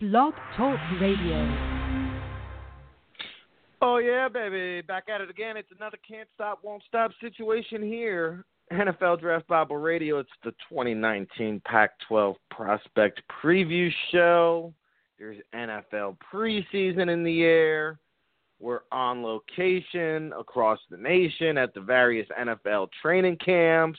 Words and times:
Blog 0.00 0.32
Talk 0.56 0.78
Radio. 1.00 1.42
Oh 3.82 3.98
yeah, 3.98 4.28
baby, 4.28 4.80
back 4.80 5.08
at 5.12 5.20
it 5.20 5.28
again. 5.28 5.56
It's 5.56 5.72
another 5.76 5.98
can't 6.08 6.28
stop, 6.36 6.60
won't 6.62 6.84
stop 6.86 7.10
situation 7.20 7.82
here. 7.82 8.44
NFL 8.72 9.18
Draft 9.18 9.48
Bible 9.48 9.78
Radio. 9.78 10.20
It's 10.20 10.30
the 10.44 10.52
2019 10.68 11.60
Pac-12 11.64 12.36
Prospect 12.48 13.22
Preview 13.42 13.90
Show. 14.12 14.72
There's 15.18 15.38
NFL 15.52 16.16
preseason 16.32 17.12
in 17.12 17.24
the 17.24 17.42
air. 17.42 17.98
We're 18.60 18.82
on 18.92 19.24
location 19.24 20.32
across 20.38 20.78
the 20.92 20.96
nation 20.96 21.58
at 21.58 21.74
the 21.74 21.80
various 21.80 22.28
NFL 22.40 22.90
training 23.02 23.38
camps 23.44 23.98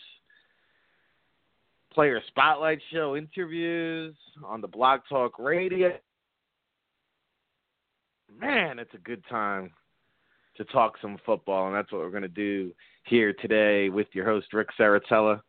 player 2.00 2.22
spotlight 2.30 2.80
show 2.94 3.18
interviews 3.18 4.16
on 4.46 4.62
the 4.62 4.68
Blog 4.70 5.02
Talk 5.10 5.38
Radio. 5.38 5.92
Man, 8.40 8.80
it's 8.80 8.94
a 8.94 9.00
good 9.00 9.22
time 9.30 9.72
to 10.56 10.64
talk 10.64 10.94
some 11.02 11.18
football, 11.26 11.68
and 11.68 11.76
that's 11.76 11.92
what 11.92 12.00
we're 12.00 12.10
going 12.10 12.22
to 12.22 12.30
do 12.30 12.72
here 13.04 13.34
today 13.34 13.90
with 13.90 14.08
your 14.14 14.26
host, 14.26 14.54
Ric 14.54 14.70
Serritella. 14.80 15.42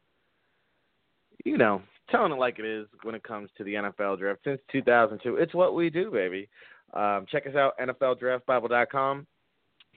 You 1.45 1.57
know, 1.57 1.83
telling 2.11 2.33
it 2.33 2.39
like 2.41 2.59
it 2.59 2.65
is 2.65 2.89
when 3.05 3.15
it 3.15 3.23
comes 3.23 3.49
to 3.57 3.63
the 3.63 3.75
NFL 3.75 4.19
draft 4.19 4.41
since 4.43 4.61
2002. 4.73 5.37
It's 5.37 5.55
what 5.55 5.77
we 5.77 5.89
do, 5.89 6.11
baby. 6.11 6.49
Um, 6.93 7.27
check 7.31 7.47
us 7.47 7.55
out, 7.55 7.79
NFLDraftBible.com. 7.79 9.25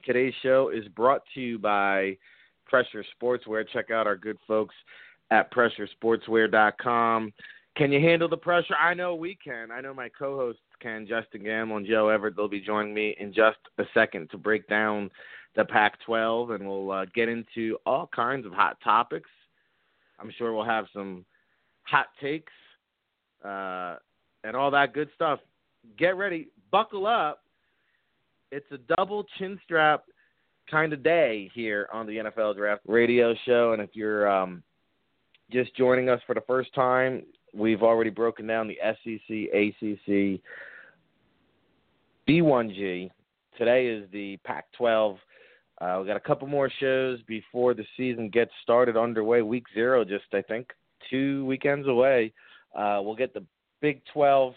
Today's 0.06 0.34
show 0.40 0.70
is 0.72 0.86
brought 0.94 1.22
to 1.34 1.40
you 1.40 1.58
by 1.58 2.16
Pressure 2.64 3.04
Sportswear. 3.20 3.64
Check 3.72 3.90
out 3.90 4.06
our 4.06 4.16
good 4.16 4.38
folks 4.46 4.76
at 5.34 5.52
pressuresportswear.com. 5.52 7.32
Can 7.76 7.90
you 7.90 8.00
handle 8.00 8.28
the 8.28 8.36
pressure? 8.36 8.76
I 8.80 8.94
know 8.94 9.16
we 9.16 9.36
can. 9.42 9.72
I 9.72 9.80
know 9.80 9.92
my 9.92 10.08
co-hosts 10.16 10.62
can, 10.80 11.06
Justen 11.06 11.44
Gammel 11.44 11.78
and 11.78 11.86
Joe 11.86 12.08
Everett. 12.08 12.36
They'll 12.36 12.48
be 12.48 12.60
joining 12.60 12.94
me 12.94 13.16
in 13.18 13.34
just 13.34 13.58
a 13.78 13.84
second 13.92 14.30
to 14.30 14.38
break 14.38 14.68
down 14.68 15.10
the 15.56 15.64
Pac-12, 15.64 16.54
and 16.54 16.68
we'll 16.68 16.90
uh, 16.90 17.06
get 17.14 17.28
into 17.28 17.76
all 17.84 18.08
kinds 18.14 18.46
of 18.46 18.52
hot 18.52 18.76
topics. 18.82 19.30
I'm 20.20 20.32
sure 20.38 20.52
we'll 20.52 20.64
have 20.64 20.86
some 20.92 21.24
hot 21.82 22.06
takes 22.20 22.52
uh, 23.44 23.96
and 24.44 24.54
all 24.54 24.70
that 24.70 24.94
good 24.94 25.08
stuff. 25.16 25.40
Get 25.98 26.16
ready, 26.16 26.48
buckle 26.70 27.08
up. 27.08 27.42
It's 28.52 28.70
a 28.70 28.78
double 28.96 29.26
chin 29.36 29.58
strap 29.64 30.04
kind 30.70 30.92
of 30.92 31.02
day 31.02 31.50
here 31.54 31.88
on 31.92 32.06
the 32.06 32.18
NFL 32.18 32.56
Draft 32.56 32.82
Radio 32.86 33.34
Show, 33.44 33.72
and 33.72 33.82
if 33.82 33.90
you're 33.94 34.30
um, 34.30 34.62
just 35.50 35.74
joining 35.76 36.08
us 36.08 36.20
for 36.26 36.34
the 36.34 36.40
first 36.42 36.74
time, 36.74 37.24
we've 37.52 37.82
already 37.82 38.10
broken 38.10 38.46
down 38.46 38.68
the 38.68 38.78
SEC, 38.82 39.30
ACC, 39.52 40.40
B1G. 42.28 43.10
Today 43.58 43.86
is 43.86 44.08
the 44.12 44.38
Pac 44.44 44.66
12. 44.76 45.18
Uh, 45.80 45.98
we 46.00 46.06
got 46.06 46.16
a 46.16 46.20
couple 46.20 46.46
more 46.46 46.70
shows 46.80 47.20
before 47.26 47.74
the 47.74 47.84
season 47.96 48.28
gets 48.28 48.50
started 48.62 48.96
underway. 48.96 49.42
Week 49.42 49.64
zero, 49.74 50.04
just 50.04 50.24
I 50.32 50.42
think 50.42 50.70
two 51.10 51.44
weekends 51.46 51.86
away. 51.88 52.32
Uh, 52.74 53.00
we'll 53.02 53.16
get 53.16 53.34
the 53.34 53.44
Big 53.80 54.02
12 54.12 54.54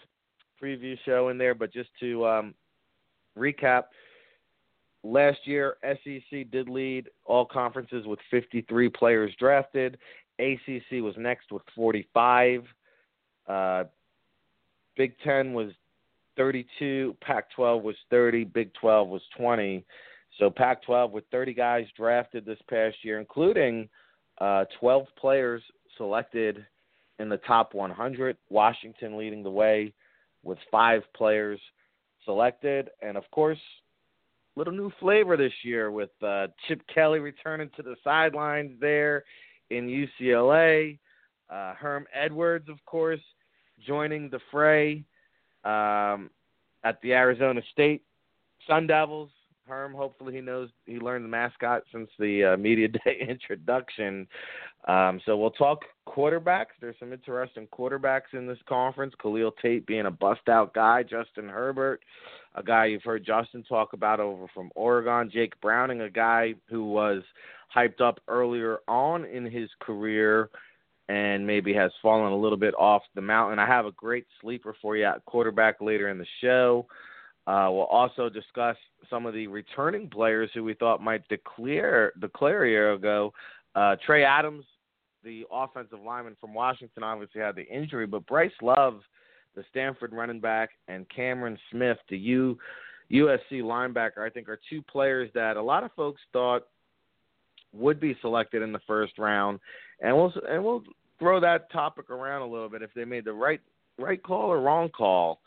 preview 0.62 0.96
show 1.04 1.28
in 1.28 1.38
there, 1.38 1.54
but 1.54 1.72
just 1.72 1.90
to 2.00 2.26
um, 2.26 2.54
recap, 3.36 3.84
last 5.04 5.38
year 5.44 5.76
SEC 5.82 6.50
did 6.50 6.68
lead 6.68 7.08
all 7.24 7.44
conferences 7.44 8.06
with 8.06 8.18
53 8.30 8.88
players 8.88 9.32
drafted. 9.38 9.98
ACC 10.38 11.02
was 11.02 11.14
next 11.16 11.50
with 11.50 11.62
45. 11.74 12.64
Uh, 13.46 13.84
Big 14.96 15.14
Ten 15.24 15.52
was 15.52 15.72
32. 16.36 17.16
Pac 17.20 17.50
12 17.52 17.82
was 17.82 17.96
30. 18.10 18.44
Big 18.44 18.72
12 18.74 19.08
was 19.08 19.22
20. 19.36 19.84
So 20.38 20.50
Pac 20.50 20.82
12 20.84 21.12
with 21.12 21.24
30 21.30 21.54
guys 21.54 21.86
drafted 21.96 22.44
this 22.44 22.58
past 22.68 22.96
year, 23.02 23.18
including 23.18 23.88
uh, 24.40 24.64
12 24.78 25.06
players 25.18 25.62
selected 25.96 26.64
in 27.18 27.28
the 27.28 27.38
top 27.38 27.74
100. 27.74 28.36
Washington 28.50 29.18
leading 29.18 29.42
the 29.42 29.50
way 29.50 29.92
with 30.44 30.58
five 30.70 31.02
players 31.16 31.60
selected. 32.24 32.90
And 33.02 33.16
of 33.16 33.24
course, 33.32 33.58
little 34.54 34.72
new 34.72 34.92
flavor 35.00 35.36
this 35.36 35.52
year 35.64 35.90
with 35.90 36.10
uh, 36.22 36.48
Chip 36.66 36.82
Kelly 36.92 37.18
returning 37.18 37.70
to 37.76 37.82
the 37.82 37.96
sidelines 38.04 38.72
there 38.80 39.24
in 39.70 40.08
UCLA. 40.20 40.98
Uh, 41.50 41.74
Herm 41.74 42.06
Edwards, 42.14 42.68
of 42.68 42.84
course, 42.84 43.20
joining 43.86 44.28
the 44.28 44.40
fray 44.50 45.04
um, 45.64 46.30
at 46.84 47.00
the 47.02 47.12
Arizona 47.12 47.60
State 47.72 48.02
Sun 48.66 48.86
Devils. 48.86 49.30
Herm, 49.66 49.92
hopefully 49.92 50.34
he 50.34 50.40
knows 50.40 50.70
he 50.86 50.98
learned 50.98 51.24
the 51.24 51.28
mascot 51.28 51.82
since 51.92 52.08
the 52.18 52.54
uh, 52.54 52.56
media 52.56 52.88
day 53.04 53.18
introduction. 53.28 54.26
Um, 54.86 55.20
so 55.26 55.36
we'll 55.36 55.50
talk 55.50 55.80
quarterbacks. 56.06 56.76
There's 56.80 56.96
some 56.98 57.12
interesting 57.12 57.66
quarterbacks 57.66 58.32
in 58.32 58.46
this 58.46 58.58
conference. 58.66 59.14
Khalil 59.20 59.52
Tate 59.60 59.86
being 59.86 60.06
a 60.06 60.10
bust 60.10 60.48
out 60.48 60.72
guy, 60.72 61.02
Justin 61.02 61.48
Herbert, 61.48 62.00
a 62.54 62.62
guy 62.62 62.86
you've 62.86 63.02
heard 63.02 63.26
Justen 63.26 63.66
talk 63.68 63.92
about 63.92 64.20
over 64.20 64.46
from 64.54 64.70
Oregon, 64.74 65.30
Jake 65.30 65.60
Browning, 65.60 66.00
a 66.00 66.10
guy 66.10 66.54
who 66.70 66.86
was 66.86 67.22
hyped 67.74 68.00
up 68.00 68.20
earlier 68.28 68.78
on 68.88 69.24
in 69.24 69.44
his 69.44 69.68
career 69.80 70.50
and 71.08 71.46
maybe 71.46 71.72
has 71.72 71.90
fallen 72.02 72.32
a 72.32 72.36
little 72.36 72.58
bit 72.58 72.74
off 72.78 73.02
the 73.14 73.20
mountain. 73.20 73.58
I 73.58 73.66
have 73.66 73.86
a 73.86 73.92
great 73.92 74.26
sleeper 74.40 74.74
for 74.80 74.96
you 74.96 75.04
at 75.04 75.24
quarterback 75.24 75.80
later 75.80 76.10
in 76.10 76.18
the 76.18 76.26
show. 76.42 76.86
Uh, 77.46 77.68
we'll 77.70 77.84
also 77.84 78.28
discuss 78.28 78.76
some 79.08 79.24
of 79.24 79.32
the 79.32 79.46
returning 79.46 80.08
players 80.08 80.50
who 80.52 80.62
we 80.62 80.74
thought 80.74 81.02
might 81.02 81.26
declare 81.28 82.12
declare 82.20 82.64
a 82.64 82.68
year 82.68 82.92
ago. 82.92 83.32
Uh, 83.74 83.96
Trey 84.04 84.22
Adams, 84.22 84.66
the 85.24 85.44
offensive 85.50 86.00
lineman 86.04 86.36
from 86.38 86.52
Washington, 86.52 87.02
obviously 87.02 87.40
had 87.40 87.56
the 87.56 87.66
injury, 87.66 88.06
but 88.06 88.26
Bryce 88.26 88.50
Love, 88.60 89.00
the 89.54 89.64
Stanford 89.70 90.12
running 90.12 90.40
back, 90.40 90.70
and 90.88 91.08
Cameron 91.08 91.58
Smith, 91.70 91.96
the 92.10 92.18
U 92.18 92.58
USC 93.10 93.62
linebacker, 93.62 94.18
I 94.18 94.28
think 94.28 94.50
are 94.50 94.60
two 94.68 94.82
players 94.82 95.30
that 95.34 95.56
a 95.56 95.62
lot 95.62 95.84
of 95.84 95.90
folks 95.92 96.20
thought 96.32 96.64
would 97.72 98.00
be 98.00 98.16
selected 98.20 98.62
in 98.62 98.72
the 98.72 98.80
first 98.86 99.18
round, 99.18 99.60
and 100.00 100.16
we'll 100.16 100.32
and 100.48 100.64
we'll 100.64 100.82
throw 101.18 101.40
that 101.40 101.70
topic 101.70 102.10
around 102.10 102.42
a 102.42 102.46
little 102.46 102.68
bit 102.68 102.82
if 102.82 102.92
they 102.94 103.04
made 103.04 103.24
the 103.24 103.32
right 103.32 103.60
right 103.98 104.22
call 104.22 104.50
or 104.50 104.60
wrong 104.60 104.88
call 104.88 105.40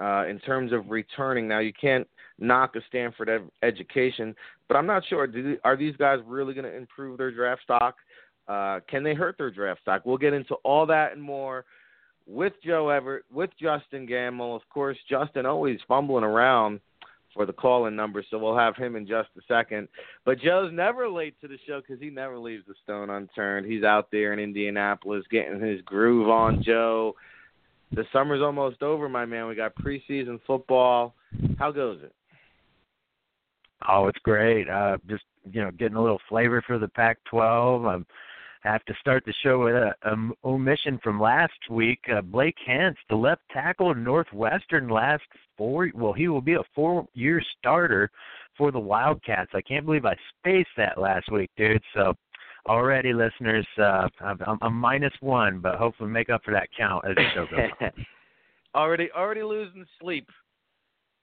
uh, 0.00 0.26
in 0.26 0.38
terms 0.40 0.72
of 0.72 0.90
returning. 0.90 1.48
Now 1.48 1.58
you 1.58 1.72
can't 1.78 2.06
knock 2.38 2.76
a 2.76 2.80
Stanford 2.88 3.28
ed- 3.28 3.50
education, 3.62 4.34
but 4.68 4.76
I'm 4.76 4.86
not 4.86 5.04
sure. 5.08 5.26
Do, 5.26 5.56
are 5.64 5.76
these 5.76 5.96
guys 5.96 6.20
really 6.26 6.54
going 6.54 6.64
to 6.64 6.76
improve 6.76 7.18
their 7.18 7.30
draft 7.30 7.62
stock? 7.62 7.96
Uh, 8.48 8.80
can 8.88 9.02
they 9.02 9.14
hurt 9.14 9.36
their 9.38 9.50
draft 9.50 9.80
stock? 9.80 10.02
We'll 10.04 10.18
get 10.18 10.32
into 10.32 10.54
all 10.56 10.86
that 10.86 11.12
and 11.12 11.22
more 11.22 11.64
with 12.26 12.52
Joe 12.64 12.90
Everett, 12.90 13.24
with 13.32 13.50
Justen 13.60 14.08
Gammel. 14.08 14.54
Of 14.54 14.62
course, 14.68 14.96
Justen 15.10 15.44
always 15.44 15.78
fumbling 15.88 16.24
around 16.24 16.80
for 17.36 17.46
the 17.46 17.52
call 17.52 17.86
in 17.86 17.94
number, 17.94 18.24
so 18.28 18.38
we'll 18.38 18.56
have 18.56 18.76
him 18.76 18.96
in 18.96 19.06
just 19.06 19.28
a 19.38 19.42
second. 19.46 19.88
But 20.24 20.40
Joe's 20.40 20.72
never 20.72 21.08
late 21.08 21.38
to 21.42 21.48
the 21.48 21.58
show 21.66 21.80
because 21.80 22.02
he 22.02 22.10
never 22.10 22.38
leaves 22.38 22.64
the 22.66 22.74
stone 22.82 23.10
unturned. 23.10 23.70
He's 23.70 23.84
out 23.84 24.08
there 24.10 24.32
in 24.32 24.40
Indianapolis 24.40 25.24
getting 25.30 25.60
his 25.60 25.82
groove 25.82 26.28
on, 26.28 26.62
Joe. 26.62 27.14
The 27.92 28.04
summer's 28.12 28.42
almost 28.42 28.82
over, 28.82 29.08
my 29.08 29.26
man. 29.26 29.46
We 29.46 29.54
got 29.54 29.76
preseason 29.76 30.40
football. 30.46 31.14
How 31.58 31.70
goes 31.70 32.00
it? 32.02 32.12
Oh, 33.88 34.08
it's 34.08 34.18
great. 34.24 34.68
Uh, 34.68 34.96
just 35.06 35.24
you 35.52 35.62
know, 35.62 35.70
getting 35.70 35.96
a 35.96 36.02
little 36.02 36.20
flavor 36.28 36.62
for 36.66 36.78
the 36.78 36.88
Pac-12. 36.88 37.88
I'm 37.88 38.06
have 38.62 38.84
to 38.84 38.94
start 39.00 39.24
the 39.24 39.34
show 39.42 39.64
with 39.64 39.74
a, 39.74 40.32
omission 40.44 40.98
from 41.02 41.20
last 41.20 41.52
week. 41.70 42.00
Uh, 42.12 42.20
Blake 42.20 42.56
Hance, 42.66 42.96
the 43.08 43.16
left 43.16 43.42
tackle 43.52 43.94
Northwestern, 43.94 44.88
last 44.88 45.22
four. 45.56 45.90
Well, 45.94 46.12
he 46.12 46.28
will 46.28 46.40
be 46.40 46.54
a 46.54 46.62
four-year 46.74 47.42
starter 47.58 48.10
for 48.56 48.72
the 48.72 48.78
Wildcats. 48.78 49.50
I 49.54 49.60
can't 49.60 49.84
believe 49.84 50.04
I 50.04 50.16
spaced 50.38 50.70
that 50.76 50.98
last 50.98 51.30
week, 51.30 51.50
dude. 51.56 51.82
So 51.94 52.14
already, 52.68 53.12
listeners, 53.12 53.66
uh, 53.78 54.08
I'm, 54.20 54.58
I'm 54.60 54.74
minus 54.74 55.14
one, 55.20 55.60
but 55.60 55.76
hopefully 55.76 56.10
make 56.10 56.30
up 56.30 56.42
for 56.44 56.52
that 56.52 56.68
count 56.76 57.04
as 57.08 57.14
the 57.14 57.24
show 57.34 57.46
goes 57.50 57.70
on. 57.80 58.06
already, 58.74 59.10
already 59.16 59.42
losing 59.42 59.84
sleep 60.00 60.28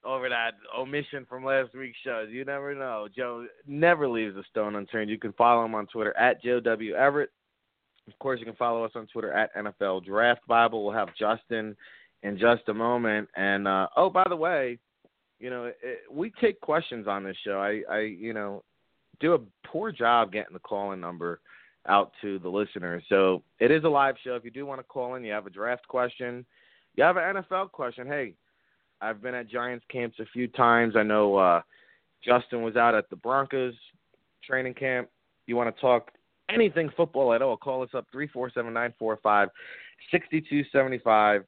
over 0.06 0.30
that 0.30 0.52
omission 0.78 1.26
from 1.28 1.46
last 1.46 1.74
week's 1.76 1.98
show. 2.04 2.26
You 2.30 2.46
never 2.46 2.76
know. 2.76 3.08
Joe 3.16 3.46
never 3.68 4.08
leaves 4.08 4.36
a 4.36 4.44
stone 4.50 4.76
unturned. 4.76 5.10
You 5.10 5.20
can 5.20 5.34
follow 5.34 5.66
him 5.66 5.76
on 5.76 5.88
Twitter 5.88 6.16
at 6.18 6.42
Joe 6.44 6.60
W. 6.60 6.94
Everett. 6.94 7.30
Of 8.08 8.18
course, 8.20 8.40
you 8.40 8.46
can 8.46 8.56
follow 8.56 8.84
us 8.84 8.92
on 8.96 9.08
Twitter 9.08 9.32
at 9.32 9.56
NFL 9.56 10.06
Draft 10.06 10.46
Bible. 10.48 10.84
We'll 10.84 10.94
have 10.94 11.10
Justen 11.20 11.76
in 12.24 12.38
just 12.38 12.64
a 12.68 12.74
moment. 12.74 13.30
And 13.36 13.68
uh, 13.68 13.88
oh, 13.96 14.10
by 14.10 14.26
the 14.28 14.36
way, 14.36 14.78
you 15.40 15.50
know 15.50 15.66
it, 15.66 16.00
we 16.12 16.32
take 16.42 16.60
questions 16.62 17.08
on 17.08 17.24
this 17.24 17.38
show. 17.46 17.60
I, 17.60 17.82
I, 17.94 18.00
you 18.02 18.34
know, 18.34 18.64
do 19.20 19.34
a 19.34 19.40
poor 19.68 19.92
job 19.92 20.32
getting 20.32 20.54
the 20.54 20.60
call-in 20.60 21.00
number 21.00 21.40
out 21.88 22.12
to 22.22 22.40
the 22.40 22.50
listeners. 22.50 23.04
So 23.10 23.44
it 23.60 23.72
is 23.72 23.84
a 23.84 23.90
live 23.90 24.16
show. 24.24 24.36
If 24.36 24.46
you 24.46 24.52
do 24.52 24.66
want 24.66 24.80
to 24.80 24.84
call 24.84 25.16
in, 25.16 25.24
you 25.24 25.34
have 25.34 25.48
a 25.48 25.52
draft 25.52 25.88
question, 25.88 26.46
you 26.96 27.04
have 27.04 27.18
an 27.18 27.36
NFL 27.36 27.72
question. 27.72 28.08
Hey, 28.08 28.36
I've 29.04 29.22
been 29.22 29.36
at 29.36 29.50
Giants 29.50 29.84
camps 29.92 30.18
a 30.20 30.26
few 30.32 30.48
times. 30.48 30.96
I 30.96 31.04
know 31.04 31.36
uh, 31.36 31.62
Justen 32.26 32.64
was 32.64 32.78
out 32.78 32.96
at 32.96 33.10
the 33.10 33.18
Broncos 33.18 33.74
training 34.46 34.76
camp. 34.76 35.10
You 35.46 35.58
want 35.58 35.76
to 35.76 35.82
talk 35.82 36.12
anything 36.50 36.90
football 36.96 37.34
at 37.34 37.42
all? 37.42 37.58
Call 37.58 37.84
us 37.84 37.90
up 37.94 38.06
three 38.12 38.28
four 38.28 38.50
seven 38.50 38.74
nine 38.74 38.94
four 38.98 39.20
five 39.22 39.50
sixty 40.10 40.42
two 40.50 40.64
seventy 40.72 41.00
five. 41.00 41.44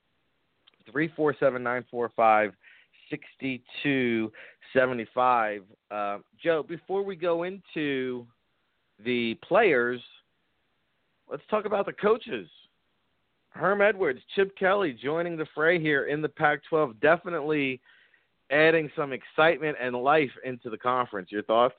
Three 0.91 1.09
four 1.15 1.33
seven 1.39 1.63
nine 1.63 1.85
four 1.89 2.11
five 2.13 2.51
sixty 3.09 3.63
two 3.81 4.33
seventy 4.73 5.07
five. 5.15 5.61
Uh, 5.89 6.17
Joe, 6.43 6.61
before 6.61 7.03
we 7.03 7.15
go 7.15 7.43
into 7.43 8.27
the 9.05 9.35
players, 9.47 10.01
let's 11.31 11.43
talk 11.49 11.63
about 11.63 11.85
the 11.85 11.93
coaches. 11.93 12.49
Herm 13.55 13.81
Edwards, 13.81 14.19
Chip 14.35 14.55
Kelly 14.57 14.97
joining 15.01 15.37
the 15.37 15.47
fray 15.55 15.79
here 15.79 16.05
in 16.05 16.21
the 16.21 16.27
Pac 16.27 16.59
12, 16.67 16.99
definitely 16.99 17.79
adding 18.51 18.91
some 18.97 19.13
excitement 19.13 19.77
and 19.81 19.95
life 19.95 20.31
into 20.43 20.69
the 20.69 20.77
conference. 20.77 21.31
Your 21.31 21.43
thoughts? 21.43 21.75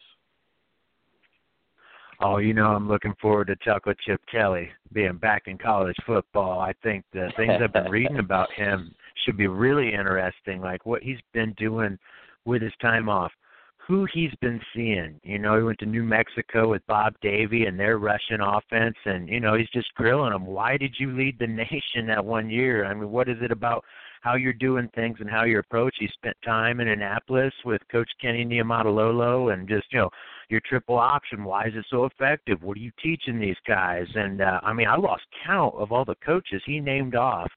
Oh, 2.21 2.39
you 2.39 2.55
know, 2.55 2.69
I'm 2.69 2.89
looking 2.89 3.13
forward 3.21 3.49
to 3.49 3.81
with 3.85 3.99
Chip 4.07 4.23
Kelly 4.31 4.71
being 4.95 5.19
back 5.19 5.43
in 5.49 5.59
college 5.59 5.97
football. 6.07 6.61
I 6.61 6.73
think 6.83 7.05
the 7.13 7.31
things 7.37 7.53
I've 7.63 7.75
been 7.75 7.91
reading 7.91 8.21
about 8.21 8.51
him 8.57 8.95
should 9.25 9.37
be 9.37 9.47
really 9.47 9.93
interesting, 9.93 10.63
like 10.63 10.87
what 10.87 11.03
he's 11.03 11.21
been 11.35 11.53
doing 11.59 11.99
with 12.47 12.63
his 12.63 12.73
time 12.81 13.11
off 13.11 13.33
who 13.87 14.07
he's 14.13 14.35
been 14.41 14.61
seeing. 14.75 15.21
You 15.23 15.39
know, 15.39 15.57
he 15.57 15.63
went 15.63 15.79
to 15.79 15.87
New 15.87 16.03
Mexico 16.03 16.69
with 16.69 16.87
Bob 16.89 17.15
Davie 17.23 17.67
and 17.67 17.79
their 17.79 17.99
Russian 17.99 18.41
offense, 18.41 18.97
and 19.05 19.29
you 19.29 19.39
know 19.39 19.55
he's 19.55 19.71
just 19.73 19.95
grilling 19.95 20.33
them. 20.33 20.45
Why 20.45 20.77
did 20.77 20.95
you 20.99 21.17
lead 21.17 21.39
the 21.39 21.47
nation 21.47 22.07
that 22.09 22.25
one 22.25 22.51
year? 22.51 22.85
I 22.85 22.95
mean, 22.95 23.11
what 23.11 23.29
is 23.29 23.37
it 23.41 23.53
about 23.53 23.85
how 24.23 24.35
you're 24.35 24.53
doing 24.53 24.89
things 24.95 25.19
and 25.21 25.31
how 25.31 25.45
you 25.45 25.61
approach? 25.61 25.95
He 26.01 26.09
spent 26.15 26.37
time 26.45 26.81
in 26.81 26.89
Annapolis 26.89 27.53
with 27.65 27.81
Coach 27.91 28.11
Kenny 28.21 28.45
Niumatalolo, 28.45 29.53
and 29.53 29.69
just 29.69 29.87
you 29.93 30.01
know 30.01 30.11
your 30.49 30.61
triple 30.67 30.99
option. 30.99 31.45
Why 31.45 31.67
is 31.67 31.75
it 31.77 31.87
so 31.89 32.07
effective? 32.07 32.63
What 32.63 32.77
are 32.77 32.81
you 32.81 32.93
teaching 33.01 33.39
these 33.39 33.57
guys? 33.69 34.07
And 34.15 34.41
uh, 34.41 34.61
I 34.65 34.73
mean, 34.73 34.89
I 34.89 34.97
lost 34.97 35.23
count 35.47 35.75
of 35.77 35.93
all 35.93 36.05
the 36.05 36.17
coaches 36.25 36.63
he 36.67 36.81
named 36.81 37.15
off 37.15 37.51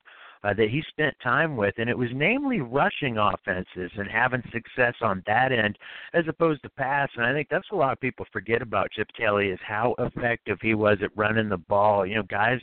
uh, 0.44 0.54
that 0.54 0.70
he 0.70 0.82
spent 0.90 1.16
time 1.22 1.58
with, 1.58 1.74
and 1.78 1.90
it 1.90 1.98
was 1.98 2.10
namely 2.14 2.62
rushing 2.62 3.18
offenses 3.18 3.92
and 3.98 4.10
having 4.10 4.42
success 4.52 4.96
on 5.02 5.24
that 5.28 5.52
end 5.52 5.78
as 6.14 6.26
opposed 6.28 6.62
to 6.64 6.70
pass. 6.70 7.10
And 7.16 7.26
I 7.26 7.34
think 7.34 7.48
that's 7.50 7.68
a 7.72 7.76
lot 7.76 7.94
of 7.94 8.00
people 8.00 8.26
forget 8.32 8.62
about 8.62 8.92
Chip 8.92 9.08
Kelly 9.18 9.48
is 9.48 9.60
how 9.66 9.96
effective 10.00 10.58
he 10.62 10.74
was 10.76 10.98
at 11.04 11.16
running 11.16 11.50
the 11.50 11.58
ball. 11.58 12.06
You 12.06 12.16
know, 12.16 12.24
guys 12.24 12.60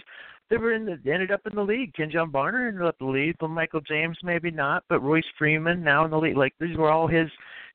that 0.51 0.61
were 0.61 0.73
in 0.73 0.87
the 0.87 0.93
ended 1.11 1.31
up 1.31 1.41
in 1.47 1.55
the 1.55 1.63
league. 1.63 1.93
Kenjon 1.95 2.31
Barner 2.31 2.69
ended 2.69 2.87
up 2.87 2.97
in 3.01 3.07
the 3.07 3.13
league, 3.13 3.37
but 3.41 3.49
Michael 3.49 3.81
James 3.81 4.17
maybe 4.23 4.51
not, 4.51 4.85
but 4.89 5.03
Royce 5.03 5.25
Freeman 5.39 5.83
now 5.83 6.05
in 6.05 6.11
the 6.11 6.19
league. 6.19 6.37
Like 6.37 6.55
these 6.61 6.77
were 6.77 6.91
all 6.91 7.07
his 7.07 7.29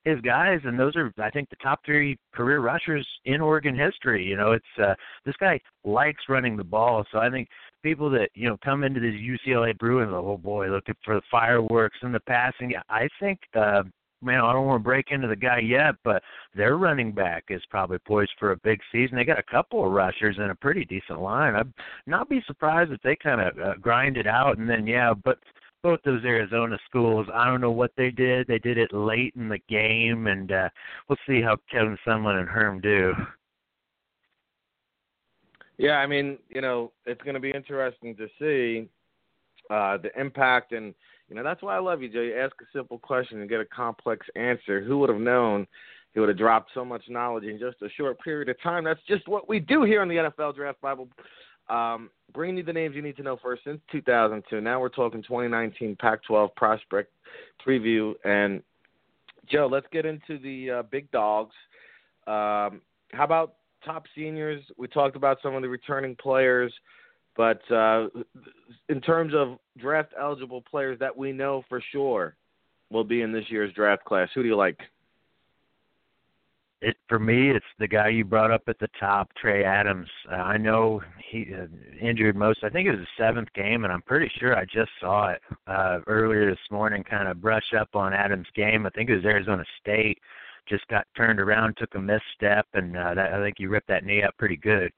his 0.03 0.19
guys, 0.21 0.59
and 0.63 0.79
those 0.79 0.95
are 0.95 1.13
I 1.19 1.29
think 1.29 1.49
the 1.49 1.57
top 1.57 1.79
three 1.85 2.17
career 2.33 2.59
rushers 2.59 3.07
in 3.25 3.41
Oregon 3.41 3.77
history. 3.77 4.23
You 4.23 4.37
know, 4.37 4.53
it's 4.53 4.65
uh, 4.81 4.95
this 5.25 5.35
guy 5.39 5.59
likes 5.83 6.23
running 6.29 6.57
the 6.57 6.63
ball, 6.63 7.05
so 7.11 7.19
I 7.19 7.29
think 7.29 7.47
people 7.83 8.09
that 8.11 8.29
you 8.33 8.47
know 8.47 8.57
come 8.63 8.83
into 8.83 8.99
this 8.99 9.15
UCLA 9.15 9.77
Bruins, 9.77 10.11
oh 10.13 10.37
boy, 10.37 10.69
looking 10.69 10.95
for 11.03 11.15
the 11.15 11.21
fireworks 11.29 11.97
and 12.01 12.13
the 12.13 12.19
passing. 12.21 12.73
I 12.89 13.07
think, 13.19 13.39
uh, 13.55 13.83
man, 14.21 14.41
I 14.41 14.53
don't 14.53 14.65
want 14.65 14.81
to 14.81 14.83
break 14.83 15.07
into 15.11 15.27
the 15.27 15.35
guy 15.35 15.59
yet, 15.59 15.95
but 16.03 16.21
their 16.55 16.77
running 16.77 17.11
back 17.11 17.45
is 17.49 17.61
probably 17.69 17.99
poised 17.99 18.31
for 18.39 18.51
a 18.51 18.57
big 18.57 18.79
season. 18.91 19.15
They 19.15 19.23
got 19.23 19.39
a 19.39 19.43
couple 19.43 19.85
of 19.85 19.91
rushers 19.91 20.37
and 20.39 20.51
a 20.51 20.55
pretty 20.55 20.85
decent 20.85 21.21
line. 21.21 21.55
I'd 21.55 21.73
not 22.07 22.29
be 22.29 22.43
surprised 22.47 22.91
if 22.91 23.01
they 23.01 23.15
kind 23.15 23.41
of 23.41 23.59
uh, 23.59 23.73
grind 23.81 24.17
it 24.17 24.27
out, 24.27 24.57
and 24.57 24.69
then 24.69 24.85
yeah, 24.87 25.13
but 25.13 25.37
both 25.83 25.99
those 26.05 26.23
Arizona 26.23 26.77
schools. 26.87 27.27
I 27.33 27.45
don't 27.45 27.61
know 27.61 27.71
what 27.71 27.91
they 27.97 28.11
did. 28.11 28.47
They 28.47 28.59
did 28.59 28.77
it 28.77 28.93
late 28.93 29.33
in 29.35 29.49
the 29.49 29.59
game, 29.69 30.27
and 30.27 30.51
uh, 30.51 30.69
we'll 31.07 31.17
see 31.27 31.41
how 31.41 31.57
Kevin 31.71 31.97
Sumlin 32.05 32.39
and 32.39 32.49
Herm 32.49 32.79
do. 32.81 33.13
Yeah, 35.81 35.97
I 35.97 36.05
mean, 36.05 36.37
you 36.47 36.61
know, 36.61 36.91
it's 37.07 37.23
going 37.23 37.33
to 37.33 37.39
be 37.39 37.49
interesting 37.49 38.15
to 38.17 38.27
see 38.37 38.87
uh, 39.71 39.97
the 39.97 40.11
impact, 40.15 40.73
and 40.73 40.93
you 41.27 41.35
know, 41.35 41.43
that's 41.43 41.63
why 41.63 41.75
I 41.75 41.79
love 41.79 42.03
you, 42.03 42.09
Joe. 42.09 42.21
You 42.21 42.37
ask 42.37 42.53
a 42.61 42.65
simple 42.71 42.99
question 42.99 43.41
and 43.41 43.49
get 43.49 43.59
a 43.59 43.65
complex 43.65 44.27
answer. 44.35 44.83
Who 44.83 44.99
would 44.99 45.09
have 45.09 45.19
known? 45.19 45.65
He 46.13 46.19
would 46.19 46.29
have 46.29 46.37
dropped 46.37 46.69
so 46.75 46.85
much 46.85 47.01
knowledge 47.09 47.45
in 47.45 47.57
just 47.57 47.81
a 47.81 47.89
short 47.97 48.19
period 48.19 48.47
of 48.49 48.61
time. 48.61 48.83
That's 48.83 48.99
just 49.07 49.27
what 49.27 49.49
we 49.49 49.59
do 49.59 49.81
here 49.81 50.03
on 50.03 50.07
the 50.07 50.17
NFL 50.17 50.55
Draft 50.55 50.79
Bible. 50.81 51.09
Um, 51.67 52.11
bringing 52.31 52.57
you 52.57 52.63
the 52.63 52.73
names 52.73 52.95
you 52.95 53.01
need 53.01 53.17
to 53.17 53.23
know 53.23 53.39
first 53.41 53.63
since 53.63 53.79
2002. 53.91 54.61
Now 54.61 54.79
we're 54.79 54.89
talking 54.89 55.23
2019 55.23 55.95
Pac-12 55.99 56.53
prospect 56.55 57.11
preview. 57.65 58.13
And 58.23 58.61
Joe, 59.49 59.67
let's 59.71 59.87
get 59.91 60.05
into 60.05 60.37
the 60.37 60.69
uh, 60.69 60.83
big 60.83 61.09
dogs. 61.09 61.55
Um, 62.27 62.81
how 63.13 63.23
about 63.23 63.55
top 63.83 64.05
seniors. 64.15 64.63
We 64.77 64.87
talked 64.87 65.15
about 65.15 65.37
some 65.41 65.55
of 65.55 65.61
the 65.61 65.69
returning 65.69 66.15
players, 66.15 66.73
but 67.35 67.61
uh, 67.71 68.07
in 68.89 69.01
terms 69.01 69.33
of 69.35 69.57
draft 69.77 70.13
eligible 70.19 70.61
players 70.61 70.99
that 70.99 71.15
we 71.15 71.31
know 71.31 71.63
for 71.69 71.81
sure 71.91 72.35
will 72.91 73.03
be 73.03 73.21
in 73.21 73.31
this 73.31 73.45
year's 73.49 73.73
draft 73.73 74.03
class, 74.03 74.29
who 74.35 74.43
do 74.43 74.49
you 74.49 74.55
like? 74.55 74.77
It 76.81 76.97
for 77.07 77.19
me, 77.19 77.51
it's 77.51 77.65
the 77.77 77.87
guy 77.87 78.09
you 78.09 78.25
brought 78.25 78.49
up 78.49 78.63
at 78.67 78.79
the 78.79 78.89
top, 78.99 79.29
Trey 79.39 79.63
Adams. 79.63 80.07
Uh, 80.31 80.35
I 80.35 80.57
know 80.57 81.01
he 81.31 81.47
uh, 81.53 81.67
injured 82.01 82.35
most. 82.35 82.63
I 82.63 82.69
think 82.69 82.87
it 82.87 82.91
was 82.91 83.01
the 83.01 83.23
seventh 83.23 83.49
game, 83.53 83.83
and 83.83 83.93
I'm 83.93 84.01
pretty 84.01 84.31
sure 84.39 84.57
I 84.57 84.65
just 84.65 84.89
saw 84.99 85.29
it 85.29 85.41
uh, 85.67 85.99
earlier 86.07 86.49
this 86.49 86.59
morning. 86.71 87.03
Kind 87.03 87.27
of 87.27 87.39
brush 87.39 87.73
up 87.79 87.89
on 87.95 88.13
Adams' 88.13 88.47
game. 88.55 88.87
I 88.87 88.89
think 88.89 89.11
it 89.11 89.15
was 89.15 89.25
Arizona 89.25 89.63
State 89.79 90.17
just 90.67 90.87
got 90.87 91.07
turned 91.15 91.39
around, 91.39 91.75
took 91.77 91.93
a 91.95 91.99
misstep, 91.99 92.67
and 92.73 92.95
uh, 92.95 93.13
that, 93.13 93.33
I 93.33 93.41
think 93.41 93.55
he 93.57 93.67
ripped 93.67 93.87
that 93.87 94.05
knee 94.05 94.23
up 94.23 94.37
pretty 94.37 94.57
good. 94.57 94.91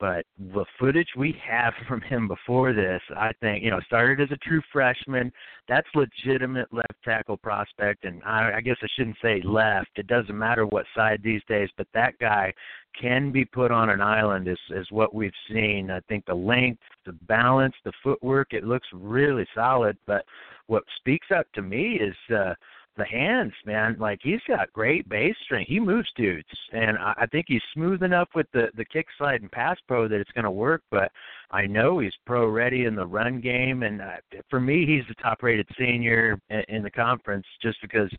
But 0.00 0.26
the 0.38 0.64
footage 0.78 1.08
we 1.16 1.36
have 1.48 1.72
from 1.88 2.00
him 2.02 2.28
before 2.28 2.72
this, 2.72 3.00
I 3.16 3.32
think, 3.40 3.62
you 3.62 3.70
know, 3.70 3.80
started 3.86 4.20
as 4.20 4.30
a 4.32 4.48
true 4.48 4.60
freshman. 4.72 5.32
That's 5.68 5.86
legitimate 5.94 6.72
left 6.72 6.94
tackle 7.04 7.36
prospect, 7.36 8.04
and 8.04 8.22
I, 8.24 8.54
I 8.56 8.60
guess 8.60 8.76
I 8.82 8.86
shouldn't 8.96 9.16
say 9.22 9.40
left. 9.42 9.90
It 9.96 10.06
doesn't 10.06 10.36
matter 10.36 10.66
what 10.66 10.84
side 10.94 11.20
these 11.22 11.42
days, 11.48 11.70
but 11.76 11.86
that 11.94 12.18
guy 12.18 12.52
can 13.00 13.32
be 13.32 13.44
put 13.44 13.70
on 13.70 13.90
an 13.90 14.00
island 14.00 14.46
is 14.46 14.58
is 14.70 14.86
what 14.90 15.14
we've 15.14 15.32
seen. 15.50 15.90
I 15.90 16.00
think 16.00 16.26
the 16.26 16.34
length, 16.34 16.82
the 17.06 17.12
balance, 17.12 17.74
the 17.84 17.92
footwork, 18.02 18.52
it 18.52 18.64
looks 18.64 18.86
really 18.92 19.46
solid. 19.54 19.96
But 20.06 20.24
what 20.66 20.84
speaks 20.98 21.28
up 21.34 21.46
to 21.54 21.62
me 21.62 21.98
is 22.00 22.14
uh 22.34 22.54
the 22.96 23.04
hands, 23.04 23.52
man. 23.66 23.96
Like 23.98 24.20
he's 24.22 24.40
got 24.46 24.72
great 24.72 25.08
base 25.08 25.34
strength. 25.44 25.68
He 25.68 25.80
moves 25.80 26.08
dudes, 26.16 26.48
and 26.72 26.96
I, 26.98 27.14
I 27.18 27.26
think 27.26 27.46
he's 27.48 27.62
smooth 27.72 28.02
enough 28.02 28.28
with 28.34 28.46
the 28.52 28.68
the 28.76 28.84
kick 28.84 29.06
slide 29.18 29.42
and 29.42 29.50
pass 29.50 29.76
pro 29.88 30.08
that 30.08 30.20
it's 30.20 30.30
going 30.32 30.44
to 30.44 30.50
work. 30.50 30.82
But 30.90 31.10
I 31.50 31.66
know 31.66 31.98
he's 31.98 32.12
pro 32.26 32.48
ready 32.48 32.84
in 32.84 32.94
the 32.94 33.06
run 33.06 33.40
game, 33.40 33.82
and 33.82 34.00
uh, 34.00 34.16
for 34.48 34.60
me, 34.60 34.86
he's 34.86 35.04
the 35.08 35.22
top 35.22 35.42
rated 35.42 35.68
senior 35.78 36.38
in, 36.50 36.62
in 36.68 36.82
the 36.82 36.90
conference 36.90 37.46
just 37.62 37.78
because 37.82 38.10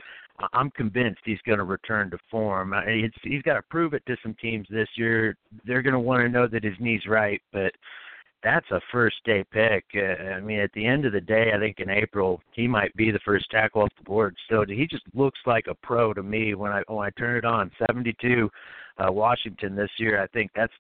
I'm 0.54 0.70
convinced 0.72 1.22
he's 1.24 1.42
going 1.46 1.60
to 1.60 1.64
return 1.64 2.12
to 2.12 2.18
form. 2.30 2.74
It's, 2.86 3.16
he's 3.24 3.42
got 3.42 3.54
to 3.54 3.62
prove 3.70 3.94
it 3.94 4.06
to 4.08 4.18
some 4.22 4.36
teams 4.42 4.68
this 4.70 4.90
year. 4.96 5.38
They're 5.66 5.82
going 5.82 5.94
to 5.94 6.00
want 6.00 6.22
to 6.22 6.30
know 6.30 6.48
that 6.48 6.64
his 6.64 6.76
knee's 6.80 7.06
right, 7.08 7.42
but 7.54 7.72
that's 8.46 8.70
a 8.70 8.80
first 8.92 9.16
day 9.26 9.44
pick. 9.52 9.84
Uh, 9.96 10.36
I 10.36 10.40
mean, 10.40 10.60
at 10.60 10.72
the 10.74 10.86
end 10.86 11.06
of 11.06 11.14
the 11.14 11.20
day, 11.20 11.52
I 11.54 11.58
think 11.58 11.80
in 11.80 11.90
April 11.90 12.40
he 12.54 12.68
might 12.68 12.96
be 12.96 13.10
the 13.10 13.20
first 13.26 13.50
tackle 13.50 13.82
off 13.82 13.90
the 13.98 14.04
board. 14.04 14.36
So 14.50 14.64
he 14.68 14.86
just 14.86 15.04
looks 15.16 15.40
like 15.48 15.66
a 15.68 15.74
pro 15.74 16.14
to 16.14 16.22
me 16.22 16.54
when 16.54 16.72
I 16.72 16.84
when 16.88 17.08
I 17.08 17.10
turn 17.20 17.38
it 17.38 17.46
on. 17.46 17.72
72, 17.90 18.50
uh, 19.00 19.12
Washington 19.12 19.76
this 19.76 19.90
year. 19.98 20.22
I 20.22 20.28
think 20.28 20.52
that's 20.56 20.74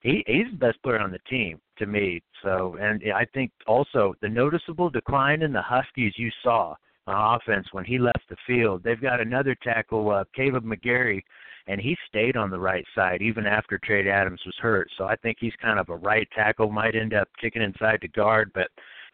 he 0.00 0.24
he's 0.26 0.50
the 0.50 0.56
best 0.56 0.82
player 0.82 0.98
on 0.98 1.12
the 1.12 1.18
team 1.28 1.60
to 1.78 1.84
me. 1.84 2.22
So 2.42 2.78
and 2.80 3.02
I 3.14 3.26
think 3.34 3.52
also 3.66 4.14
the 4.22 4.28
noticeable 4.28 4.88
decline 4.88 5.42
in 5.42 5.52
the 5.52 5.62
Huskies 5.62 6.14
you 6.16 6.30
saw 6.42 6.74
on 7.06 7.36
offense 7.36 7.66
when 7.72 7.84
he 7.84 7.98
left 7.98 8.22
the 8.30 8.36
field. 8.46 8.82
They've 8.82 9.00
got 9.00 9.20
another 9.20 9.54
tackle, 9.62 10.10
uh, 10.10 10.24
Kaleb 10.34 10.64
McGary 10.64 11.22
and 11.66 11.80
he 11.80 11.96
stayed 12.08 12.36
on 12.36 12.50
the 12.50 12.58
right 12.58 12.84
side 12.94 13.22
even 13.22 13.46
after 13.46 13.78
Trey 13.78 14.08
Adams 14.08 14.40
was 14.44 14.56
hurt. 14.60 14.90
So 14.96 15.04
I 15.04 15.16
think 15.16 15.38
he's 15.40 15.52
kind 15.60 15.78
of 15.78 15.88
a 15.88 15.96
right 15.96 16.28
tackle, 16.34 16.70
might 16.70 16.94
end 16.94 17.14
up 17.14 17.28
kicking 17.40 17.62
inside 17.62 18.00
to 18.02 18.08
guard, 18.08 18.50
but 18.54 18.68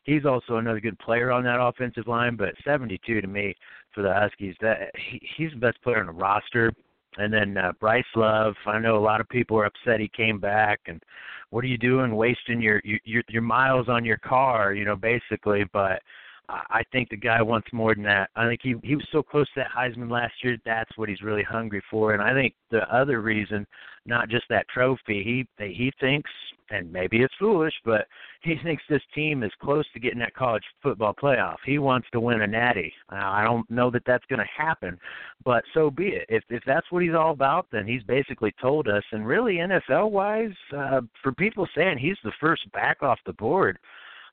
he's 0.04 0.24
also 0.24 0.56
another 0.56 0.80
good 0.80 0.98
player 0.98 1.30
on 1.30 1.44
that 1.44 1.60
offensive 1.60 2.06
line. 2.06 2.36
But 2.36 2.54
72 2.64 3.20
to 3.20 3.26
me 3.26 3.54
for 3.94 4.02
the 4.02 4.12
Huskies, 4.12 4.54
that 4.60 4.90
he, 5.10 5.20
he's 5.36 5.50
the 5.50 5.58
best 5.58 5.82
player 5.82 6.00
on 6.00 6.06
the 6.06 6.12
roster. 6.12 6.72
And 7.18 7.32
then 7.32 7.56
uh, 7.56 7.72
Bryce 7.80 8.04
Love, 8.14 8.54
I 8.66 8.78
know 8.78 8.96
a 8.96 9.00
lot 9.00 9.20
of 9.20 9.28
people 9.28 9.58
are 9.58 9.64
upset 9.64 10.00
he 10.00 10.10
came 10.14 10.38
back, 10.38 10.80
and 10.86 11.02
what 11.48 11.64
are 11.64 11.68
you 11.68 11.78
doing, 11.78 12.14
wasting 12.14 12.60
your 12.60 12.82
your 12.84 13.22
your 13.30 13.40
miles 13.40 13.88
on 13.88 14.04
your 14.04 14.18
car, 14.18 14.74
you 14.74 14.84
know, 14.84 14.96
basically. 14.96 15.64
But 15.72 16.02
I 16.48 16.82
think 16.92 17.08
the 17.08 17.16
guy 17.16 17.42
wants 17.42 17.68
more 17.72 17.94
than 17.94 18.04
that. 18.04 18.30
I 18.36 18.46
think 18.46 18.60
he 18.62 18.74
he 18.82 18.94
was 18.94 19.06
so 19.10 19.22
close 19.22 19.46
to 19.54 19.60
that 19.60 19.70
Heisman 19.76 20.10
last 20.10 20.34
year. 20.42 20.56
That's 20.64 20.90
what 20.96 21.08
he's 21.08 21.22
really 21.22 21.42
hungry 21.42 21.82
for. 21.90 22.12
And 22.12 22.22
I 22.22 22.32
think 22.32 22.54
the 22.70 22.82
other 22.94 23.20
reason, 23.20 23.66
not 24.04 24.28
just 24.28 24.44
that 24.50 24.68
trophy, 24.68 25.46
he 25.58 25.64
he 25.64 25.92
thinks 26.00 26.30
and 26.70 26.92
maybe 26.92 27.22
it's 27.22 27.34
foolish, 27.38 27.74
but 27.84 28.06
he 28.42 28.56
thinks 28.62 28.82
this 28.88 29.02
team 29.14 29.42
is 29.42 29.52
close 29.60 29.84
to 29.92 30.00
getting 30.00 30.18
that 30.18 30.34
college 30.34 30.64
football 30.82 31.14
playoff. 31.14 31.56
He 31.64 31.78
wants 31.78 32.08
to 32.12 32.20
win 32.20 32.42
a 32.42 32.46
natty. 32.46 32.92
I 33.08 33.44
don't 33.44 33.68
know 33.70 33.90
that 33.90 34.02
that's 34.06 34.24
going 34.26 34.40
to 34.40 34.62
happen, 34.62 34.98
but 35.44 35.64
so 35.74 35.90
be 35.90 36.08
it. 36.08 36.26
If 36.28 36.44
if 36.50 36.62
that's 36.66 36.90
what 36.90 37.02
he's 37.02 37.14
all 37.14 37.32
about, 37.32 37.66
then 37.72 37.86
he's 37.86 38.02
basically 38.02 38.54
told 38.60 38.88
us. 38.88 39.04
And 39.12 39.26
really, 39.26 39.56
NFL 39.56 40.10
wise, 40.10 40.54
uh, 40.76 41.00
for 41.22 41.32
people 41.32 41.68
saying 41.74 41.98
he's 41.98 42.18
the 42.24 42.32
first 42.40 42.70
back 42.72 43.02
off 43.02 43.18
the 43.26 43.32
board, 43.32 43.78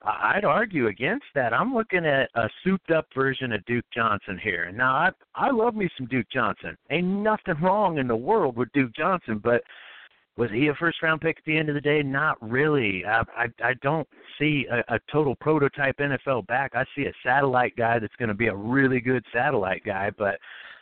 I'd 0.04 0.44
argue 0.44 0.88
against 0.88 1.26
that. 1.34 1.54
I'm 1.54 1.74
looking 1.74 2.06
at 2.06 2.30
a 2.36 2.50
souped 2.64 2.92
up 2.92 3.08
version 3.16 3.54
of 3.54 3.64
Duke 3.66 3.86
Johnson 3.94 4.38
here. 4.42 4.72
Now, 4.72 4.94
I 4.96 5.10
I 5.36 5.52
love 5.52 5.76
me 5.76 5.90
some 5.98 6.08
Duke 6.08 6.28
Johnson. 6.32 6.78
Ain't 6.90 7.08
nothing 7.08 7.56
wrong 7.62 7.98
in 7.98 8.08
the 8.08 8.16
world 8.16 8.58
with 8.58 8.72
Duke 8.74 8.94
Johnson, 8.94 9.40
but 9.42 9.64
was 10.36 10.50
he 10.52 10.68
a 10.68 10.76
first 10.76 11.02
round 11.02 11.22
pick 11.22 11.38
at 11.38 11.46
the 11.46 11.58
end 11.58 11.70
of 11.70 11.76
the 11.76 11.82
day? 11.82 12.04
Not 12.04 12.38
really. 12.42 13.06
I 13.06 13.24
I, 13.38 13.48
I 13.64 13.74
don't 13.82 14.08
see 14.38 14.66
a, 14.70 14.96
a 14.96 15.00
total 15.12 15.36
prototype 15.36 15.98
NFL 15.98 16.48
back. 16.48 16.72
I 16.76 16.84
see 16.96 17.06
a 17.06 17.14
satellite 17.24 17.76
guy 17.78 18.00
that's 18.00 18.16
going 18.18 18.30
to 18.30 18.36
be 18.36 18.48
a 18.48 18.56
really 18.56 19.00
good 19.00 19.24
satellite 19.32 19.84
guy, 19.86 20.12
but 20.18 20.38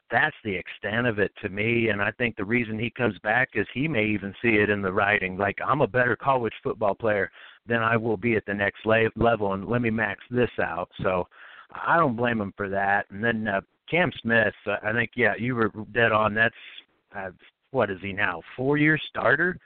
that's 0.09 0.35
the 0.43 0.55
extent 0.55 1.05
of 1.05 1.19
it 1.19 1.31
to 1.41 1.49
me. 1.49 1.89
And 1.89 2.01
I 2.01 2.11
think 2.11 2.35
the 2.35 2.45
reason 2.45 2.79
he 2.79 2.89
comes 2.89 3.17
back 3.19 3.49
is 3.53 3.67
he 3.73 3.87
may 3.87 4.05
even 4.05 4.33
see 4.41 4.55
it 4.55 4.69
in 4.69 4.81
the 4.81 4.91
writing. 4.91 5.37
Like 5.37 5.57
I'm 5.65 5.81
a 5.81 5.87
better 5.87 6.15
college 6.15 6.53
football 6.63 6.95
player 6.95 7.29
than 7.67 7.81
I 7.81 7.97
will 7.97 8.17
be 8.17 8.35
at 8.35 8.45
the 8.45 8.53
next 8.53 8.85
level, 8.85 9.53
and 9.53 9.67
let 9.67 9.81
me 9.81 9.89
max 9.89 10.21
this 10.29 10.49
out. 10.59 10.89
So 11.01 11.27
I 11.71 11.97
don't 11.97 12.15
blame 12.15 12.41
him 12.41 12.53
for 12.57 12.69
that. 12.69 13.05
And 13.11 13.23
then 13.23 13.47
uh, 13.47 13.61
Cam 13.89 14.11
Smith, 14.21 14.53
uh, 14.67 14.77
I 14.83 14.93
think 14.93 15.11
yeah, 15.15 15.33
you 15.37 15.55
were 15.55 15.71
dead 15.93 16.11
on. 16.11 16.33
That's 16.33 16.55
uh, 17.15 17.29
what 17.71 17.89
is 17.89 17.99
he 18.01 18.13
now? 18.13 18.41
Four 18.55 18.77
year 18.77 18.99
starter 19.09 19.57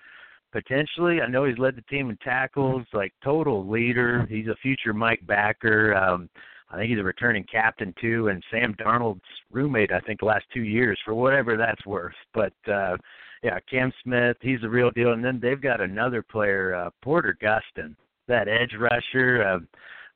potentially. 0.55 1.19
I 1.19 1.27
know 1.27 1.43
he's 1.43 1.57
led 1.57 1.75
the 1.75 1.81
team 1.81 2.09
in 2.09 2.15
tackles, 2.23 2.85
like 2.93 3.11
total 3.21 3.69
leader. 3.69 4.25
He's 4.29 4.47
a 4.47 4.55
future 4.61 4.93
Mike 4.93 5.19
Backer. 5.27 5.93
Um, 5.93 6.29
I 6.75 6.79
think 6.79 6.89
he's 6.89 6.99
a 6.99 7.03
returning 7.03 7.45
captain 7.49 7.93
too, 7.99 8.27
and 8.27 8.43
Sam 8.51 8.75
Darnold's 8.75 9.21
roommate. 9.51 9.91
I 9.91 10.01
think 10.01 10.19
the 10.19 10.25
last 10.25 10.45
two 10.53 10.63
years 10.63 10.99
for 11.05 11.13
whatever 11.13 11.55
that's 11.55 11.85
worth. 11.85 12.13
But 12.33 12.53
uh, 12.71 12.97
yeah, 13.43 13.59
Cam 13.69 13.93
Smith, 14.03 14.37
he's 14.41 14.61
the 14.61 14.69
real 14.69 14.91
deal. 14.91 15.13
And 15.13 15.23
then 15.23 15.39
they've 15.41 15.61
got 15.61 15.79
another 15.79 16.21
player, 16.21 16.75
uh, 16.75 16.89
Porter 17.01 17.37
Gustin, 17.41 17.95
that 18.27 18.47
edge 18.47 18.75
rusher. 18.77 19.43
Uh, 19.47 19.59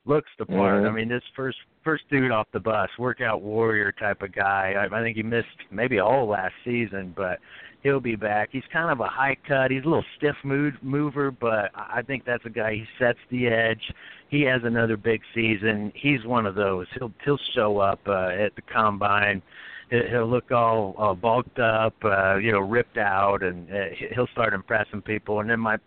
looks 0.05 0.29
the 0.37 0.45
part. 0.45 0.83
Mm-hmm. 0.83 0.87
I 0.87 0.91
mean, 0.91 1.09
this 1.09 1.23
first 1.35 1.57
first 1.83 2.03
dude 2.09 2.31
off 2.31 2.47
the 2.51 2.59
bus, 2.59 2.89
workout 2.97 3.41
warrior 3.41 3.91
type 3.91 4.21
of 4.21 4.33
guy. 4.33 4.73
I, 4.77 4.93
I 4.93 5.01
think 5.01 5.15
he 5.15 5.23
missed 5.23 5.47
maybe 5.71 5.99
all 5.99 6.27
last 6.27 6.53
season, 6.65 7.13
but 7.15 7.39
he'll 7.83 7.99
be 7.99 8.15
back. 8.15 8.49
He's 8.51 8.63
kind 8.71 8.91
of 8.91 8.99
a 8.99 9.07
high 9.07 9.37
cut. 9.47 9.71
He's 9.71 9.83
a 9.83 9.87
little 9.87 10.05
stiff 10.17 10.35
mood 10.43 10.77
mover, 10.81 11.31
but 11.31 11.71
I 11.75 12.01
think 12.05 12.25
that's 12.25 12.45
a 12.45 12.49
guy. 12.49 12.73
He 12.73 12.85
sets 12.97 13.19
the 13.29 13.47
edge. 13.47 13.81
He 14.29 14.41
has 14.41 14.61
another 14.63 14.97
big 14.97 15.21
season. 15.33 15.91
He's 15.95 16.25
one 16.25 16.45
of 16.45 16.55
those. 16.55 16.87
He'll 16.97 17.11
he'll 17.23 17.39
show 17.55 17.79
up 17.79 17.99
uh, 18.07 18.29
at 18.29 18.55
the 18.55 18.61
combine. 18.71 19.41
He'll 19.89 20.29
look 20.29 20.51
all 20.51 20.93
uh, 20.99 21.15
bulked 21.15 21.57
up, 21.57 21.95
uh, 22.03 22.35
you 22.35 22.51
know, 22.51 22.59
ripped 22.59 22.99
out, 22.99 23.41
and 23.41 23.67
uh, 23.71 23.85
he'll 24.13 24.27
start 24.27 24.53
impressing 24.53 25.01
people. 25.01 25.39
And 25.39 25.49
then 25.49 25.59
my 25.59 25.77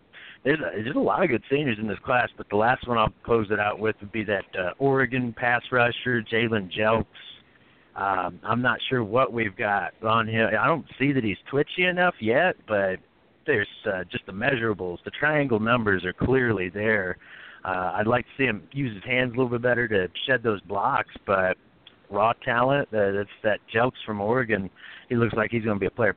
there's 0.43 0.59
a, 0.59 0.83
there's 0.83 0.95
a 0.95 0.99
lot 0.99 1.23
of 1.23 1.29
good 1.29 1.43
seniors 1.49 1.77
in 1.79 1.87
this 1.87 1.99
class, 2.03 2.29
but 2.35 2.49
the 2.49 2.57
last 2.57 2.85
one 2.85 2.97
I'll 2.97 3.13
close 3.23 3.47
it 3.49 3.59
out 3.59 3.79
with 3.79 3.95
would 4.01 4.11
be 4.11 4.25
that 4.25 4.43
uh, 4.59 4.71
Oregon 4.77 5.33
pass 5.37 5.61
rusher, 5.71 6.21
Jalen 6.21 6.69
Jelks. 6.77 7.05
Um, 7.95 8.39
I'm 8.43 8.61
not 8.61 8.79
sure 8.89 9.03
what 9.03 9.33
we've 9.33 9.55
got 9.55 9.93
on 10.03 10.27
him. 10.27 10.49
I 10.59 10.67
don't 10.67 10.85
see 10.99 11.11
that 11.11 11.23
he's 11.23 11.37
twitchy 11.49 11.85
enough 11.85 12.15
yet, 12.19 12.55
but 12.67 12.97
there's 13.45 13.67
uh, 13.85 14.03
just 14.11 14.25
the 14.25 14.31
measurables. 14.31 14.97
The 15.05 15.11
triangle 15.11 15.59
numbers 15.59 16.03
are 16.03 16.13
clearly 16.13 16.69
there. 16.69 17.17
Uh, 17.63 17.93
I'd 17.95 18.07
like 18.07 18.25
to 18.25 18.31
see 18.37 18.45
him 18.45 18.63
use 18.71 18.93
his 18.95 19.03
hands 19.03 19.33
a 19.33 19.37
little 19.37 19.49
bit 19.49 19.61
better 19.61 19.87
to 19.87 20.09
shed 20.27 20.43
those 20.43 20.61
blocks, 20.61 21.13
but 21.25 21.55
raw 22.09 22.33
talent. 22.43 22.89
Uh, 22.89 23.11
that's 23.11 23.29
that 23.43 23.59
Jelks 23.73 24.03
from 24.05 24.21
Oregon. 24.21 24.69
He 25.09 25.15
looks 25.15 25.33
like 25.33 25.51
he's 25.51 25.63
going 25.63 25.75
to 25.75 25.79
be 25.79 25.85
a 25.85 25.91
player 25.91 26.15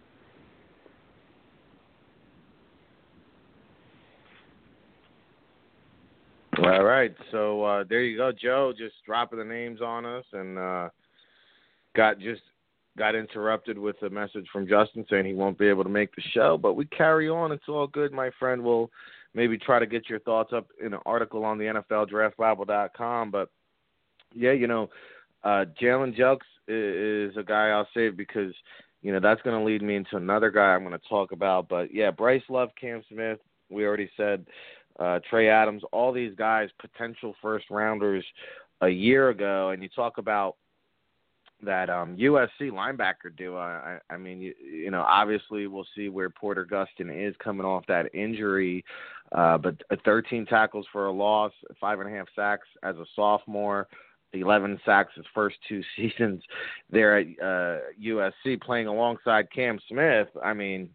All 6.59 6.85
right, 6.85 7.15
so 7.31 7.63
uh, 7.65 7.85
there 7.87 8.03
you 8.03 8.17
go, 8.17 8.33
Joe. 8.33 8.73
Just 8.77 8.95
dropping 9.05 9.39
the 9.39 9.45
names 9.45 9.83
on 9.83 10.07
us, 10.07 10.25
and 10.33 10.59
uh, 10.59 10.89
got 11.97 12.19
just 12.19 12.43
got 12.97 13.15
interrupted 13.15 13.79
with 13.79 14.01
a 14.03 14.11
message 14.11 14.47
from 14.53 14.67
Justen 14.67 15.09
saying 15.09 15.27
he 15.27 15.35
won't 15.35 15.59
be 15.59 15.69
able 15.69 15.85
to 15.85 15.91
make 15.91 16.15
the 16.15 16.23
show. 16.33 16.57
But 16.57 16.75
we 16.75 16.87
carry 16.87 17.29
on. 17.29 17.53
It's 17.53 17.69
all 17.69 17.87
good, 17.87 18.13
my 18.13 18.31
friend. 18.39 18.63
We'll 18.63 18.91
maybe 19.35 19.59
try 19.59 19.79
to 19.79 19.87
get 19.87 20.09
your 20.09 20.21
thoughts 20.21 20.53
up 20.53 20.69
in 20.81 20.95
an 20.95 21.01
article 21.05 21.45
on 21.45 21.59
the 21.59 21.65
NFLDraftBible.com. 21.65 23.31
But 23.31 23.51
yeah, 24.35 24.53
you 24.53 24.67
know, 24.67 24.89
uh, 25.45 25.67
Jalen 25.81 26.19
Jelks 26.19 26.39
is, 26.69 27.33
is 27.33 27.37
a 27.37 27.43
guy 27.43 27.69
I'll 27.69 27.89
save 27.95 28.17
because 28.17 28.55
you 29.03 29.13
know 29.13 29.21
that's 29.21 29.43
going 29.43 29.59
to 29.59 29.65
lead 29.65 29.83
me 29.83 29.97
into 29.97 30.17
another 30.17 30.51
guy 30.51 30.75
I'm 30.75 30.85
going 30.85 30.99
to 30.99 31.09
talk 31.09 31.33
about. 31.33 31.69
But 31.69 31.95
yeah, 31.95 32.11
Bryce 32.11 32.43
Love, 32.49 32.71
Cam 32.81 33.03
Smith. 33.11 33.39
We 33.69 33.85
already 33.85 34.11
said 34.17 34.47
uh, 34.99 35.21
Trey 35.29 35.49
Adams, 35.49 35.83
all 35.93 36.13
these 36.13 36.35
guys, 36.37 36.71
potential 36.81 37.35
first 37.43 37.67
rounders 37.71 38.25
a 38.81 38.89
year 38.89 39.31
ago, 39.31 39.71
and 39.71 39.83
you 39.83 39.89
talk 39.89 40.19
about 40.19 40.57
that 41.63 41.89
um, 41.91 42.17
USC 42.17 42.71
linebacker 42.71 43.35
duo. 43.37 43.59
I, 43.59 43.99
I 44.11 44.17
mean, 44.17 44.41
you, 44.41 44.55
you 44.63 44.91
know, 44.91 45.03
obviously 45.03 45.67
we'll 45.67 45.87
see 45.97 46.09
where 46.09 46.31
Porter 46.31 46.67
Gustin 46.67 47.11
is 47.11 47.35
coming 47.43 47.67
off 47.67 47.85
that 47.89 48.15
injury, 48.15 48.85
uh, 49.33 49.59
but 49.59 49.75
13 50.05 50.47
tackles 50.47 50.87
for 50.93 51.07
a 51.07 51.13
loss, 51.13 51.53
five 51.81 52.01
and 52.01 52.09
a 52.09 52.17
half 52.17 52.27
sacks 52.35 52.69
as 52.83 52.97
a 52.97 53.05
sophomore. 53.15 53.89
11 54.33 54.79
sacks 54.85 55.13
his 55.15 55.25
first 55.35 55.57
two 55.69 55.83
seasons 55.97 56.43
there 56.91 57.19
at 57.19 57.27
uh, 57.43 57.79
USC, 58.03 58.61
playing 58.61 58.87
alongside 58.87 59.51
Cam 59.53 59.79
Smith. 59.89 60.29
I 60.43 60.53
mean, 60.53 60.91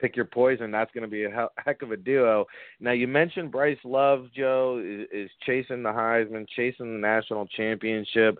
pick 0.00 0.16
your 0.16 0.26
poison. 0.26 0.70
That's 0.70 0.92
going 0.92 1.02
to 1.02 1.10
be 1.10 1.24
a 1.24 1.48
heck 1.56 1.82
of 1.82 1.90
a 1.90 1.96
duo. 1.96 2.46
Now 2.80 2.92
you 2.92 3.08
mentioned 3.08 3.50
Bryce 3.50 3.78
Love, 3.84 4.26
Joe 4.36 4.82
is, 4.84 5.06
is 5.12 5.30
chasing 5.44 5.82
the 5.82 5.90
Heisman, 5.90 6.46
chasing 6.54 6.92
the 6.92 7.06
national 7.06 7.46
championship. 7.48 8.36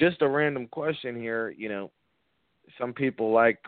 Just 0.00 0.22
a 0.22 0.28
random 0.28 0.66
question 0.66 1.14
here. 1.14 1.54
You 1.56 1.68
know, 1.68 1.90
some 2.78 2.92
people 2.92 3.32
like 3.32 3.58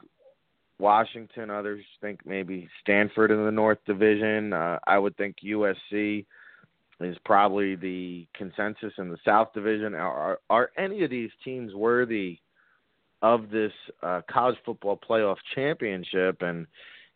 Washington, 0.79 1.51
others 1.51 1.85
think 2.01 2.21
maybe 2.27 2.69
Stanford 2.81 3.31
in 3.31 3.45
the 3.45 3.53
North 3.53 3.79
Division. 3.87 4.53
Uh, 4.53 4.79
I 4.87 4.99
would 4.99 5.17
think 5.17 5.37
USC 5.45 6.25
is 7.01 7.17
probably 7.25 7.77
the 7.77 8.27
consensus 8.35 8.95
in 8.99 9.11
the 9.11 9.19
South 9.25 9.53
Division. 9.53 9.95
Are, 9.95 10.41
are, 10.49 10.71
any 10.79 11.05
of 11.05 11.11
these 11.11 11.31
teams 11.45 11.75
worthy? 11.75 12.39
of 13.23 13.51
this 13.51 13.73
uh, 14.03 14.21
college 14.31 14.57
football 14.65 14.99
playoff 15.09 15.37
championship 15.55 16.43
and 16.43 16.67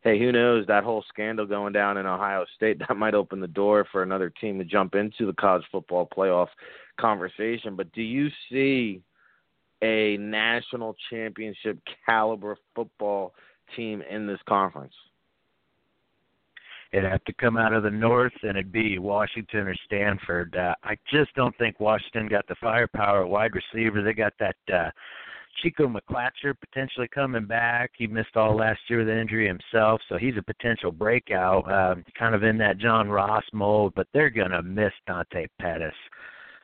hey, 0.03 0.21
who 0.21 0.31
knows? 0.31 0.65
That 0.69 0.85
whole 0.85 1.05
scandal 1.09 1.47
going 1.47 1.73
down 1.73 1.97
in 1.97 2.07
Ohio 2.07 2.47
State 2.55 2.79
that 2.89 2.97
might 2.97 3.15
open 3.15 3.41
the 3.41 3.49
door 3.49 3.87
for 3.91 4.03
another 4.03 4.31
team 4.31 4.59
to 4.59 4.65
jump 4.65 4.95
into 4.95 5.27
the 5.27 5.33
college 5.33 5.65
football 5.71 6.09
playoff 6.17 6.49
conversation. 6.99 7.77
But 7.77 7.93
do 7.93 8.03
you 8.03 8.29
see 8.51 9.03
a 9.83 10.17
national 10.19 10.97
championship 11.11 11.79
caliber 12.07 12.57
football 12.75 13.35
team 13.75 14.03
in 14.09 14.27
this 14.27 14.41
conference? 14.49 14.95
It'd 16.93 17.11
have 17.11 17.25
to 17.25 17.33
come 17.35 17.57
out 17.57 17.73
of 17.73 17.83
the 17.83 17.91
north, 17.91 18.33
and 18.43 18.53
it'd 18.53 18.73
be 18.73 18.99
Washington 18.99 19.67
or 19.67 19.75
Stanford. 19.87 20.57
Uh, 20.57 20.75
I 20.85 20.97
just 21.13 21.35
don't 21.35 21.57
think 21.59 21.81
Washington 21.81 22.29
got 22.29 22.47
the 22.49 22.55
firepower 22.61 23.25
at 23.25 23.29
wide 23.29 23.53
receiver. 23.55 24.03
They 24.03 24.13
got 24.13 24.33
that 24.39 24.57
uh, 24.73 24.91
Chico 25.63 25.89
McClatcher 25.89 26.55
potentially 26.59 27.09
coming 27.09 27.47
back. 27.47 27.91
He 27.97 28.07
missed 28.07 28.37
all 28.37 28.57
last 28.57 28.81
year 28.89 29.01
with 29.01 29.09
an 29.09 29.19
injury 29.19 29.47
himself, 29.49 30.01
so 30.09 30.17
he's 30.17 30.37
a 30.37 30.43
potential 30.43 30.93
breakout, 30.93 31.71
uh, 31.71 31.97
kind 32.19 32.35
of 32.35 32.45
in 32.45 32.57
that 32.59 32.79
John 32.79 33.09
Ross 33.09 33.45
mold. 33.53 33.93
But 33.97 34.07
they're 34.13 34.31
gonna 34.31 34.63
miss 34.63 34.93
Dante 35.07 35.47
Pettis. 35.59 35.95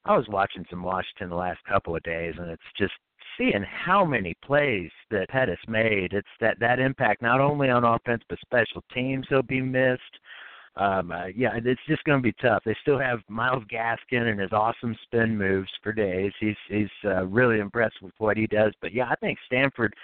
I 0.04 0.16
was 0.16 0.26
watching 0.28 0.64
some 0.68 0.82
Washington 0.82 1.30
the 1.30 1.36
last 1.36 1.60
couple 1.68 1.94
of 1.94 2.02
days, 2.02 2.34
and 2.38 2.50
it's 2.50 2.62
just 2.76 2.92
seeing 3.38 3.64
how 3.64 4.04
many 4.04 4.34
plays 4.44 4.90
that 5.10 5.28
Pettis 5.28 5.58
made. 5.68 6.12
It's 6.12 6.28
that 6.40 6.58
that 6.60 6.78
impact 6.78 7.22
not 7.22 7.40
only 7.40 7.70
on 7.70 7.84
offense 7.84 8.22
but 8.28 8.38
special 8.40 8.82
teams 8.92 9.26
he'll 9.28 9.42
be 9.42 9.60
missed 9.60 10.18
um, 10.76 11.10
uh, 11.10 11.26
yeah, 11.26 11.50
it's 11.54 11.80
just 11.86 12.02
going 12.04 12.18
to 12.18 12.22
be 12.22 12.34
tough. 12.40 12.62
They 12.64 12.76
still 12.80 12.98
have 12.98 13.20
Myles 13.28 13.64
Gaskin 13.70 14.30
and 14.30 14.40
his 14.40 14.52
awesome 14.52 14.96
spin 15.02 15.36
moves 15.36 15.68
for 15.82 15.92
days. 15.92 16.32
He's 16.40 16.56
he's 16.68 16.88
uh, 17.04 17.26
really 17.26 17.58
impressed 17.58 18.00
with 18.00 18.14
what 18.18 18.38
he 18.38 18.46
does. 18.46 18.72
But 18.80 18.94
yeah, 18.94 19.06
I 19.10 19.14
think 19.16 19.38
Stanford 19.44 19.94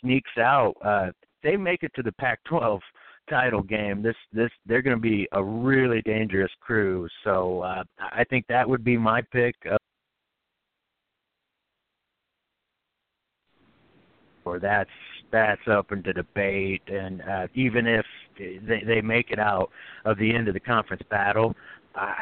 sneaks 0.00 0.30
out. 0.38 0.74
Uh, 0.84 1.12
they 1.42 1.56
make 1.56 1.82
it 1.82 1.92
to 1.94 2.02
the 2.02 2.12
Pac-12 2.12 2.80
title 3.28 3.62
game. 3.62 4.02
This 4.02 4.16
this 4.32 4.50
they're 4.66 4.82
going 4.82 4.96
to 4.96 5.00
be 5.00 5.26
a 5.32 5.42
really 5.42 6.02
dangerous 6.02 6.50
crew. 6.60 7.08
So 7.24 7.60
uh, 7.60 7.84
I 7.98 8.24
think 8.24 8.46
that 8.48 8.68
would 8.68 8.84
be 8.84 8.96
my 8.96 9.22
pick. 9.32 9.54
Uh, 9.70 9.76
or 14.44 14.58
that's 14.58 14.90
that's 15.30 15.62
open 15.66 16.02
to 16.02 16.12
debate, 16.12 16.82
and 16.88 17.22
uh, 17.22 17.46
even 17.54 17.86
if 17.86 18.04
they 18.38 18.82
they 18.86 19.00
make 19.00 19.30
it 19.30 19.38
out 19.38 19.70
of 20.04 20.18
the 20.18 20.34
end 20.34 20.48
of 20.48 20.54
the 20.54 20.60
conference 20.60 21.02
battle, 21.10 21.54
uh, 21.94 22.14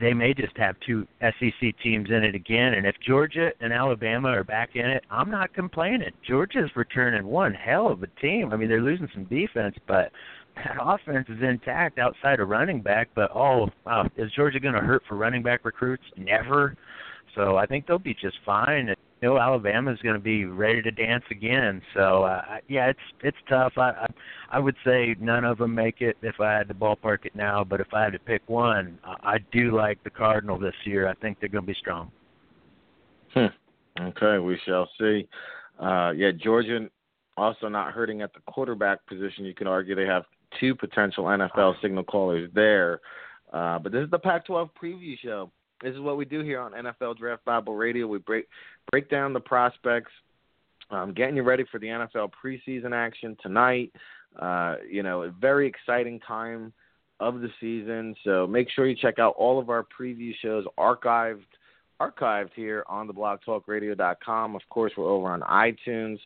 they 0.00 0.12
may 0.12 0.34
just 0.34 0.56
have 0.56 0.76
two 0.86 1.06
SEC 1.20 1.74
teams 1.82 2.10
in 2.10 2.24
it 2.24 2.34
again. 2.34 2.74
And 2.74 2.86
if 2.86 2.96
Georgia 3.06 3.50
and 3.60 3.72
Alabama 3.72 4.28
are 4.28 4.44
back 4.44 4.70
in 4.74 4.86
it, 4.86 5.04
I'm 5.10 5.30
not 5.30 5.54
complaining. 5.54 6.10
Georgia's 6.26 6.70
returning 6.74 7.26
one 7.26 7.54
hell 7.54 7.88
of 7.88 8.02
a 8.02 8.08
team. 8.20 8.52
I 8.52 8.56
mean, 8.56 8.68
they're 8.68 8.82
losing 8.82 9.08
some 9.14 9.24
defense, 9.24 9.76
but 9.86 10.10
that 10.56 10.76
offense 10.80 11.28
is 11.28 11.42
intact 11.42 11.98
outside 11.98 12.40
of 12.40 12.48
running 12.48 12.80
back. 12.80 13.08
But 13.14 13.30
oh, 13.34 13.68
wow, 13.86 14.08
is 14.16 14.32
Georgia 14.32 14.60
going 14.60 14.74
to 14.74 14.80
hurt 14.80 15.02
for 15.08 15.16
running 15.16 15.42
back 15.42 15.64
recruits? 15.64 16.04
Never. 16.16 16.76
So 17.34 17.56
I 17.56 17.66
think 17.66 17.86
they'll 17.86 17.98
be 17.98 18.14
just 18.14 18.36
fine. 18.44 18.94
Know, 19.22 19.38
Alabama's 19.38 20.00
going 20.02 20.16
to 20.16 20.20
be 20.20 20.46
ready 20.46 20.82
to 20.82 20.90
dance 20.90 21.22
again. 21.30 21.80
So 21.94 22.24
uh, 22.24 22.42
yeah, 22.68 22.86
it's 22.86 23.00
it's 23.22 23.36
tough. 23.48 23.74
I, 23.76 23.90
I 23.90 24.06
I 24.50 24.58
would 24.58 24.74
say 24.84 25.14
none 25.20 25.44
of 25.44 25.58
them 25.58 25.74
make 25.74 26.00
it 26.00 26.16
if 26.22 26.40
I 26.40 26.52
had 26.52 26.66
to 26.68 26.74
ballpark 26.74 27.24
it 27.24 27.36
now. 27.36 27.62
But 27.62 27.80
if 27.80 27.86
I 27.94 28.02
had 28.02 28.14
to 28.14 28.18
pick 28.18 28.42
one, 28.48 28.98
I, 29.04 29.34
I 29.34 29.38
do 29.52 29.76
like 29.76 30.02
the 30.02 30.10
Cardinal 30.10 30.58
this 30.58 30.74
year. 30.84 31.06
I 31.06 31.14
think 31.14 31.38
they're 31.38 31.48
going 31.48 31.64
to 31.64 31.72
be 31.72 31.78
strong. 31.78 32.10
Hmm. 33.32 33.46
Okay, 34.00 34.38
we 34.38 34.58
shall 34.66 34.88
see. 34.98 35.28
Uh, 35.78 36.12
yeah, 36.16 36.32
Georgia 36.32 36.88
also 37.36 37.68
not 37.68 37.92
hurting 37.92 38.22
at 38.22 38.32
the 38.34 38.40
quarterback 38.40 39.06
position. 39.06 39.44
You 39.44 39.54
can 39.54 39.66
argue 39.66 39.94
they 39.94 40.06
have 40.06 40.24
two 40.60 40.74
potential 40.74 41.24
NFL 41.24 41.80
signal 41.80 42.04
callers 42.04 42.50
there. 42.54 43.00
Uh, 43.52 43.78
but 43.78 43.92
this 43.92 44.04
is 44.04 44.10
the 44.10 44.18
Pac-12 44.18 44.70
preview 44.80 45.18
show. 45.18 45.50
This 45.82 45.94
is 45.94 46.00
what 46.00 46.16
we 46.16 46.24
do 46.24 46.40
here 46.40 46.60
on 46.60 46.72
NFL 46.72 47.18
Draft 47.18 47.44
Bible 47.44 47.74
Radio. 47.74 48.06
We 48.06 48.18
break 48.18 48.46
break 48.90 49.10
down 49.10 49.32
the 49.32 49.40
prospects, 49.40 50.12
um, 50.90 51.12
getting 51.12 51.36
you 51.36 51.42
ready 51.42 51.64
for 51.70 51.78
the 51.78 51.86
NFL 51.86 52.30
preseason 52.42 52.92
action 52.92 53.36
tonight. 53.42 53.92
Uh, 54.40 54.76
you 54.88 55.02
know, 55.02 55.22
a 55.22 55.30
very 55.30 55.66
exciting 55.66 56.20
time 56.20 56.72
of 57.20 57.40
the 57.40 57.48
season. 57.60 58.14
So 58.24 58.46
make 58.46 58.68
sure 58.70 58.86
you 58.86 58.96
check 58.96 59.18
out 59.18 59.34
all 59.36 59.58
of 59.58 59.70
our 59.70 59.84
preview 59.98 60.32
shows 60.40 60.64
archived 60.78 61.44
archived 62.00 62.50
here 62.56 62.84
on 62.88 63.06
the 63.06 63.14
blogtalkradio.com. 63.14 64.56
Of 64.56 64.62
course, 64.70 64.92
we're 64.96 65.08
over 65.08 65.28
on 65.28 65.40
iTunes. 65.42 66.18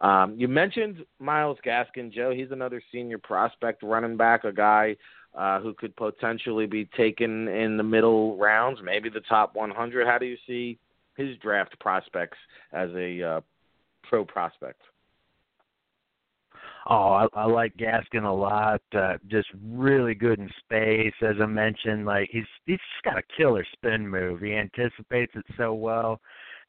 Um, 0.00 0.34
you 0.36 0.48
mentioned 0.48 1.04
Myles 1.18 1.58
Gaskin, 1.64 2.12
Joe. 2.12 2.32
He's 2.34 2.50
another 2.50 2.82
senior 2.90 3.18
prospect 3.18 3.82
running 3.82 4.16
back, 4.16 4.44
a 4.44 4.52
guy 4.52 4.96
uh, 5.34 5.60
who 5.60 5.74
could 5.74 5.94
potentially 5.96 6.66
be 6.66 6.86
taken 6.96 7.48
in 7.48 7.76
the 7.76 7.82
middle 7.82 8.36
rounds, 8.36 8.80
maybe 8.82 9.08
the 9.08 9.20
top 9.20 9.54
100. 9.54 10.06
How 10.06 10.18
do 10.18 10.26
you 10.26 10.36
see 10.46 10.78
his 11.16 11.36
draft 11.38 11.78
prospects 11.80 12.38
as 12.72 12.90
a 12.94 13.22
uh, 13.22 13.40
pro 14.02 14.24
prospect? 14.24 14.80
Oh, 16.88 17.12
I, 17.12 17.26
I 17.34 17.44
like 17.44 17.76
Gaskin 17.76 18.24
a 18.24 18.32
lot. 18.32 18.80
Uh, 18.96 19.14
just 19.28 19.48
really 19.70 20.14
good 20.14 20.38
in 20.38 20.50
space, 20.64 21.14
as 21.22 21.36
I 21.40 21.46
mentioned. 21.46 22.06
Like 22.06 22.30
he's 22.32 22.44
he's 22.66 22.78
just 22.78 23.04
got 23.04 23.18
a 23.18 23.36
killer 23.36 23.66
spin 23.72 24.08
move. 24.08 24.40
He 24.40 24.54
anticipates 24.54 25.32
it 25.36 25.44
so 25.56 25.74
well, 25.74 26.20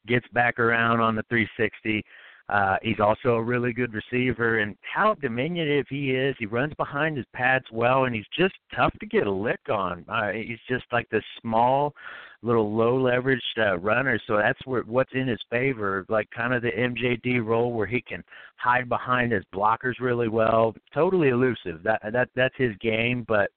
gets 0.08 0.28
back 0.34 0.60
around 0.60 1.00
on 1.00 1.16
the 1.16 1.24
360. 1.30 2.04
Uh, 2.52 2.76
he's 2.82 3.00
also 3.00 3.36
a 3.36 3.42
really 3.42 3.72
good 3.72 3.94
receiver, 3.94 4.60
and 4.60 4.76
how 4.82 5.14
diminutive 5.16 5.86
he 5.90 6.12
is. 6.12 6.36
He 6.38 6.46
runs 6.46 6.74
behind 6.74 7.16
his 7.16 7.26
pads 7.34 7.66
well, 7.72 8.04
and 8.04 8.14
he's 8.14 8.26
just 8.38 8.56
tough 8.76 8.94
to 9.00 9.06
get 9.06 9.26
a 9.26 9.32
lick 9.32 9.62
on. 9.70 10.04
Uh, 10.10 10.32
he's 10.32 10.60
just 10.68 10.84
like 10.92 11.10
this 11.10 11.24
small, 11.42 11.94
little 12.42 12.76
low 12.76 13.00
leveraged 13.00 13.40
uh, 13.58 13.78
runner. 13.78 14.20
So 14.28 14.36
that's 14.36 14.60
where 14.66 14.82
what's 14.82 15.14
in 15.14 15.30
his 15.30 15.40
favor, 15.50 16.06
like 16.10 16.30
kind 16.32 16.54
of 16.54 16.62
the 16.62 16.72
MJD 16.72 17.46
role 17.46 17.72
where 17.72 17.88
he 17.88 18.02
can 18.02 18.22
hide 18.58 18.90
behind 18.90 19.32
his 19.32 19.46
blockers 19.56 20.00
really 20.02 20.28
well. 20.28 20.76
Totally 20.94 21.30
elusive. 21.30 21.82
That 21.84 22.02
that 22.12 22.30
that's 22.36 22.56
his 22.58 22.76
game. 22.82 23.24
But 23.30 23.50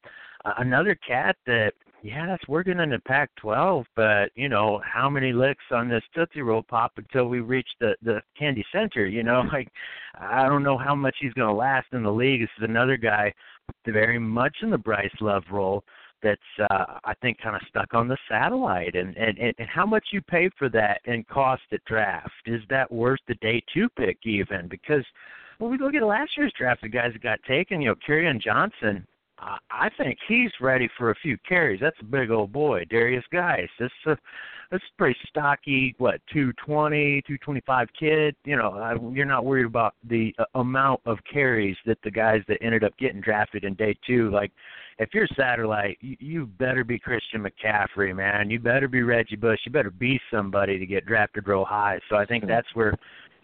another 0.58 0.94
cat 0.94 1.36
that 1.46 1.72
yeah, 2.04 2.26
that's 2.26 2.46
working 2.48 2.80
in 2.80 2.90
the 2.90 2.98
Pac-12, 2.98 3.86
but 3.96 4.30
you 4.34 4.50
know 4.50 4.78
how 4.84 5.08
many 5.08 5.32
licks 5.32 5.64
on 5.70 5.88
this 5.88 6.02
Tootsie 6.14 6.42
Roll 6.42 6.62
pop 6.62 6.92
until 6.98 7.28
we 7.28 7.40
reach 7.40 7.68
the 7.80 7.96
the 8.02 8.20
Candy 8.38 8.64
Center? 8.70 9.06
You 9.06 9.22
know, 9.22 9.42
like 9.52 9.68
I 10.20 10.46
don't 10.46 10.62
know 10.62 10.76
how 10.76 10.94
much 10.94 11.16
he's 11.18 11.32
going 11.32 11.48
to 11.48 11.54
last 11.54 11.86
in 11.92 12.02
the 12.02 12.12
league. 12.12 12.42
This 12.42 12.50
is 12.58 12.68
another 12.68 12.98
guy 12.98 13.32
very 13.86 14.18
much 14.18 14.56
in 14.60 14.70
the 14.70 14.76
Bryce 14.76 15.14
Love 15.22 15.44
role 15.50 15.82
that's 16.22 16.40
uh, 16.70 16.98
I 17.04 17.14
think 17.22 17.38
kind 17.40 17.56
of 17.56 17.62
stuck 17.68 17.94
on 17.94 18.06
the 18.06 18.18
satellite, 18.28 18.96
and, 18.96 19.16
and 19.16 19.38
and 19.38 19.68
how 19.68 19.86
much 19.86 20.08
you 20.12 20.20
pay 20.20 20.50
for 20.58 20.68
that 20.68 21.00
and 21.06 21.26
cost 21.26 21.62
at 21.72 21.82
draft 21.86 22.30
is 22.44 22.60
that 22.68 22.92
worth 22.92 23.20
the 23.28 23.34
day 23.36 23.62
two 23.72 23.88
pick 23.96 24.18
even? 24.24 24.68
Because 24.68 25.04
when 25.56 25.70
we 25.70 25.78
look 25.78 25.94
at 25.94 26.02
last 26.02 26.32
year's 26.36 26.52
draft, 26.58 26.82
the 26.82 26.88
guys 26.88 27.12
that 27.14 27.22
got 27.22 27.42
taken, 27.44 27.80
you 27.80 27.88
know, 27.88 27.94
Kerryon 28.06 28.42
Johnson 28.42 29.06
I 29.38 29.90
think 29.98 30.18
he's 30.28 30.50
ready 30.60 30.88
for 30.96 31.10
a 31.10 31.14
few 31.16 31.36
carries. 31.46 31.80
That's 31.80 31.96
a 32.00 32.04
big 32.04 32.30
old 32.30 32.52
boy, 32.52 32.84
Darius 32.88 33.24
Guice. 33.32 33.68
This 33.78 33.90
is 34.06 34.12
a 34.12 34.18
this 34.70 34.80
is 34.80 34.90
pretty 34.96 35.18
stocky, 35.28 35.94
what 35.98 36.20
two 36.32 36.52
twenty, 36.54 37.22
two 37.26 37.38
twenty 37.38 37.62
five 37.66 37.88
kid. 37.98 38.34
You 38.44 38.56
know, 38.56 38.72
I, 38.72 38.94
you're 39.12 39.26
not 39.26 39.44
worried 39.44 39.66
about 39.66 39.94
the 40.08 40.34
uh, 40.38 40.44
amount 40.54 41.00
of 41.04 41.18
carries 41.30 41.76
that 41.86 41.98
the 42.02 42.10
guys 42.10 42.42
that 42.48 42.58
ended 42.62 42.82
up 42.82 42.96
getting 42.98 43.20
drafted 43.20 43.64
in 43.64 43.74
day 43.74 43.94
two. 44.06 44.30
Like, 44.30 44.52
if 44.98 45.10
you're 45.12 45.28
satellite, 45.36 45.98
you, 46.00 46.16
you 46.18 46.46
better 46.46 46.82
be 46.82 46.98
Christian 46.98 47.44
McCaffrey, 47.44 48.14
man. 48.16 48.50
You 48.50 48.58
better 48.58 48.88
be 48.88 49.02
Reggie 49.02 49.36
Bush. 49.36 49.60
You 49.64 49.72
better 49.72 49.90
be 49.90 50.18
somebody 50.30 50.78
to 50.78 50.86
get 50.86 51.06
drafted 51.06 51.46
real 51.46 51.64
high. 51.64 52.00
So 52.08 52.16
I 52.16 52.24
think 52.24 52.46
that's 52.46 52.68
where 52.74 52.94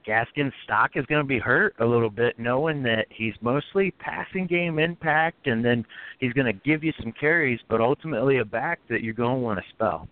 Gaskin's 0.07 0.53
stock 0.65 0.93
is 0.95 1.07
going 1.07 1.23
to 1.23 1.27
be 1.27 1.39
hurt 1.39 1.75
a 1.81 1.85
little 1.85 2.11
bit, 2.11 2.39
knowing 2.39 2.83
that 2.85 3.07
he's 3.11 3.35
mostly 3.41 3.91
passing 3.93 4.47
game 4.47 4.79
impact, 4.79 5.47
and 5.47 5.65
then 5.65 5.85
he's 6.19 6.33
going 6.33 6.47
to 6.47 6.53
give 6.53 6.83
you 6.83 6.93
some 7.01 7.13
carries, 7.13 7.61
but 7.69 7.81
ultimately 7.81 8.39
a 8.39 8.45
back 8.45 8.81
that 8.89 9.03
you're 9.03 9.15
going 9.15 9.37
to 9.37 9.41
want 9.41 9.59
to 9.59 9.65
spell. 9.71 10.09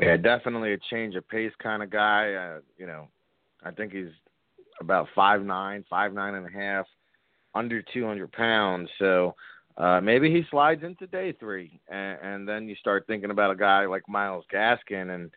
Yeah, 0.00 0.16
definitely 0.16 0.74
a 0.74 0.78
change 0.90 1.16
of 1.16 1.28
pace 1.28 1.52
kind 1.60 1.82
of 1.82 1.90
guy. 1.90 2.34
Uh, 2.34 2.60
you 2.76 2.86
know, 2.86 3.08
I 3.64 3.72
think 3.72 3.92
he's 3.92 4.10
about 4.80 5.08
five 5.14 5.42
nine, 5.42 5.84
five 5.90 6.12
nine 6.12 6.34
and 6.34 6.46
a 6.46 6.50
half, 6.50 6.86
under 7.54 7.82
two 7.82 8.06
hundred 8.06 8.30
pounds. 8.30 8.88
So 8.98 9.34
uh, 9.76 10.00
maybe 10.00 10.30
he 10.30 10.42
slides 10.50 10.84
into 10.84 11.06
day 11.08 11.32
three, 11.40 11.80
and, 11.88 12.18
and 12.22 12.48
then 12.48 12.68
you 12.68 12.76
start 12.76 13.06
thinking 13.06 13.30
about 13.30 13.50
a 13.50 13.56
guy 13.56 13.86
like 13.86 14.02
Myles 14.08 14.44
Gaskin 14.52 15.14
and 15.14 15.30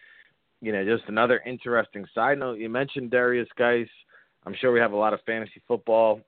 you 0.62 0.72
know, 0.72 0.86
just 0.86 1.10
another 1.10 1.42
interesting 1.46 2.06
side 2.14 2.40
note. 2.40 2.60
You 2.60 2.70
mentioned 2.70 3.12
Darius 3.12 3.50
Guice. 3.58 3.88
I'm 4.46 4.56
sure 4.60 4.72
we 4.72 4.80
have 4.80 4.94
a 4.94 4.98
lot 4.98 5.14
of 5.14 5.20
fantasy 5.26 5.62
football 5.68 6.22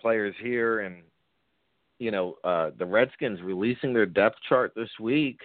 players 0.00 0.34
here, 0.40 0.80
and 0.80 1.02
you 1.98 2.10
know, 2.10 2.36
uh, 2.44 2.70
the 2.78 2.86
Redskins 2.86 3.40
releasing 3.42 3.92
their 3.92 4.06
depth 4.06 4.38
chart 4.48 4.72
this 4.74 4.88
week. 4.98 5.40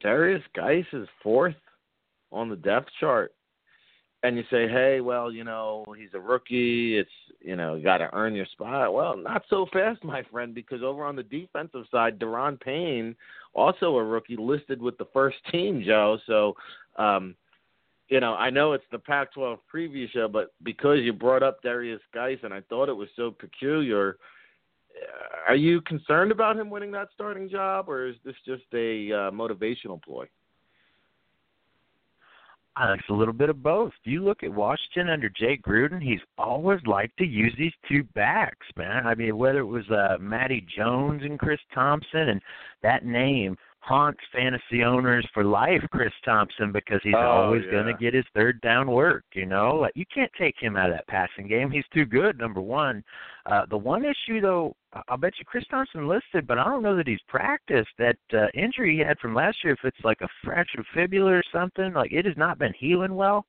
Darius 0.00 0.42
Guice 0.54 0.86
is 0.92 1.08
fourth 1.22 1.54
on 2.32 2.48
the 2.48 2.56
depth 2.56 2.88
chart. 3.00 3.32
And 4.24 4.36
you 4.36 4.42
say, 4.50 4.66
hey, 4.66 5.00
well, 5.00 5.30
you 5.30 5.44
know, 5.44 5.84
he's 5.96 6.08
a 6.14 6.18
rookie. 6.18 6.98
It's, 6.98 7.10
you 7.40 7.56
know, 7.56 7.74
you 7.74 7.84
got 7.84 7.98
to 7.98 8.08
earn 8.12 8.34
your 8.34 8.46
spot. 8.46 8.92
Well, 8.92 9.16
not 9.16 9.44
so 9.50 9.66
fast, 9.72 10.02
my 10.02 10.22
friend, 10.32 10.54
because 10.54 10.82
over 10.82 11.04
on 11.04 11.14
the 11.14 11.22
defensive 11.22 11.84
side, 11.90 12.18
Da'Ron 12.18 12.58
Payne, 12.58 13.14
also 13.52 13.96
a 13.96 14.02
rookie, 14.02 14.36
listed 14.36 14.80
with 14.80 14.96
the 14.98 15.06
first 15.12 15.36
team, 15.52 15.82
Joe. 15.84 16.18
So 16.26 16.56
um, 16.96 17.36
you 18.08 18.20
know, 18.20 18.34
I 18.34 18.50
know 18.50 18.72
it's 18.72 18.84
the 18.92 18.98
Pac-12 18.98 19.58
preview 19.72 20.10
show, 20.10 20.28
but 20.28 20.52
because 20.62 20.98
you 21.00 21.12
brought 21.12 21.42
up 21.42 21.62
Darius 21.62 22.02
Guice 22.12 22.38
and 22.42 22.52
I 22.52 22.60
thought 22.68 22.88
it 22.88 22.94
was 22.94 23.08
so 23.16 23.30
peculiar, 23.30 24.18
uh, 24.96 25.50
are 25.50 25.56
you 25.56 25.80
concerned 25.80 26.30
about 26.30 26.56
him 26.56 26.70
winning 26.70 26.92
that 26.92 27.08
starting 27.14 27.48
job, 27.48 27.88
or 27.88 28.06
is 28.06 28.16
this 28.24 28.36
just 28.44 28.64
a 28.74 29.10
uh, 29.10 29.30
motivational 29.30 30.02
ploy? 30.02 30.26
I 32.76 32.88
think 32.88 33.00
it's 33.00 33.08
a 33.08 33.14
little 33.14 33.34
bit 33.34 33.50
of 33.50 33.62
both. 33.62 33.92
You 34.02 34.24
look 34.24 34.42
at 34.42 34.52
Washington 34.52 35.08
under 35.08 35.28
Jay 35.28 35.56
Gruden; 35.56 36.02
he's 36.02 36.20
always 36.38 36.80
liked 36.86 37.16
to 37.18 37.26
use 37.26 37.54
these 37.56 37.72
two 37.88 38.02
backs, 38.14 38.66
man. 38.76 39.06
I 39.06 39.14
mean, 39.14 39.36
whether 39.36 39.60
it 39.60 39.66
was 39.66 39.88
uh, 39.90 40.16
Matty 40.20 40.66
Jones 40.76 41.22
and 41.22 41.38
Chris 41.38 41.60
Thompson, 41.72 42.30
and 42.30 42.40
that 42.82 43.04
name 43.04 43.56
haunts 43.78 44.20
fantasy 44.32 44.82
owners 44.82 45.28
for 45.34 45.44
life, 45.44 45.82
Chris 45.92 46.12
Thompson, 46.24 46.72
because 46.72 47.00
he's 47.02 47.14
oh, 47.16 47.20
always 47.20 47.62
yeah. 47.66 47.72
going 47.72 47.86
to 47.86 48.02
get 48.02 48.14
his 48.14 48.24
third 48.34 48.60
down 48.60 48.90
work. 48.90 49.24
You 49.34 49.46
know, 49.46 49.76
like 49.76 49.92
you 49.94 50.06
can't 50.12 50.32
take 50.38 50.56
him 50.58 50.76
out 50.76 50.90
of 50.90 50.96
that 50.96 51.06
passing 51.06 51.46
game. 51.46 51.70
He's 51.70 51.84
too 51.92 52.06
good. 52.06 52.38
Number 52.38 52.60
one. 52.60 53.04
Uh, 53.46 53.66
the 53.68 53.76
one 53.76 54.04
issue, 54.04 54.40
though, 54.40 54.74
I'll 55.08 55.18
bet 55.18 55.34
you 55.38 55.44
Chris 55.44 55.64
Thompson 55.70 56.08
listed, 56.08 56.46
but 56.46 56.58
I 56.58 56.64
don't 56.64 56.82
know 56.82 56.96
that 56.96 57.06
he's 57.06 57.20
practiced. 57.28 57.90
That 57.98 58.16
uh, 58.32 58.46
injury 58.54 58.96
he 58.96 59.00
had 59.00 59.18
from 59.18 59.34
last 59.34 59.58
year, 59.62 59.74
if 59.74 59.80
it's 59.84 60.04
like 60.04 60.20
a 60.22 60.28
fractured 60.42 60.86
fibula 60.94 61.32
or 61.32 61.42
something, 61.52 61.92
like 61.92 62.12
it 62.12 62.24
has 62.24 62.36
not 62.36 62.58
been 62.58 62.72
healing 62.78 63.14
well. 63.14 63.44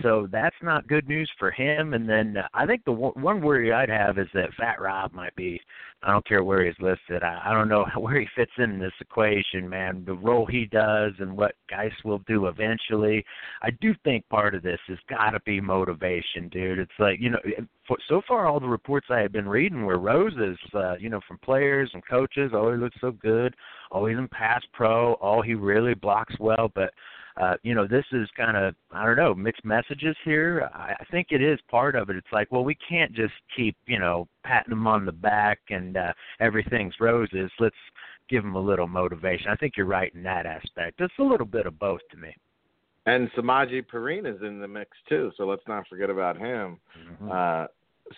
So 0.00 0.26
that's 0.30 0.56
not 0.62 0.86
good 0.86 1.06
news 1.06 1.30
for 1.38 1.50
him. 1.50 1.92
And 1.92 2.08
then 2.08 2.38
uh, 2.38 2.48
I 2.54 2.66
think 2.66 2.84
the 2.84 2.92
one, 2.92 3.12
one 3.20 3.42
worry 3.42 3.72
I'd 3.72 3.90
have 3.90 4.18
is 4.18 4.28
that 4.32 4.54
Fat 4.54 4.80
Rob 4.80 5.12
might 5.12 5.34
be. 5.36 5.60
I 6.02 6.10
don't 6.10 6.26
care 6.26 6.42
where 6.42 6.64
he's 6.64 6.74
listed. 6.80 7.22
I, 7.22 7.40
I 7.44 7.52
don't 7.52 7.68
know 7.68 7.84
where 7.98 8.18
he 8.18 8.26
fits 8.34 8.52
in 8.58 8.78
this 8.78 8.92
equation, 9.00 9.68
man. 9.68 10.04
The 10.06 10.14
role 10.14 10.46
he 10.46 10.66
does 10.66 11.12
and 11.18 11.36
what 11.36 11.54
Guice 11.68 11.92
will 12.04 12.20
do 12.26 12.46
eventually. 12.46 13.24
I 13.62 13.70
do 13.80 13.94
think 14.02 14.28
part 14.28 14.54
of 14.54 14.62
this 14.62 14.80
has 14.88 14.98
got 15.08 15.30
to 15.30 15.40
be 15.40 15.60
motivation, 15.60 16.48
dude. 16.50 16.78
It's 16.78 16.90
like 16.98 17.20
you 17.20 17.30
know, 17.30 17.40
so 18.08 18.22
far 18.26 18.46
all 18.46 18.60
the 18.60 18.68
reports 18.68 19.06
I 19.10 19.20
have 19.20 19.32
been 19.32 19.48
reading 19.48 19.84
were 19.84 19.98
roses. 19.98 20.58
Uh, 20.74 20.96
you 20.96 21.08
know, 21.08 21.20
from 21.26 21.38
players 21.38 21.90
and 21.94 22.02
coaches. 22.06 22.52
Oh, 22.54 22.72
he 22.72 22.78
looks 22.78 22.96
so 23.00 23.12
good. 23.12 23.54
Always 23.90 24.18
in 24.18 24.28
pass 24.28 24.62
pro. 24.72 25.16
Oh, 25.20 25.42
he 25.42 25.54
really 25.54 25.94
blocks 25.94 26.34
well, 26.38 26.70
but 26.74 26.92
uh, 27.40 27.54
you 27.62 27.74
know, 27.74 27.86
this 27.86 28.04
is 28.12 28.28
kind 28.36 28.56
of 28.56 28.74
I 28.92 29.06
don't 29.06 29.16
know 29.16 29.34
mixed 29.34 29.64
messages 29.64 30.16
here. 30.24 30.68
I, 30.74 30.94
I 31.00 31.04
think 31.10 31.28
it 31.30 31.42
is 31.42 31.58
part 31.70 31.96
of 31.96 32.10
it. 32.10 32.16
It's 32.16 32.32
like, 32.32 32.50
well, 32.52 32.64
we 32.64 32.76
can't 32.88 33.12
just 33.12 33.34
keep 33.56 33.76
you 33.86 33.98
know 33.98 34.28
patting 34.44 34.72
him 34.72 34.86
on 34.86 35.06
the 35.06 35.12
back 35.12 35.60
and 35.70 35.96
uh, 35.96 36.12
everything's 36.40 36.94
roses. 37.00 37.50
Let's 37.58 37.74
give 38.28 38.44
him 38.44 38.54
a 38.54 38.60
little 38.60 38.86
motivation. 38.86 39.48
I 39.48 39.56
think 39.56 39.74
you're 39.76 39.86
right 39.86 40.14
in 40.14 40.22
that 40.24 40.46
aspect. 40.46 41.00
It's 41.00 41.12
a 41.18 41.22
little 41.22 41.46
bit 41.46 41.66
of 41.66 41.78
both 41.78 42.00
to 42.10 42.16
me. 42.16 42.34
And 43.04 43.30
Samaje 43.32 43.84
Perine 43.84 44.32
is 44.32 44.40
in 44.42 44.60
the 44.60 44.68
mix 44.68 44.90
too, 45.08 45.32
so 45.36 45.44
let's 45.44 45.66
not 45.66 45.88
forget 45.88 46.08
about 46.08 46.36
him. 46.36 46.78
Mm-hmm. 46.98 47.30
Uh, 47.30 47.66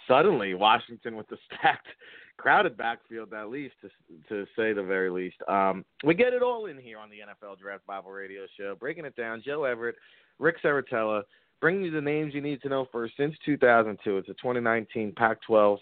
suddenly, 0.08 0.54
Washington 0.54 1.16
with 1.16 1.28
the 1.28 1.36
stacked 1.58 1.88
crowded 2.36 2.76
backfield 2.76 3.32
at 3.32 3.48
least 3.48 3.74
to 3.80 3.88
to 4.28 4.46
say 4.56 4.72
the 4.72 4.82
very 4.82 5.10
least. 5.10 5.36
Um, 5.48 5.84
we 6.04 6.14
get 6.14 6.32
it 6.32 6.42
all 6.42 6.66
in 6.66 6.78
here 6.78 6.98
on 6.98 7.10
the 7.10 7.16
NFL 7.18 7.58
Draft 7.58 7.86
Bible 7.86 8.10
Radio 8.10 8.42
Show, 8.58 8.74
breaking 8.78 9.04
it 9.04 9.16
down. 9.16 9.42
Joe 9.44 9.64
Everett, 9.64 9.96
Ric 10.38 10.56
Serritella, 10.62 11.22
bringing 11.60 11.84
you 11.84 11.90
the 11.90 12.00
names 12.00 12.34
you 12.34 12.40
need 12.40 12.60
to 12.62 12.68
know 12.68 12.86
for 12.90 13.08
since 13.16 13.34
2002. 13.44 14.18
It's 14.18 14.28
a 14.28 14.32
2019 14.32 15.12
Pac-12 15.16 15.78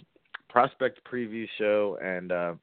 prospect 0.49 1.01
preview 1.11 1.47
show, 1.59 1.99
and 2.03 2.31
uh, 2.31 2.55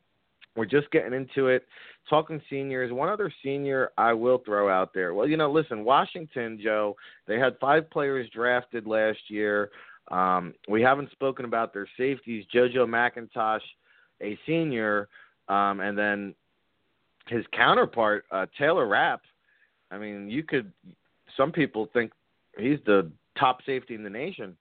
we're 0.55 0.65
just 0.65 0.91
getting 0.91 1.13
into 1.13 1.47
it. 1.47 1.65
Talking 2.09 2.41
seniors. 2.49 2.91
One 2.91 3.09
other 3.09 3.31
senior 3.43 3.91
I 3.97 4.13
will 4.13 4.39
throw 4.39 4.69
out 4.69 4.93
there. 4.93 5.13
Well, 5.13 5.27
you 5.27 5.37
know, 5.37 5.51
listen, 5.51 5.83
Washington, 5.83 6.59
Joe, 6.61 6.95
they 7.27 7.37
had 7.37 7.57
five 7.59 7.89
players 7.89 8.29
drafted 8.33 8.87
last 8.87 9.19
year. 9.27 9.69
Um, 10.09 10.53
we 10.67 10.81
haven't 10.81 11.11
spoken 11.11 11.45
about 11.45 11.73
their 11.73 11.87
safeties. 11.97 12.45
JoJo 12.53 12.87
McIntosh 12.87 13.61
a 14.21 14.37
senior, 14.45 15.07
um, 15.47 15.79
and 15.79 15.97
then 15.97 16.35
his 17.27 17.45
counterpart 17.53 18.25
uh, 18.31 18.45
Taylor 18.57 18.87
Rapp. 18.87 19.21
I 19.91 19.97
mean, 19.97 20.29
you 20.29 20.43
could. 20.43 20.71
Some 21.37 21.51
people 21.51 21.89
think 21.93 22.11
he's 22.57 22.79
the 22.85 23.11
top 23.37 23.59
safety 23.65 23.95
in 23.95 24.03
the 24.03 24.09
nation. 24.09 24.57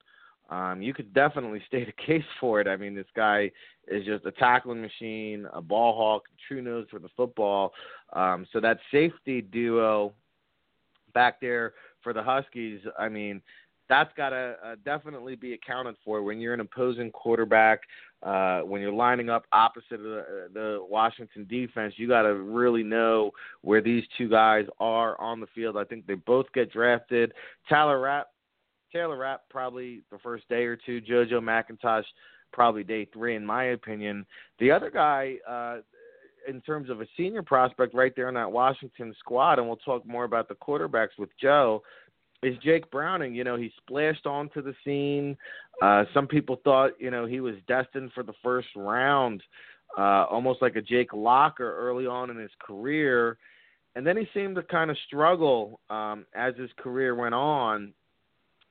Um, 0.49 0.81
you 0.81 0.93
could 0.93 1.13
definitely 1.13 1.61
state 1.67 1.89
a 1.89 2.05
case 2.05 2.23
for 2.39 2.59
it. 2.59 2.67
I 2.67 2.75
mean, 2.75 2.95
this 2.95 3.05
guy 3.15 3.51
is 3.87 4.05
just 4.05 4.25
a 4.25 4.31
tackling 4.31 4.81
machine, 4.81 5.47
a 5.53 5.61
ball 5.61 5.95
hawk, 5.95 6.23
true 6.47 6.61
nose 6.61 6.87
for 6.89 6.99
the 6.99 7.09
football. 7.15 7.73
Um, 8.13 8.47
so 8.51 8.59
that 8.59 8.79
safety 8.91 9.41
duo 9.41 10.13
back 11.13 11.39
there 11.39 11.73
for 12.01 12.13
the 12.13 12.23
Huskies, 12.23 12.81
I 12.97 13.09
mean, 13.09 13.41
that's 13.89 14.11
got 14.15 14.29
to 14.29 14.55
uh, 14.63 14.75
definitely 14.85 15.35
be 15.35 15.53
accounted 15.53 15.95
for 16.05 16.21
when 16.21 16.39
you're 16.39 16.53
an 16.53 16.59
opposing 16.59 17.11
quarterback. 17.11 17.81
Uh, 18.21 18.59
when 18.61 18.81
you're 18.81 18.91
lining 18.91 19.29
up 19.29 19.45
opposite 19.51 19.93
of 19.93 20.01
the, 20.01 20.49
the 20.53 20.85
Washington 20.87 21.47
defense, 21.49 21.93
you 21.97 22.07
got 22.07 22.23
to 22.23 22.35
really 22.35 22.83
know 22.83 23.31
where 23.61 23.81
these 23.81 24.03
two 24.17 24.29
guys 24.29 24.65
are 24.79 25.19
on 25.19 25.39
the 25.39 25.47
field. 25.55 25.77
I 25.77 25.85
think 25.85 26.05
they 26.05 26.15
both 26.15 26.45
get 26.53 26.71
drafted. 26.71 27.33
Taylor 27.67 27.99
Rapp, 27.99 28.27
Taylor 28.93 29.17
Rapp, 29.17 29.43
probably 29.49 30.01
the 30.11 30.19
first 30.19 30.47
day 30.49 30.65
or 30.65 30.75
two. 30.75 31.01
JoJo 31.01 31.39
McIntosh, 31.41 32.03
probably 32.51 32.83
day 32.83 33.07
three, 33.11 33.35
in 33.35 33.45
my 33.45 33.65
opinion. 33.65 34.25
The 34.59 34.69
other 34.69 34.91
guy, 34.91 35.35
uh, 35.47 35.77
in 36.47 36.61
terms 36.61 36.89
of 36.89 37.01
a 37.01 37.07
senior 37.15 37.41
prospect, 37.41 37.93
right 37.93 38.13
there 38.15 38.27
in 38.27 38.35
that 38.35 38.51
Washington 38.51 39.15
squad, 39.19 39.59
and 39.59 39.67
we'll 39.67 39.77
talk 39.77 40.05
more 40.05 40.25
about 40.25 40.49
the 40.49 40.55
quarterbacks 40.55 41.17
with 41.17 41.29
Joe 41.41 41.83
is 42.43 42.57
Jake 42.63 42.89
Browning. 42.91 43.35
You 43.35 43.43
know, 43.43 43.57
he 43.57 43.71
splashed 43.77 44.25
onto 44.25 44.61
the 44.61 44.73
scene. 44.83 45.37
Uh, 45.81 46.05
some 46.13 46.27
people 46.27 46.59
thought, 46.63 46.91
you 46.99 47.11
know, 47.11 47.25
he 47.25 47.39
was 47.39 47.55
destined 47.67 48.11
for 48.13 48.23
the 48.23 48.33
first 48.43 48.67
round, 48.75 49.43
uh, 49.97 50.25
almost 50.29 50.61
like 50.61 50.75
a 50.75 50.81
Jake 50.81 51.13
Locker 51.13 51.77
early 51.77 52.05
on 52.05 52.29
in 52.29 52.37
his 52.37 52.51
career. 52.61 53.37
And 53.95 54.05
then 54.05 54.15
he 54.17 54.27
seemed 54.33 54.55
to 54.55 54.63
kind 54.63 54.91
of 54.91 54.97
struggle 55.07 55.79
um, 55.89 56.25
as 56.33 56.55
his 56.55 56.69
career 56.77 57.15
went 57.15 57.35
on. 57.35 57.93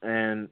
And, 0.03 0.49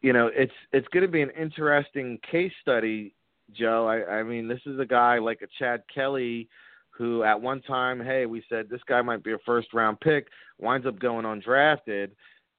you 0.00 0.12
know, 0.12 0.30
it's 0.34 0.52
it's 0.72 0.88
going 0.88 1.04
to 1.04 1.12
be 1.12 1.22
an 1.22 1.30
interesting 1.38 2.18
case 2.30 2.52
study, 2.62 3.14
Joe. 3.52 3.86
I, 3.86 4.18
I 4.18 4.22
mean, 4.22 4.48
this 4.48 4.60
is 4.64 4.80
a 4.80 4.86
guy 4.86 5.18
like 5.18 5.42
a 5.42 5.48
Chad 5.58 5.82
Kelly 5.94 6.48
who 6.90 7.22
at 7.24 7.38
one 7.38 7.60
time, 7.60 8.00
hey, 8.02 8.24
we 8.24 8.42
said 8.48 8.70
this 8.70 8.80
guy 8.88 9.02
might 9.02 9.22
be 9.22 9.32
a 9.32 9.38
first 9.44 9.74
round 9.74 10.00
pick, 10.00 10.28
winds 10.58 10.86
up 10.86 10.98
going 10.98 11.26
undrafted 11.26 12.10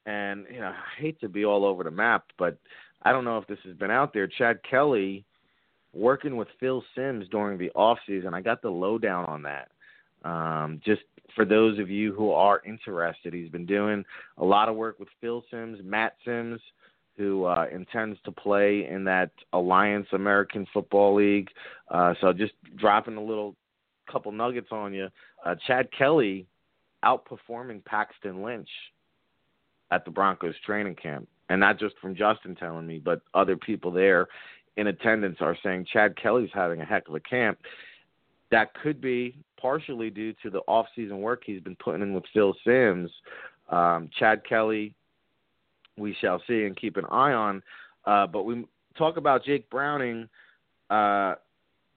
and 0.08 0.46
you 0.52 0.62
know, 0.62 0.70
I 0.70 1.02
hate 1.02 1.20
to 1.20 1.30
be 1.30 1.46
all 1.46 1.66
over 1.66 1.84
the 1.84 1.92
map, 1.92 2.24
but 2.40 2.58
I 3.04 3.12
don't 3.12 3.26
know 3.26 3.38
if 3.38 3.46
this 3.46 3.60
has 3.66 3.76
been 3.76 3.92
out 3.92 4.14
there. 4.14 4.28
Chad 4.28 4.60
Kelly 4.68 5.26
working 5.94 6.38
with 6.38 6.48
Phil 6.60 6.84
Simms 6.96 7.26
during 7.30 7.60
the 7.60 7.70
off 7.72 8.00
season. 8.08 8.34
I 8.34 8.42
got 8.42 8.62
the 8.62 8.70
lowdown 8.70 9.26
on 9.26 9.44
that. 9.44 9.70
Um, 10.28 10.82
just 10.84 11.02
for 11.36 11.46
those 11.46 11.78
of 11.78 11.90
you 11.90 12.14
who 12.14 12.32
are 12.32 12.62
interested, 12.66 13.34
he's 13.34 13.52
been 13.52 13.66
doing 13.66 14.04
a 14.38 14.46
lot 14.46 14.70
of 14.70 14.76
work 14.76 14.98
with 14.98 15.10
Phil 15.22 15.44
Simms, 15.52 15.80
Matt 15.84 16.16
Simms, 16.26 16.62
who 17.18 17.46
uh, 17.46 17.66
intends 17.72 18.18
to 18.24 18.32
play 18.32 18.88
in 18.90 19.04
that 19.04 19.32
Alliance 19.54 20.08
American 20.14 20.66
Football 20.74 21.16
League. 21.16 21.50
Uh, 21.90 22.14
so 22.22 22.32
just 22.32 22.54
dropping 22.78 23.18
a 23.18 23.24
little 23.24 23.56
couple 24.12 24.32
nuggets 24.32 24.70
on 24.72 24.94
you. 24.94 25.10
Uh, 25.46 25.56
Chad 25.68 25.90
Kelly 25.98 26.46
outperforming 27.04 27.84
Paxton 27.86 28.42
Lynch 28.42 28.70
at 29.92 30.06
the 30.06 30.12
Broncos 30.12 30.56
training 30.66 30.96
camp, 30.96 31.28
and 31.50 31.60
not 31.60 31.80
just 31.80 31.96
from 32.00 32.16
Justen 32.16 32.58
telling 32.58 32.88
me, 32.88 33.00
but 33.00 33.22
other 33.34 33.56
people 33.56 33.92
there 33.92 34.28
in 34.76 34.88
attendance 34.88 35.38
are 35.42 35.58
saying 35.64 35.88
Chad 35.92 36.16
Kelly's 36.22 36.50
having 36.54 36.82
a 36.82 36.86
heck 36.86 37.08
of 37.08 37.16
a 37.16 37.20
camp. 37.20 37.58
That 38.52 38.74
could 38.76 39.02
be 39.02 39.36
partially 39.60 40.10
due 40.10 40.34
to 40.44 40.50
the 40.50 40.60
off-season 40.68 41.20
work 41.20 41.42
he's 41.46 41.62
been 41.62 41.76
putting 41.76 42.02
in 42.02 42.14
with 42.14 42.24
Phil 42.34 42.56
Simms. 42.66 43.10
Um, 43.70 44.10
Chad 44.18 44.42
Kelly, 44.48 44.94
we 45.98 46.16
shall 46.22 46.42
see 46.48 46.64
and 46.64 46.78
keep 46.78 46.96
an 46.98 47.06
eye 47.06 47.34
on. 47.34 47.64
Uh, 48.06 48.28
but 48.28 48.44
we 48.44 48.66
talk 48.98 49.18
about 49.18 49.44
Jake 49.44 49.70
Browning. 49.70 50.30
Uh, 50.90 51.36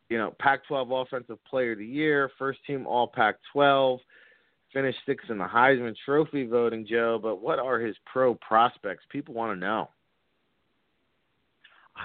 you 0.09 0.18
know, 0.18 0.35
Pac-12 0.40 1.07
Offensive 1.07 1.38
Player 1.44 1.72
of 1.72 1.79
the 1.79 1.87
Year, 1.87 2.31
first 2.37 2.59
team 2.66 2.87
All 2.87 3.07
Pac-12 3.07 4.00
finished 4.72 4.98
sixth 5.06 5.30
in 5.30 5.38
the 5.38 5.44
Heisman 5.44 5.94
Trophy 6.04 6.46
voting, 6.46 6.87
Joe. 6.88 7.18
But 7.22 7.42
what 7.42 7.59
are 7.59 7.78
his 7.78 7.96
pro 8.11 8.35
prospects? 8.37 9.04
People 9.11 9.35
want 9.35 9.56
to 9.56 9.61
know. 9.61 9.88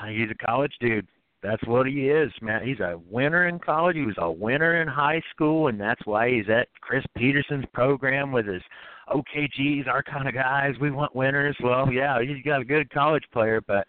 He's 0.10 0.30
a 0.30 0.46
college 0.46 0.74
dude. 0.80 1.08
That's 1.42 1.64
what 1.68 1.86
he 1.86 2.10
is, 2.10 2.32
man. 2.42 2.66
He's 2.66 2.80
a 2.80 3.00
winner 3.10 3.48
in 3.48 3.60
college. 3.60 3.96
He 3.96 4.02
was 4.02 4.16
a 4.18 4.32
winner 4.32 4.82
in 4.82 4.88
high 4.88 5.22
school, 5.32 5.68
and 5.68 5.80
that's 5.80 6.02
why 6.06 6.30
he's 6.30 6.50
at 6.50 6.68
Chris 6.82 7.04
Petersen's 7.16 7.66
program 7.72 8.32
with 8.32 8.48
his 8.48 8.64
OKGs, 9.10 9.88
our 9.88 10.02
kind 10.02 10.28
of 10.28 10.34
guys. 10.34 10.74
We 10.82 10.90
want 10.90 11.16
winners. 11.16 11.56
Well, 11.64 11.92
yeah, 11.92 12.20
he's 12.22 12.44
got 12.44 12.62
a 12.62 12.66
good 12.66 12.90
college 12.90 13.24
player, 13.32 13.62
but 13.68 13.86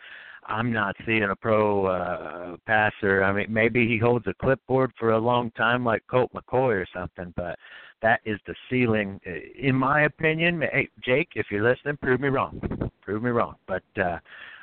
I'm 0.46 0.70
not 0.70 0.96
seeing 1.06 1.24
a 1.24 1.36
pro 1.36 1.86
uh, 1.86 2.56
passer. 2.66 3.24
I 3.24 3.32
mean, 3.32 3.46
maybe 3.48 3.88
he 3.88 3.98
holds 3.98 4.26
a 4.26 4.34
clipboard 4.34 4.92
for 4.98 5.12
a 5.12 5.18
long 5.18 5.50
time 5.52 5.84
like 5.84 6.02
Colt 6.10 6.30
McCoy 6.34 6.82
or 6.82 6.86
something, 6.94 7.32
but 7.36 7.58
that 8.02 8.20
is 8.24 8.38
the 8.46 8.54
ceiling, 8.68 9.20
uh, 9.26 9.30
in 9.58 9.74
my 9.74 10.02
opinion. 10.02 10.60
Hey, 10.60 10.88
Jake, 11.02 11.30
if 11.34 11.46
you're 11.50 11.68
listening, 11.68 11.96
prove 11.96 12.20
me 12.20 12.28
wrong. 12.28 12.60
Prove 13.02 13.22
me 13.22 13.30
wrong. 13.30 13.56
But 13.66 13.84
uh, 13.96 14.18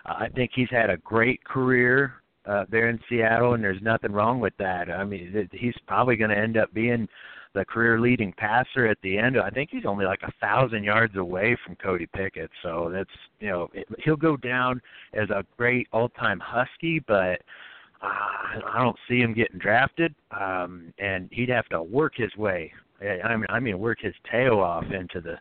I 0.05 0.29
think 0.29 0.51
he's 0.53 0.69
had 0.69 0.89
a 0.89 0.97
great 0.97 1.43
career 1.43 2.13
uh, 2.45 2.65
there 2.69 2.89
in 2.89 2.99
Seattle, 3.09 3.53
and 3.53 3.63
there's 3.63 3.81
nothing 3.81 4.11
wrong 4.11 4.39
with 4.39 4.53
that. 4.59 4.91
I 4.91 5.03
mean, 5.03 5.47
he's 5.51 5.75
probably 5.87 6.15
going 6.15 6.29
to 6.29 6.37
end 6.37 6.57
up 6.57 6.73
being 6.73 7.07
the 7.53 7.63
career 7.63 7.99
leading 7.99 8.33
passer 8.33 8.87
at 8.87 8.97
the 9.03 9.17
end. 9.17 9.39
I 9.39 9.49
think 9.49 9.69
he's 9.71 9.85
only 9.85 10.05
like 10.05 10.21
a 10.23 10.31
thousand 10.41 10.83
yards 10.83 11.15
away 11.15 11.55
from 11.65 11.75
Cody 11.75 12.07
Pickett, 12.07 12.49
so 12.63 12.89
that's 12.91 13.09
you 13.39 13.49
know 13.49 13.69
it, 13.73 13.87
he'll 14.03 14.15
go 14.15 14.35
down 14.35 14.81
as 15.13 15.29
a 15.29 15.45
great 15.55 15.87
all 15.93 16.09
time 16.09 16.39
Husky, 16.39 16.99
but 16.99 17.41
uh, 18.01 18.59
I 18.65 18.79
don't 18.79 18.97
see 19.07 19.19
him 19.19 19.35
getting 19.35 19.59
drafted, 19.59 20.15
um, 20.31 20.93
and 20.97 21.29
he'd 21.31 21.49
have 21.49 21.69
to 21.69 21.83
work 21.83 22.13
his 22.15 22.35
way 22.35 22.73
I 23.03 23.35
mean, 23.35 23.45
I 23.49 23.59
mean, 23.59 23.79
work 23.79 23.99
his 24.01 24.13
tail 24.31 24.59
off 24.59 24.85
into 24.91 25.21
the 25.21 25.37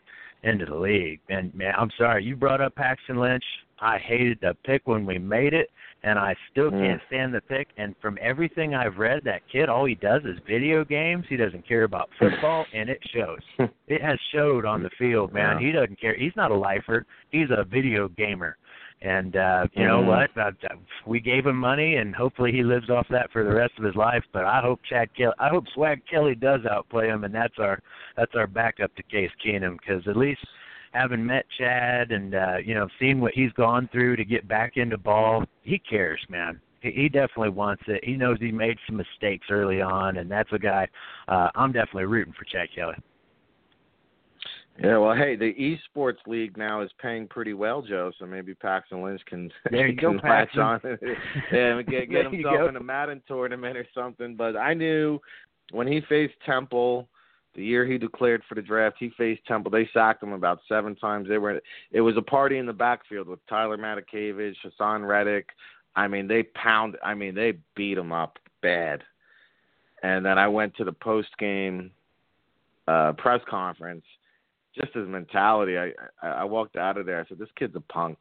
into 0.47 0.65
the 0.65 0.75
league. 0.75 1.19
And 1.29 1.53
man, 1.55 1.73
I'm 1.77 1.89
sorry, 1.97 2.23
you 2.23 2.35
brought 2.35 2.59
up 2.61 2.75
Paxton 2.75 3.17
Lynch. 3.17 3.43
I 3.79 3.97
hated 3.97 4.39
the 4.41 4.55
pick 4.65 4.81
when 4.87 5.05
we 5.05 5.17
made 5.17 5.53
it, 5.53 5.69
and 6.03 6.19
I 6.19 6.35
still 6.51 6.69
Mm. 6.69 6.81
can't 6.85 7.01
stand 7.07 7.33
the 7.33 7.41
pick. 7.41 7.69
And 7.77 7.95
from 8.01 8.17
everything 8.21 8.75
I've 8.75 8.97
read, 8.97 9.23
that 9.23 9.41
kid, 9.49 9.69
all 9.69 9.85
he 9.85 9.95
does 9.95 10.23
is 10.25 10.37
video 10.45 10.83
games. 10.83 11.25
He 11.29 11.37
doesn't 11.37 11.65
care 11.67 11.83
about 11.83 12.09
football, 12.19 12.65
and 12.73 12.89
it 12.89 12.99
shows. 13.13 13.39
It 13.87 14.01
has 14.01 14.19
showed 14.33 14.65
on 14.65 14.81
the 14.83 14.89
field, 14.97 15.33
man. 15.33 15.59
Yeah. 15.59 15.67
He 15.67 15.71
doesn't 15.71 15.99
care. 15.99 16.15
He's 16.15 16.35
not 16.35 16.51
a 16.51 16.55
lifer. 16.55 17.05
He's 17.29 17.49
a 17.51 17.63
video 17.63 18.07
gamer. 18.09 18.57
And 19.03 19.35
uh, 19.35 19.67
you 19.73 19.85
know 19.85 20.01
Mhm. 20.01 20.05
what? 20.05 20.37
Uh, 20.37 20.51
uh, 20.71 20.75
we 21.05 21.19
gave 21.19 21.45
him 21.45 21.57
money, 21.57 21.97
and 21.97 22.15
hopefully 22.15 22.53
he 22.53 22.63
lives 22.63 22.89
off 22.89 23.05
that 23.09 23.31
for 23.31 23.43
the 23.43 23.53
rest 23.53 23.73
of 23.77 23.83
his 23.83 23.95
life. 23.95 24.23
But 24.31 24.45
I 24.45 24.61
hope 24.61 24.79
Chad 24.83 25.13
Kelly, 25.13 25.33
I 25.39 25.49
hope 25.49 25.67
Swag 25.73 26.01
Kelly 26.09 26.35
does 26.35 26.65
outplay 26.65 27.07
him, 27.07 27.25
and 27.25 27.35
that's 27.35 27.59
our 27.59 27.79
that's 28.15 28.33
our 28.33 28.47
backup 28.47 28.95
to 28.95 29.03
Case 29.03 29.31
Keenum 29.45 29.77
because 29.77 30.07
at 30.07 30.15
least 30.15 30.39
having 30.93 31.25
met 31.25 31.45
Chad 31.57 32.13
and 32.13 32.33
uh, 32.33 32.57
you 32.63 32.73
know 32.73 32.87
seeing 32.97 33.19
what 33.19 33.33
he's 33.33 33.51
gone 33.53 33.89
through 33.91 34.15
to 34.15 34.23
get 34.23 34.47
back 34.47 34.77
into 34.77 34.97
ball, 34.97 35.43
he 35.63 35.77
cares, 35.79 36.21
man. 36.29 36.61
He, 36.79 36.91
he 36.91 37.09
definitely 37.09 37.49
wants 37.49 37.83
it. 37.87 38.05
He 38.05 38.13
knows 38.13 38.37
he 38.39 38.53
made 38.53 38.77
some 38.87 38.95
mistakes 38.95 39.47
early 39.49 39.81
on, 39.81 40.17
and 40.17 40.31
that's 40.31 40.51
a 40.53 40.59
guy 40.59 40.87
uh, 41.27 41.49
I'm 41.55 41.73
definitely 41.73 42.05
rooting 42.05 42.33
for 42.33 42.45
Chad 42.45 42.69
Kelly. 42.73 42.95
Yeah, 44.81 44.97
well, 44.97 45.15
hey, 45.15 45.35
the 45.35 45.53
esports 45.53 46.25
league 46.25 46.57
now 46.57 46.81
is 46.81 46.89
paying 46.99 47.27
pretty 47.27 47.53
well, 47.53 47.83
Joe. 47.83 48.11
So 48.17 48.25
maybe 48.25 48.55
Paxton 48.55 49.03
Lynch 49.03 49.21
can 49.27 49.51
There 49.71 49.87
you 49.87 49.95
can 49.95 50.17
go, 50.17 50.27
latch 50.27 50.49
Paxton. 50.55 50.61
on, 50.61 50.81
yeah, 51.51 51.77
and 51.77 51.87
get 51.87 52.09
get 52.09 52.31
himself 52.31 52.69
in 52.69 52.75
a 52.75 52.83
Madden 52.83 53.21
tournament 53.27 53.77
or 53.77 53.85
something. 53.93 54.35
But 54.35 54.57
I 54.57 54.73
knew 54.73 55.19
when 55.71 55.85
he 55.85 56.01
faced 56.09 56.33
Temple, 56.43 57.07
the 57.55 57.63
year 57.63 57.85
he 57.85 57.99
declared 57.99 58.41
for 58.49 58.55
the 58.55 58.63
draft, 58.63 58.95
he 58.99 59.11
faced 59.15 59.45
Temple. 59.45 59.69
They 59.69 59.87
sacked 59.93 60.23
him 60.23 60.33
about 60.33 60.59
seven 60.67 60.95
times. 60.95 61.29
They 61.29 61.37
were 61.37 61.61
it 61.91 62.01
was 62.01 62.17
a 62.17 62.21
party 62.21 62.57
in 62.57 62.65
the 62.65 62.73
backfield 62.73 63.27
with 63.27 63.45
Tyler 63.47 63.77
Matakevich, 63.77 64.55
Haason 64.65 65.07
Reddick. 65.07 65.49
I 65.95 66.07
mean, 66.07 66.27
they 66.27 66.43
pound. 66.43 66.97
I 67.03 67.13
mean, 67.13 67.35
they 67.35 67.53
beat 67.75 67.99
him 67.99 68.11
up 68.11 68.39
bad. 68.63 69.03
And 70.01 70.25
then 70.25 70.39
I 70.39 70.47
went 70.47 70.75
to 70.77 70.83
the 70.83 70.91
post 70.91 71.29
game 71.37 71.91
uh, 72.87 73.13
press 73.13 73.39
conference 73.47 74.03
just 74.75 74.93
his 74.93 75.07
mentality. 75.07 75.77
I, 75.77 75.91
I 76.21 76.29
I 76.29 76.43
walked 76.43 76.75
out 76.75 76.97
of 76.97 77.05
there. 77.05 77.19
I 77.19 77.27
said, 77.27 77.39
"This 77.39 77.49
kid's 77.57 77.75
a 77.75 77.81
punk." 77.81 78.19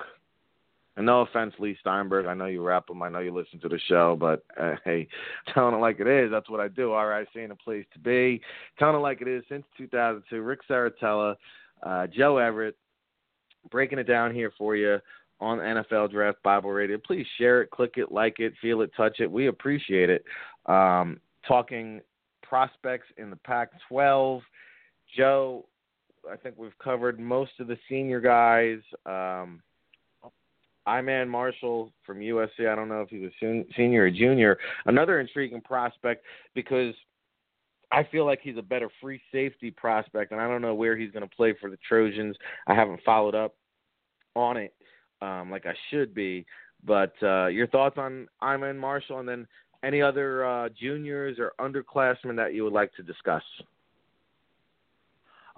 And 0.97 1.07
no 1.07 1.23
offense, 1.23 1.55
Leigh 1.59 1.79
Steinberg. 1.81 2.27
I 2.27 2.35
know 2.35 2.45
you 2.47 2.63
rap 2.63 2.91
him. 2.91 3.03
I 3.03 3.09
know 3.09 3.21
you 3.21 3.35
listen 3.35 3.59
to 3.61 3.69
the 3.69 3.79
show, 3.89 4.15
but 4.19 4.45
uh, 4.61 4.75
hey, 4.85 5.09
telling 5.55 5.75
it 5.75 5.79
like 5.79 6.01
it 6.01 6.07
is. 6.07 6.31
That's 6.31 6.51
what 6.51 6.61
I 6.61 6.69
do. 6.69 6.95
RIC 6.95 7.35
in 7.35 7.51
a 7.51 7.57
place 7.57 7.87
to 7.95 7.99
be. 7.99 8.43
Telling 8.79 8.97
it 8.97 8.99
like 8.99 9.23
it 9.23 9.29
is 9.29 9.43
since 9.49 9.65
2002. 9.79 10.43
Ric 10.43 10.61
Serritella, 10.69 11.37
uh, 11.83 12.07
Joe 12.09 12.37
Everett, 12.37 12.77
breaking 13.71 13.99
it 13.99 14.05
down 14.05 14.35
here 14.35 14.53
for 14.59 14.77
you 14.77 14.99
on 15.41 15.59
NFL 15.59 16.11
Draft 16.11 16.43
Bible 16.43 16.71
Radio. 16.71 16.99
Please 16.99 17.27
share 17.39 17.63
it, 17.63 17.71
click 17.71 17.95
it, 17.97 18.13
like 18.13 18.39
it, 18.39 18.53
feel 18.61 18.83
it, 18.83 18.93
touch 18.95 19.19
it. 19.21 19.31
We 19.31 19.47
appreciate 19.47 20.11
it. 20.11 20.25
Um, 20.67 21.21
talking 21.49 22.03
prospects 22.43 23.09
in 23.17 23.31
the 23.31 23.37
Pac-12. 23.37 24.43
Joe, 25.17 25.65
I 26.31 26.37
think 26.37 26.57
we've 26.57 26.79
covered 26.79 27.19
most 27.19 27.53
of 27.61 27.67
the 27.67 27.79
senior 27.89 28.21
guys. 28.21 28.79
Um, 29.07 29.63
Iman 30.87 31.29
Marshall 31.29 31.93
from 32.05 32.21
USC. 32.21 32.69
I 32.69 32.75
don't 32.75 32.89
know 32.89 33.03
if 33.03 33.09
he's 33.09 33.23
a 33.23 33.31
sen- 33.39 33.67
senior 33.77 34.05
or 34.05 34.11
junior. 34.11 34.59
Another 34.87 35.21
intriguing 35.21 35.61
prospect 35.61 36.25
because 36.55 36.95
I 37.93 38.05
feel 38.11 38.27
like 38.27 38.41
he's 38.43 38.57
a 38.57 38.63
better 38.63 38.91
free 39.01 39.21
safety 39.31 39.71
prospect, 39.71 40.33
and 40.33 40.41
I 40.41 40.49
don't 40.49 40.63
know 40.63 40.75
where 40.75 40.97
he's 40.97 41.13
going 41.13 41.29
to 41.29 41.37
play 41.37 41.55
for 41.61 41.71
the 41.71 41.79
Trojans. 41.89 42.37
I 42.67 42.75
haven't 42.75 43.01
followed 43.05 43.35
up 43.35 43.55
on 44.35 44.57
it 44.57 44.75
um, 45.21 45.51
like 45.51 45.67
I 45.67 45.75
should 45.91 46.15
be. 46.15 46.47
But 46.85 47.13
uh, 47.23 47.47
your 47.47 47.69
thoughts 47.69 47.97
on 47.99 48.27
Iman 48.41 48.77
Marshall, 48.77 49.21
and 49.21 49.29
then 49.29 49.47
any 49.85 50.03
other 50.03 50.45
uh, 50.45 50.69
juniors 50.71 51.39
or 51.39 51.53
underclassmen 51.61 52.37
that 52.37 52.55
you 52.55 52.65
would 52.65 52.73
like 52.73 52.93
to 52.95 53.03
discuss? 53.03 53.43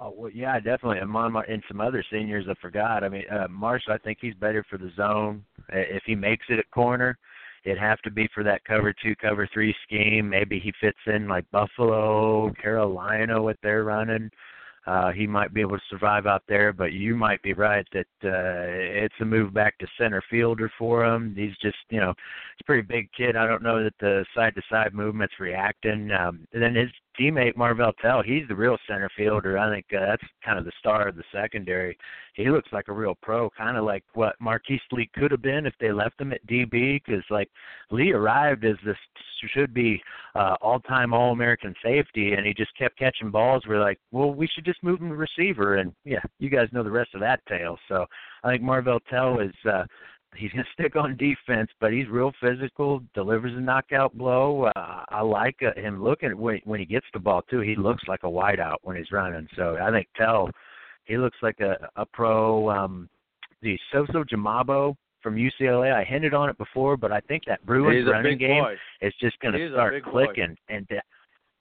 Oh 0.00 0.12
well, 0.16 0.30
yeah, 0.30 0.58
definitely. 0.58 0.98
And 0.98 1.10
Mon 1.10 1.34
and 1.48 1.62
some 1.68 1.80
other 1.80 2.04
seniors 2.10 2.46
I 2.48 2.54
forgot. 2.60 3.04
I 3.04 3.08
mean, 3.08 3.24
uh, 3.30 3.46
Marshall, 3.48 3.92
I 3.92 3.98
think 3.98 4.18
he's 4.20 4.34
better 4.34 4.64
for 4.68 4.76
the 4.78 4.90
zone. 4.96 5.44
Uh, 5.72 5.78
If 5.78 6.02
he 6.04 6.14
makes 6.14 6.46
it 6.48 6.58
at 6.58 6.70
corner, 6.70 7.16
it'd 7.64 7.78
have 7.78 8.00
to 8.02 8.10
be 8.10 8.28
for 8.34 8.42
that 8.44 8.64
cover 8.64 8.92
two, 8.92 9.14
cover 9.16 9.48
three 9.52 9.74
scheme. 9.86 10.28
Maybe 10.28 10.58
he 10.58 10.72
fits 10.80 10.98
in 11.06 11.28
like 11.28 11.48
Buffalo, 11.52 12.52
Carolina, 12.60 13.40
what 13.40 13.56
they're 13.62 13.84
running. 13.84 14.30
Uh, 14.86 15.12
he 15.12 15.26
might 15.26 15.54
be 15.54 15.62
able 15.62 15.78
to 15.78 15.84
survive 15.88 16.26
out 16.26 16.42
there, 16.46 16.70
but 16.72 16.92
you 16.92 17.16
might 17.16 17.40
be 17.42 17.54
right 17.54 17.86
that 17.92 18.06
uh, 18.22 18.68
it's 18.68 19.14
a 19.20 19.24
move 19.24 19.54
back 19.54 19.78
to 19.78 19.86
center 19.96 20.22
fielder 20.28 20.70
for 20.78 21.06
him. 21.06 21.34
He's 21.34 21.56
just, 21.62 21.78
you 21.88 22.00
know, 22.00 22.10
he's 22.10 22.60
a 22.60 22.64
pretty 22.64 22.82
big 22.82 23.08
kid. 23.16 23.34
I 23.34 23.46
don't 23.46 23.62
know 23.62 23.82
that 23.82 23.94
the 23.98 24.26
side 24.34 24.54
to 24.56 24.62
side 24.70 24.92
movement's 24.92 25.40
reacting. 25.40 26.10
Um, 26.10 26.46
and 26.52 26.62
then 26.62 26.74
his 26.74 26.90
teammate 27.18 27.56
Marvell 27.56 27.92
Tell, 28.00 28.22
he's 28.22 28.46
the 28.48 28.54
real 28.54 28.76
center 28.88 29.10
fielder. 29.16 29.58
I 29.58 29.72
think 29.72 29.86
uh, 29.94 30.06
that's 30.06 30.22
kind 30.44 30.58
of 30.58 30.64
the 30.64 30.72
star 30.78 31.08
of 31.08 31.16
the 31.16 31.24
secondary. 31.32 31.96
He 32.34 32.50
looks 32.50 32.72
like 32.72 32.88
a 32.88 32.92
real 32.92 33.16
pro, 33.22 33.50
kind 33.50 33.76
of 33.76 33.84
like 33.84 34.04
what 34.14 34.34
Marquise 34.40 34.80
Lee 34.92 35.10
could 35.14 35.30
have 35.30 35.42
been 35.42 35.66
if 35.66 35.74
they 35.80 35.92
left 35.92 36.20
him 36.20 36.32
at 36.32 36.46
DB. 36.46 37.00
Because 37.04 37.24
like 37.30 37.48
Lee 37.90 38.12
arrived 38.12 38.64
as 38.64 38.76
this 38.84 38.96
should 39.52 39.74
be 39.74 40.02
uh, 40.34 40.56
all-time 40.62 41.12
All-American 41.12 41.74
safety, 41.84 42.32
and 42.32 42.46
he 42.46 42.54
just 42.54 42.76
kept 42.78 42.98
catching 42.98 43.30
balls. 43.30 43.62
We're 43.68 43.80
like, 43.80 43.98
well, 44.10 44.32
we 44.32 44.46
should 44.46 44.64
just 44.64 44.82
move 44.82 45.00
him 45.00 45.10
to 45.10 45.16
receiver, 45.16 45.76
and 45.76 45.92
yeah, 46.04 46.22
you 46.38 46.48
guys 46.48 46.68
know 46.72 46.82
the 46.82 46.90
rest 46.90 47.10
of 47.14 47.20
that 47.20 47.44
tale. 47.46 47.78
So 47.88 48.06
I 48.42 48.50
think 48.50 48.62
Marvell 48.62 49.00
Tell 49.10 49.40
is. 49.40 49.54
uh 49.70 49.84
he's 50.36 50.50
going 50.52 50.64
to 50.76 50.82
stick 50.82 50.96
on 50.96 51.16
defense, 51.16 51.70
but 51.80 51.92
he's 51.92 52.08
real 52.08 52.32
physical, 52.40 53.02
delivers 53.14 53.52
a 53.56 53.60
knockout 53.60 54.16
blow. 54.16 54.70
Uh, 54.76 55.04
I 55.08 55.20
like 55.20 55.56
uh, 55.62 55.78
him 55.78 56.02
looking 56.02 56.36
when 56.36 56.60
when 56.64 56.80
he 56.80 56.86
gets 56.86 57.06
the 57.12 57.20
ball 57.20 57.42
too. 57.50 57.60
He 57.60 57.76
looks 57.76 58.02
like 58.08 58.20
a 58.24 58.28
wideout 58.28 58.76
when 58.82 58.96
he's 58.96 59.12
running. 59.12 59.48
So 59.56 59.76
I 59.80 59.90
think 59.90 60.08
Tell, 60.16 60.50
he 61.04 61.16
looks 61.16 61.38
like 61.42 61.60
a 61.60 61.76
a 61.96 62.06
pro. 62.06 62.70
Um, 62.70 63.08
the 63.62 63.78
Soso 63.94 64.24
Jamabo 64.28 64.94
from 65.22 65.36
UCLA. 65.36 65.92
I 65.92 66.04
hinted 66.04 66.34
on 66.34 66.50
it 66.50 66.58
before, 66.58 66.96
but 66.98 67.10
I 67.10 67.20
think 67.20 67.44
that 67.46 67.64
Bruins 67.64 68.06
running 68.10 68.36
game 68.36 68.62
boy. 68.62 68.76
is 69.00 69.14
just 69.20 69.38
going 69.40 69.54
to 69.54 69.70
start 69.70 69.94
big 69.94 70.04
boy. 70.04 70.10
clicking 70.26 70.56
and. 70.68 70.86
Uh, 70.90 71.00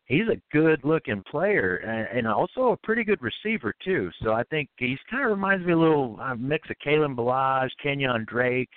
He's 0.06 0.28
a 0.28 0.42
good-looking 0.52 1.24
player 1.30 1.78
and, 1.78 2.18
and 2.18 2.28
also 2.28 2.74
a 2.74 2.78
pretty 2.78 3.04
good 3.04 3.20
receiver 3.22 3.74
too. 3.84 4.10
So 4.22 4.34
I 4.34 4.44
think 4.44 4.70
he's 4.78 5.00
kind 5.10 5.24
of 5.24 5.32
reminds 5.32 5.66
me 5.66 5.74
a 5.74 5.78
little 5.78 6.18
uh, 6.22 6.36
mix 6.36 6.70
of 6.70 6.76
Kalen 6.86 7.16
Ballage, 7.16 7.70
Kenyan 7.84 8.26
Drake, 8.26 8.70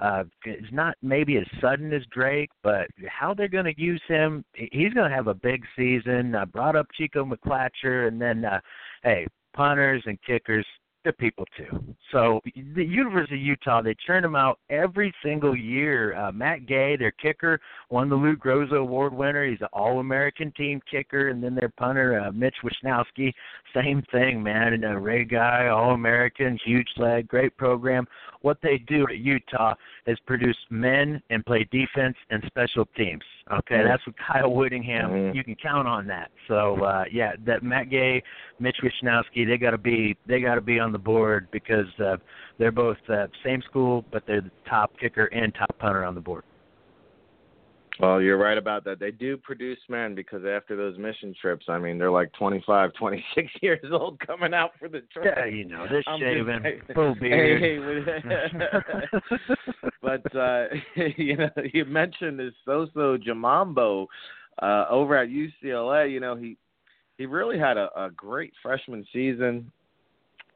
uh, 0.00 0.24
is 0.44 0.64
not 0.72 0.96
maybe 1.00 1.36
as 1.36 1.46
sudden 1.60 1.92
as 1.92 2.02
Drake, 2.10 2.50
but 2.62 2.88
how 3.08 3.32
they're 3.32 3.46
going 3.46 3.72
to 3.72 3.80
use 3.80 4.02
him, 4.08 4.44
he's 4.54 4.92
going 4.92 5.08
to 5.08 5.16
have 5.16 5.28
a 5.28 5.34
big 5.34 5.62
season. 5.76 6.34
I 6.34 6.44
brought 6.44 6.74
up 6.74 6.88
Chico 6.94 7.24
McClatcher, 7.24 8.08
and 8.08 8.20
then, 8.20 8.44
uh, 8.44 8.58
hey, 9.04 9.26
punters 9.54 10.02
and 10.06 10.18
kickers, 10.22 10.66
they're 11.04 11.12
people 11.12 11.44
too. 11.56 11.94
So 12.10 12.40
the 12.74 12.84
University 12.84 13.36
of 13.36 13.42
Utah, 13.42 13.82
they 13.82 13.94
churn 14.06 14.22
them 14.22 14.36
out 14.36 14.58
every 14.70 15.12
single 15.22 15.56
year. 15.56 16.14
Uh, 16.14 16.32
Matt 16.32 16.66
Gay, 16.66 16.96
their 16.96 17.10
kicker, 17.12 17.60
won 17.90 18.08
the 18.08 18.14
Lou 18.14 18.36
Groza 18.36 18.78
Award 18.78 19.12
winner. 19.12 19.46
He's 19.46 19.60
an 19.60 19.68
All-American 19.72 20.52
team 20.52 20.80
kicker, 20.90 21.28
and 21.28 21.42
then 21.42 21.54
their 21.54 21.70
punter, 21.70 22.20
uh, 22.20 22.32
Mitch 22.32 22.56
Wishnowsky, 22.62 23.32
same 23.74 24.02
thing, 24.10 24.42
man. 24.42 24.74
And 24.74 24.84
a 24.84 24.98
Ray 24.98 25.24
Guy, 25.24 25.68
All-American, 25.68 26.58
huge 26.64 26.88
leg, 26.96 27.28
great 27.28 27.56
program. 27.56 28.06
What 28.42 28.58
they 28.62 28.78
do 28.78 29.06
at 29.08 29.18
Utah 29.18 29.74
is 30.06 30.18
produce 30.26 30.56
men 30.68 31.22
and 31.30 31.46
play 31.46 31.66
defense 31.70 32.16
and 32.30 32.42
special 32.46 32.86
teams. 32.96 33.22
Okay, 33.50 33.76
Mhm. 33.76 33.84
that's 33.84 34.06
what 34.06 34.16
Kyle 34.16 34.52
Whittingham. 34.52 35.10
Mhm. 35.10 35.34
You 35.34 35.44
can 35.44 35.54
count 35.54 35.86
on 35.86 36.06
that. 36.08 36.30
So 36.48 36.82
uh, 36.84 37.04
yeah, 37.10 37.32
that 37.44 37.62
Matt 37.62 37.90
Gay, 37.90 38.22
Mitch 38.58 38.78
Wishnowsky, 38.82 39.46
they 39.46 39.58
got 39.58 39.70
to 39.70 39.78
be 39.78 40.16
they 40.26 40.40
got 40.40 40.56
to 40.56 40.60
be 40.60 40.80
on 40.80 40.91
the 40.92 40.98
board 40.98 41.48
because 41.50 41.86
uh, 42.04 42.16
they're 42.58 42.72
both 42.72 42.98
uh, 43.08 43.26
same 43.44 43.62
school, 43.62 44.04
but 44.12 44.22
they're 44.26 44.40
the 44.40 44.50
top 44.68 44.92
kicker 44.98 45.26
and 45.26 45.54
top 45.54 45.76
punter 45.78 46.04
on 46.04 46.14
the 46.14 46.20
board. 46.20 46.44
Well, 48.00 48.20
you're 48.20 48.38
right 48.38 48.56
about 48.56 48.84
that. 48.84 48.98
They 48.98 49.10
do 49.10 49.36
produce 49.36 49.78
men 49.88 50.14
because 50.14 50.44
after 50.44 50.76
those 50.76 50.98
mission 50.98 51.34
trips, 51.40 51.66
I 51.68 51.78
mean, 51.78 51.98
they're 51.98 52.10
like 52.10 52.32
25, 52.32 52.92
26 52.98 53.52
years 53.60 53.92
old 53.92 54.18
coming 54.20 54.54
out 54.54 54.70
for 54.78 54.88
the 54.88 55.02
trip. 55.12 55.34
Yeah, 55.36 55.44
you 55.44 55.66
know, 55.66 55.86
they're 55.88 56.02
I'm 56.06 56.18
shaving, 56.18 56.80
full 56.94 57.14
beard. 57.14 57.60
Hey, 57.60 58.22
hey, 58.22 59.20
but 60.02 60.36
uh, 60.36 60.64
you 61.16 61.36
know, 61.36 61.50
you 61.72 61.84
mentioned 61.84 62.38
this 62.38 62.54
Soso 62.66 63.22
Jamabo 63.22 64.06
uh, 64.60 64.86
over 64.90 65.16
at 65.16 65.28
UCLA. 65.28 66.10
You 66.10 66.20
know, 66.20 66.34
he 66.34 66.56
he 67.18 67.26
really 67.26 67.58
had 67.58 67.76
a, 67.76 67.88
a 67.96 68.10
great 68.10 68.52
freshman 68.62 69.06
season, 69.12 69.70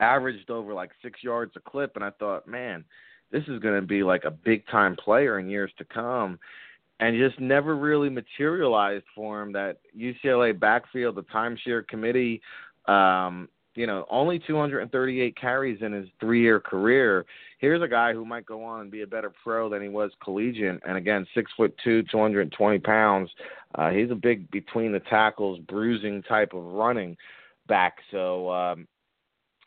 averaged 0.01 0.51
over 0.51 0.75
like 0.75 0.91
six 1.03 1.23
yards 1.23 1.53
a 1.57 1.61
clip, 1.61 1.93
and 1.97 2.05
I 2.05 2.11
thought, 2.11 2.47
man, 2.47 2.85
this 3.31 3.43
is 3.49 3.61
going 3.61 3.81
to 3.81 3.87
be 3.87 4.03
like 4.03 4.25
a 4.25 4.31
big 4.31 4.67
time 4.69 4.97
player 4.97 5.39
in 5.39 5.49
years 5.49 5.73
to 5.79 5.85
come. 5.85 6.39
And 6.99 7.19
just 7.19 7.39
never 7.39 7.77
really 7.77 8.09
materialized 8.09 9.05
for 9.15 9.43
him. 9.43 9.53
That 9.53 9.81
UCLA 9.97 10.59
backfield, 10.59 11.17
the 11.17 11.25
timeshare 11.25 11.87
committee, 11.87 12.41
um, 12.87 13.51
you 13.75 13.87
know, 13.87 14.07
only 14.11 14.39
238 14.39 15.37
carries 15.39 15.83
in 15.83 15.93
his 15.93 16.09
three-year 16.19 16.59
career. 16.61 17.27
Here's 17.59 17.83
a 17.83 17.89
guy 17.89 18.15
who 18.15 18.25
might 18.25 18.47
go 18.47 18.65
on 18.65 18.81
and 18.81 18.91
be 18.91 19.03
a 19.03 19.07
better 19.07 19.31
pro 19.45 19.69
than 19.69 19.83
he 19.83 19.89
was 19.89 20.11
collegiate. 20.25 20.81
And 20.87 20.97
again, 20.97 21.27
six 21.35 21.53
foot 21.57 21.75
two, 21.85 22.03
220 22.05 22.79
pounds. 22.79 23.31
Uh, 23.75 23.91
he's 23.91 24.11
a 24.11 24.15
big 24.15 24.51
between 24.51 24.93
the 24.93 25.01
tackles, 25.01 25.59
bruising 25.69 26.23
type 26.23 26.55
of 26.55 26.65
running 26.65 27.17
back. 27.69 27.99
So, 28.11 28.51
um, 28.51 28.89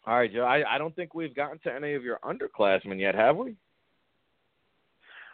all 0.06 0.18
right, 0.18 0.32
Joe. 0.32 0.44
I, 0.44 0.76
I 0.76 0.78
don't 0.78 0.96
think 0.96 1.14
we've 1.14 1.36
gotten 1.36 1.60
to 1.60 1.74
any 1.74 1.94
of 1.94 2.04
your 2.04 2.20
underclassmen 2.24 3.00
yet, 3.00 3.16
have 3.16 3.38
we? 3.38 3.56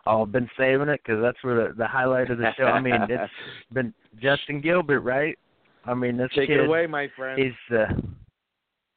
Oh, 0.08 0.24
I've 0.24 0.32
been 0.32 0.50
saving 0.58 0.90
it 0.90 1.02
because 1.04 1.22
that's 1.22 1.44
where 1.44 1.68
the, 1.68 1.74
the 1.74 1.88
highlight 1.88 2.30
of 2.30 2.38
the 2.38 2.52
show. 2.58 2.66
I 2.66 2.80
mean, 2.80 2.96
it's 3.10 3.32
been 3.74 3.94
Justin 4.22 4.62
Gilbert, 4.62 5.02
right? 5.02 5.38
I 5.86 5.94
mean, 5.94 6.18
this 6.18 6.30
Take 6.36 6.48
kid, 6.48 6.60
it 6.60 6.66
away, 6.68 6.86
my 6.88 7.08
friend. 7.16 7.42
He's 7.42 7.78
uh, 7.78 7.86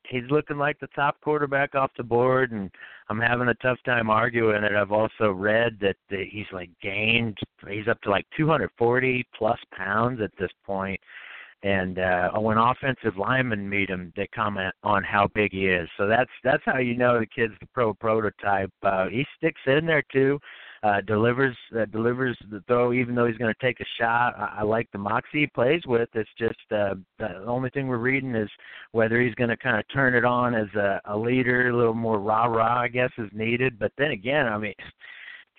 he's 0.09 0.25
looking 0.31 0.59
like 0.59 0.79
the 0.81 0.87
top 0.89 1.21
quarterback 1.21 1.75
off 1.75 1.91
the 1.97 2.03
board, 2.03 2.53
and 2.53 2.71
I'm 3.09 3.21
having 3.21 3.49
a 3.49 3.55
tough 3.55 3.79
time 3.85 4.11
arguing 4.11 4.65
it. 4.65 4.73
I've 4.73 4.93
also 4.93 5.33
read 5.33 5.79
that 5.81 5.97
the, 6.11 6.25
he's 6.31 6.47
like 6.53 6.71
gained, 6.83 7.39
he's 7.69 7.89
up 7.89 8.01
to 8.03 8.11
like 8.11 8.27
240 8.37 9.27
plus 9.37 9.59
pounds 9.77 10.21
at 10.23 10.31
this 10.39 10.51
point. 10.65 11.01
And 11.63 11.99
uh, 11.99 12.31
when 12.33 12.57
offensive 12.57 13.17
linemen 13.17 13.69
meet 13.69 13.91
him, 13.91 14.13
they 14.17 14.29
comment 14.29 14.73
on 14.85 15.03
how 15.03 15.29
big 15.35 15.53
he 15.53 15.67
is. 15.67 15.89
So 15.97 16.07
that's 16.07 16.31
that's 16.45 16.63
how 16.65 16.79
you 16.79 16.97
know 16.97 17.19
the 17.19 17.27
kid's 17.27 17.55
the 17.61 17.67
pro 17.75 17.95
prototype. 17.95 18.71
Uh, 18.83 19.09
he 19.09 19.27
sticks 19.37 19.61
in 19.67 19.85
there 19.87 20.05
too 20.13 20.39
uh, 20.83 21.01
delivers 21.07 21.57
uh, 21.79 21.85
delivers 21.87 22.37
the 22.51 22.63
throw 22.67 22.93
even 22.93 23.15
though 23.15 23.27
he's 23.27 23.37
going 23.37 23.53
to 23.53 23.67
take 23.67 23.81
a 23.81 23.85
shot. 23.99 24.35
I, 24.39 24.59
I 24.61 24.63
like 24.63 24.89
the 24.93 24.99
moxie 24.99 25.41
he 25.41 25.47
plays 25.47 25.83
with. 25.87 26.09
It's 26.15 26.31
just 26.39 26.55
uh, 26.71 26.95
the 27.19 27.45
only 27.47 27.71
thing 27.71 27.89
we're 27.89 27.99
reading 27.99 28.35
is 28.35 28.49
whether 28.93 29.21
he's 29.21 29.35
going 29.35 29.51
to 29.51 29.57
kind 29.57 29.79
of 29.79 29.85
turn 29.93 30.15
it 30.15 30.25
on 30.25 30.55
as 30.55 30.73
a, 30.75 31.01
a 31.07 31.17
leader, 31.17 31.69
a 31.69 31.77
little 31.77 31.95
more 31.95 32.19
rah 32.21 32.47
rah, 32.47 32.83
I 32.83 32.89
guess, 32.89 33.11
is 33.19 33.31
needed. 33.33 33.79
But 33.79 33.93
then 33.99 34.11
again, 34.13 34.47
I 34.47 34.59
mean. 34.59 34.75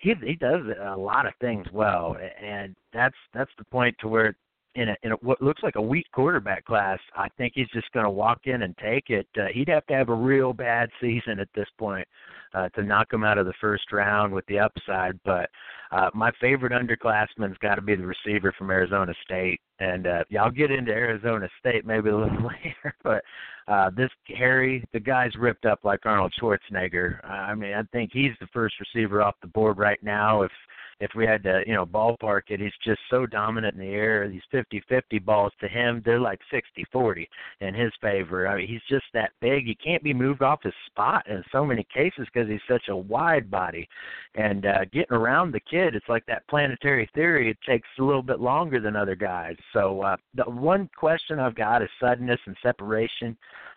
He 0.02 0.14
he 0.24 0.34
does 0.34 0.62
a 0.82 0.96
lot 0.96 1.26
of 1.26 1.34
things 1.42 1.66
well, 1.74 2.16
and 2.42 2.74
that's 2.90 3.14
that's 3.34 3.50
the 3.58 3.64
point 3.64 3.94
to 4.00 4.08
where 4.08 4.34
in 4.74 4.90
a, 4.90 4.96
in 5.02 5.12
a, 5.12 5.16
what 5.16 5.42
looks 5.42 5.62
like 5.62 5.76
a 5.76 5.82
weak 5.82 6.06
quarterback 6.12 6.64
class, 6.64 6.98
I 7.16 7.28
think 7.36 7.52
he's 7.56 7.68
just 7.72 7.90
going 7.92 8.04
to 8.04 8.10
walk 8.10 8.40
in 8.44 8.62
and 8.62 8.76
take 8.78 9.10
it. 9.10 9.26
Uh, 9.36 9.46
he'd 9.52 9.68
have 9.68 9.86
to 9.86 9.94
have 9.94 10.08
a 10.08 10.14
real 10.14 10.52
bad 10.52 10.90
season 11.00 11.40
at 11.40 11.48
this 11.54 11.66
point 11.78 12.06
uh, 12.54 12.68
to 12.70 12.82
knock 12.82 13.12
him 13.12 13.24
out 13.24 13.38
of 13.38 13.46
the 13.46 13.52
first 13.60 13.90
round 13.92 14.32
with 14.32 14.46
the 14.46 14.58
upside. 14.58 15.18
But 15.24 15.50
uh, 15.90 16.10
my 16.14 16.30
favorite 16.40 16.72
underclassman's 16.72 17.58
got 17.58 17.76
to 17.76 17.82
be 17.82 17.96
the 17.96 18.06
receiver 18.06 18.52
from 18.56 18.70
Arizona 18.70 19.12
State, 19.24 19.60
and 19.80 20.06
uh, 20.06 20.24
yeah, 20.30 20.44
I'll 20.44 20.50
get 20.50 20.70
into 20.70 20.92
Arizona 20.92 21.48
State 21.58 21.84
maybe 21.84 22.10
a 22.10 22.16
little 22.16 22.48
later. 22.64 22.94
But 23.02 23.22
uh, 23.66 23.90
this 23.96 24.10
Harry, 24.36 24.84
the 24.92 25.00
guy's 25.00 25.34
ripped 25.36 25.66
up 25.66 25.80
like 25.84 26.06
Arnold 26.06 26.32
Schwarzenegger. 26.40 27.24
I 27.28 27.54
mean, 27.54 27.74
I 27.74 27.82
think 27.92 28.10
he's 28.12 28.32
the 28.40 28.48
first 28.52 28.74
receiver 28.80 29.22
off 29.22 29.34
the 29.42 29.48
board 29.48 29.78
right 29.78 30.02
now. 30.02 30.42
If 30.42 30.52
if 31.00 31.10
we 31.16 31.26
had 31.26 31.42
to, 31.44 31.62
you 31.66 31.74
know, 31.74 31.86
ballpark 31.86 32.42
it, 32.48 32.60
he's 32.60 32.72
just 32.84 33.00
so 33.10 33.26
dominant 33.26 33.74
in 33.74 33.80
the 33.80 33.94
air. 33.94 34.28
These 34.28 34.42
50-50 34.52 35.24
balls 35.24 35.52
to 35.60 35.68
him, 35.68 36.02
they're 36.04 36.20
like 36.20 36.40
60-40 36.52 37.26
in 37.60 37.74
his 37.74 37.90
favor. 38.02 38.46
I 38.46 38.56
mean, 38.56 38.68
he's 38.68 38.82
just 38.88 39.06
that 39.14 39.30
big. 39.40 39.64
He 39.64 39.74
can't 39.74 40.02
be 40.02 40.12
moved 40.12 40.42
off 40.42 40.62
his 40.62 40.74
spot 40.86 41.26
in 41.26 41.42
so 41.50 41.64
many 41.64 41.86
cases 41.92 42.28
because 42.32 42.48
he's 42.48 42.60
such 42.68 42.88
a 42.88 42.96
wide 42.96 43.50
body. 43.50 43.88
And 44.34 44.66
uh, 44.66 44.84
getting 44.92 45.16
around 45.16 45.52
the 45.52 45.60
kid, 45.60 45.94
it's 45.94 46.08
like 46.08 46.26
that 46.26 46.46
planetary 46.48 47.08
theory. 47.14 47.50
It 47.50 47.58
takes 47.66 47.88
a 47.98 48.04
little 48.04 48.22
bit 48.22 48.40
longer 48.40 48.78
than 48.78 48.94
other 48.94 49.16
guys. 49.16 49.56
So 49.72 50.02
uh, 50.02 50.16
the 50.34 50.44
one 50.44 50.90
question 50.96 51.38
I've 51.38 51.56
got 51.56 51.82
is 51.82 51.88
suddenness 51.98 52.40
and 52.46 52.56
separation. 52.62 53.36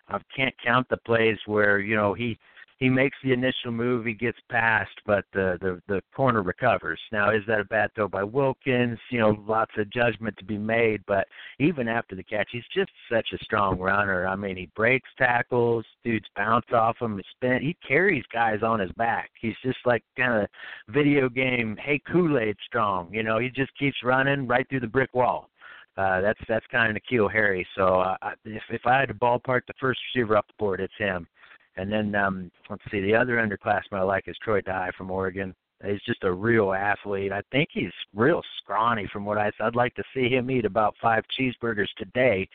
I 0.09 0.19
can't 0.35 0.53
count 0.63 0.89
the 0.89 0.97
plays 0.97 1.37
where 1.45 1.79
you 1.79 1.95
know 1.95 2.13
he 2.13 2.37
he 2.79 2.89
makes 2.89 3.17
the 3.23 3.31
initial 3.31 3.71
move, 3.71 4.05
he 4.05 4.13
gets 4.13 4.37
past, 4.49 4.91
but 5.05 5.25
the 5.33 5.57
the 5.61 5.81
the 5.87 6.01
corner 6.15 6.41
recovers. 6.41 6.99
Now, 7.11 7.31
is 7.31 7.43
that 7.47 7.59
a 7.59 7.65
bad 7.65 7.93
throw 7.95 8.07
by 8.07 8.23
Wilkins? 8.23 8.99
You 9.09 9.19
know, 9.19 9.43
lots 9.47 9.71
of 9.77 9.89
judgment 9.91 10.37
to 10.37 10.45
be 10.45 10.57
made, 10.57 11.01
but 11.07 11.27
even 11.59 11.87
after 11.87 12.15
the 12.15 12.23
catch, 12.23 12.49
he's 12.51 12.63
just 12.73 12.91
such 13.11 13.27
a 13.33 13.43
strong 13.43 13.79
runner. 13.79 14.27
I 14.27 14.35
mean, 14.35 14.57
he 14.57 14.69
breaks 14.75 15.09
tackles, 15.17 15.85
dudes 16.03 16.27
bounce 16.35 16.65
off 16.73 16.97
him, 17.01 17.17
he 17.17 17.23
spin, 17.35 17.61
he 17.61 17.77
carries 17.87 18.23
guys 18.33 18.63
on 18.63 18.79
his 18.79 18.91
back. 18.93 19.29
He's 19.39 19.55
just 19.63 19.79
like 19.85 20.03
kind 20.17 20.43
of 20.43 20.49
video 20.89 21.29
game, 21.29 21.77
hey 21.79 22.01
Kool 22.11 22.37
Aid 22.37 22.57
strong. 22.65 23.13
You 23.13 23.23
know, 23.23 23.39
he 23.39 23.49
just 23.49 23.77
keeps 23.77 23.97
running 24.03 24.47
right 24.47 24.67
through 24.69 24.81
the 24.81 24.87
brick 24.87 25.13
wall. 25.13 25.49
Uh, 25.95 26.21
that's 26.21 26.39
that's 26.47 26.65
kind 26.71 26.95
of 26.95 27.01
N'Keal 27.03 27.31
Harry. 27.31 27.67
So 27.75 28.01
uh, 28.01 28.15
if 28.45 28.63
if 28.69 28.81
I 28.85 28.99
had 28.99 29.09
to 29.09 29.13
ballpark 29.13 29.61
the 29.67 29.73
first 29.79 29.99
receiver 30.13 30.37
off 30.37 30.47
the 30.47 30.53
board, 30.57 30.79
it's 30.79 30.93
him. 30.97 31.27
And 31.75 31.91
then 31.91 32.13
um, 32.15 32.51
let's 32.69 32.83
see, 32.91 33.01
the 33.01 33.15
other 33.15 33.37
underclassman 33.37 33.99
I 33.99 34.01
like 34.03 34.27
is 34.27 34.37
Troy 34.43 34.61
Dye 34.61 34.91
from 34.97 35.09
Oregon. 35.11 35.55
He's 35.83 36.01
just 36.05 36.23
a 36.23 36.31
real 36.31 36.71
athlete. 36.71 37.31
I 37.31 37.41
think 37.51 37.69
he's 37.71 37.91
real 38.15 38.41
scrawny 38.59 39.07
from 39.11 39.25
what 39.25 39.37
I 39.37 39.51
saw. 39.57 39.67
I'd 39.67 39.75
like 39.75 39.93
to 39.95 40.03
see 40.13 40.29
him 40.29 40.49
eat 40.49 40.65
about 40.65 40.95
five 41.01 41.23
cheeseburgers 41.37 41.89
today, 41.97 42.47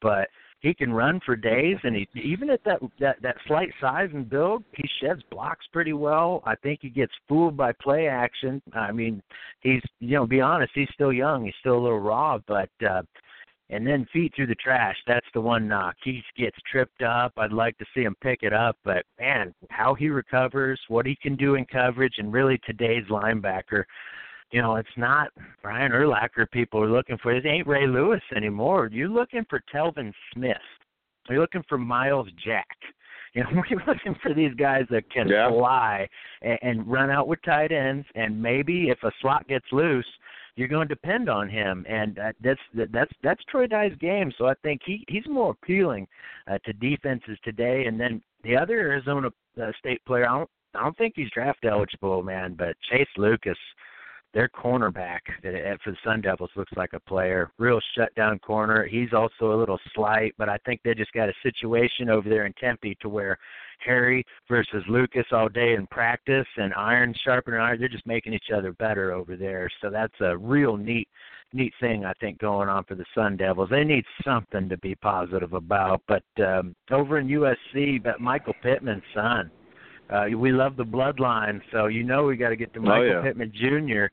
but 0.00 0.28
he 0.60 0.74
can 0.74 0.92
run 0.92 1.20
for 1.24 1.36
days 1.36 1.76
and 1.84 1.94
he 1.94 2.08
even 2.20 2.50
at 2.50 2.62
that 2.64 2.80
that 2.98 3.20
that 3.22 3.36
slight 3.46 3.70
size 3.80 4.08
and 4.12 4.28
build 4.28 4.64
he 4.74 4.88
sheds 5.00 5.22
blocks 5.30 5.64
pretty 5.72 5.92
well 5.92 6.42
i 6.46 6.54
think 6.56 6.80
he 6.82 6.88
gets 6.88 7.12
fooled 7.28 7.56
by 7.56 7.72
play 7.80 8.08
action 8.08 8.60
i 8.74 8.90
mean 8.90 9.22
he's 9.60 9.82
you 10.00 10.16
know 10.16 10.26
be 10.26 10.40
honest 10.40 10.72
he's 10.74 10.88
still 10.92 11.12
young 11.12 11.44
he's 11.44 11.54
still 11.60 11.78
a 11.78 11.80
little 11.80 12.00
raw 12.00 12.38
but 12.46 12.70
uh 12.88 13.02
and 13.70 13.86
then 13.86 14.06
feet 14.12 14.32
through 14.34 14.46
the 14.46 14.54
trash. 14.56 14.96
That's 15.06 15.26
the 15.34 15.40
one 15.40 15.64
uh, 15.64 15.76
knock. 15.76 15.96
He 16.02 16.22
gets 16.36 16.56
tripped 16.70 17.02
up. 17.02 17.32
I'd 17.36 17.52
like 17.52 17.76
to 17.78 17.84
see 17.94 18.02
him 18.02 18.16
pick 18.22 18.42
it 18.42 18.52
up, 18.52 18.76
but 18.84 19.04
man, 19.18 19.54
how 19.70 19.94
he 19.94 20.08
recovers, 20.08 20.80
what 20.88 21.06
he 21.06 21.16
can 21.16 21.36
do 21.36 21.54
in 21.54 21.66
coverage, 21.66 22.14
and 22.18 22.32
really 22.32 22.58
today's 22.64 23.04
linebacker. 23.10 23.84
You 24.50 24.62
know, 24.62 24.76
it's 24.76 24.88
not 24.96 25.28
Brian 25.62 25.92
Urlacher 25.92 26.50
people 26.50 26.82
are 26.82 26.90
looking 26.90 27.18
for. 27.22 27.32
It 27.32 27.44
ain't 27.44 27.66
Ray 27.66 27.86
Lewis 27.86 28.22
anymore. 28.34 28.88
You're 28.90 29.08
looking 29.08 29.44
for 29.50 29.60
Telvin 29.74 30.12
Smith. 30.32 30.56
You're 31.28 31.40
looking 31.40 31.64
for 31.68 31.78
Myles 31.78 32.28
Jack. 32.44 32.66
You 33.34 33.42
know, 33.44 33.62
we're 33.70 33.84
looking 33.86 34.16
for 34.22 34.32
these 34.32 34.54
guys 34.54 34.84
that 34.90 35.08
can 35.12 35.28
yeah. 35.28 35.50
fly 35.50 36.08
and, 36.40 36.58
and 36.62 36.90
run 36.90 37.10
out 37.10 37.28
with 37.28 37.38
tight 37.44 37.70
ends, 37.72 38.06
and 38.14 38.42
maybe 38.42 38.88
if 38.88 38.98
a 39.02 39.12
slot 39.20 39.46
gets 39.46 39.66
loose, 39.70 40.06
you're 40.58 40.66
going 40.66 40.88
to 40.88 40.94
depend 40.94 41.28
on 41.28 41.48
him, 41.48 41.86
and 41.88 42.18
uh, 42.18 42.32
that's 42.42 42.60
that's 42.74 43.12
that's 43.22 43.40
Troy 43.44 43.68
Dye's 43.68 43.96
game. 44.00 44.32
So 44.36 44.46
I 44.46 44.54
think 44.64 44.80
he 44.84 45.04
he's 45.06 45.26
more 45.28 45.52
appealing 45.52 46.08
uh, 46.50 46.58
to 46.64 46.72
defenses 46.72 47.38
today. 47.44 47.84
And 47.86 47.98
then 47.98 48.20
the 48.42 48.56
other 48.56 48.74
Arizona 48.74 49.28
uh, 49.62 49.70
State 49.78 50.04
player, 50.04 50.28
I 50.28 50.38
don't 50.38 50.50
I 50.74 50.82
don't 50.82 50.98
think 50.98 51.12
he's 51.14 51.30
draft 51.30 51.64
eligible, 51.64 52.24
man, 52.24 52.54
but 52.58 52.74
Chase 52.90 53.06
Lucas 53.16 53.56
their 54.34 54.48
cornerback 54.48 55.20
for 55.82 55.90
the 55.90 55.96
Sun 56.04 56.20
Devils 56.20 56.50
looks 56.54 56.72
like 56.76 56.92
a 56.92 57.00
player, 57.00 57.50
real 57.58 57.80
shutdown 57.96 58.38
corner. 58.38 58.84
He's 58.86 59.12
also 59.12 59.52
a 59.52 59.58
little 59.58 59.80
slight, 59.94 60.34
but 60.36 60.48
I 60.48 60.58
think 60.66 60.80
they 60.82 60.94
just 60.94 61.12
got 61.12 61.28
a 61.28 61.34
situation 61.42 62.10
over 62.10 62.28
there 62.28 62.44
in 62.44 62.52
Tempe 62.54 62.96
to 63.00 63.08
where 63.08 63.38
Harry 63.78 64.24
versus 64.48 64.82
Lucas 64.88 65.26
all 65.32 65.48
day 65.48 65.74
in 65.74 65.86
practice, 65.86 66.46
and 66.56 66.74
iron 66.74 67.14
sharpening 67.24 67.60
iron. 67.60 67.78
They're 67.78 67.88
just 67.88 68.06
making 68.06 68.32
each 68.32 68.50
other 68.54 68.72
better 68.72 69.12
over 69.12 69.36
there. 69.36 69.70
So 69.80 69.88
that's 69.90 70.20
a 70.20 70.36
real 70.36 70.76
neat, 70.76 71.08
neat 71.52 71.72
thing 71.80 72.04
I 72.04 72.12
think 72.14 72.38
going 72.38 72.68
on 72.68 72.84
for 72.84 72.96
the 72.96 73.06
Sun 73.14 73.36
Devils. 73.36 73.70
They 73.70 73.84
need 73.84 74.04
something 74.24 74.68
to 74.68 74.76
be 74.78 74.94
positive 74.96 75.52
about. 75.52 76.02
But 76.08 76.24
um, 76.44 76.74
over 76.90 77.18
in 77.18 77.28
USC, 77.28 78.02
but 78.02 78.20
Michael 78.20 78.54
Pittman's 78.62 79.02
son 79.14 79.50
uh, 80.10 80.26
we 80.36 80.52
love 80.52 80.76
the 80.76 80.84
bloodline, 80.84 81.60
so 81.72 81.86
you 81.86 82.02
know 82.02 82.24
we 82.24 82.36
got 82.36 82.50
to 82.50 82.56
get 82.56 82.72
to 82.74 82.80
Michael 82.80 83.10
oh, 83.10 83.14
yeah. 83.16 83.22
Pittman 83.22 83.52
Jr. 83.54 84.06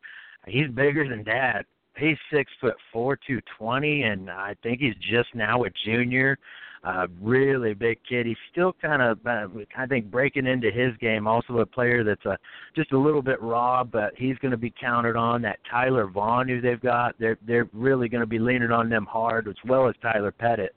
He's 0.47 0.69
bigger 0.69 1.07
than 1.07 1.23
Dad. 1.23 1.65
He's 1.97 2.17
six 2.31 2.51
foot 2.59 2.75
four, 2.91 3.17
two 3.27 3.39
twenty, 3.57 4.03
and 4.03 4.29
I 4.29 4.55
think 4.61 4.81
he's 4.81 4.95
just 4.95 5.33
now 5.33 5.63
a 5.63 5.69
junior. 5.85 6.37
Uh, 6.83 7.07
really 7.19 7.73
big 7.73 7.97
kid. 8.07 8.27
He's 8.27 8.37
still 8.51 8.71
kind 8.79 9.01
of, 9.01 9.17
uh, 9.25 9.47
I 9.75 9.87
think, 9.87 10.11
breaking 10.11 10.45
into 10.45 10.69
his 10.69 10.95
game. 10.97 11.25
Also 11.25 11.57
a 11.57 11.65
player 11.65 12.03
that's 12.03 12.25
a, 12.25 12.37
just 12.75 12.91
a 12.91 12.97
little 12.97 13.23
bit 13.23 13.41
raw, 13.41 13.83
but 13.83 14.11
he's 14.15 14.37
going 14.37 14.51
to 14.51 14.57
be 14.57 14.71
counted 14.79 15.15
on. 15.15 15.41
That 15.41 15.57
Tyler 15.69 16.05
Vaughn 16.05 16.47
who 16.47 16.61
they've 16.61 16.79
got, 16.79 17.15
they're 17.17 17.39
they're 17.47 17.67
really 17.73 18.07
going 18.07 18.21
to 18.21 18.27
be 18.27 18.37
leaning 18.37 18.71
on 18.71 18.87
them 18.89 19.07
hard, 19.07 19.47
as 19.47 19.55
well 19.65 19.87
as 19.87 19.95
Tyler 19.99 20.31
Petite. 20.31 20.73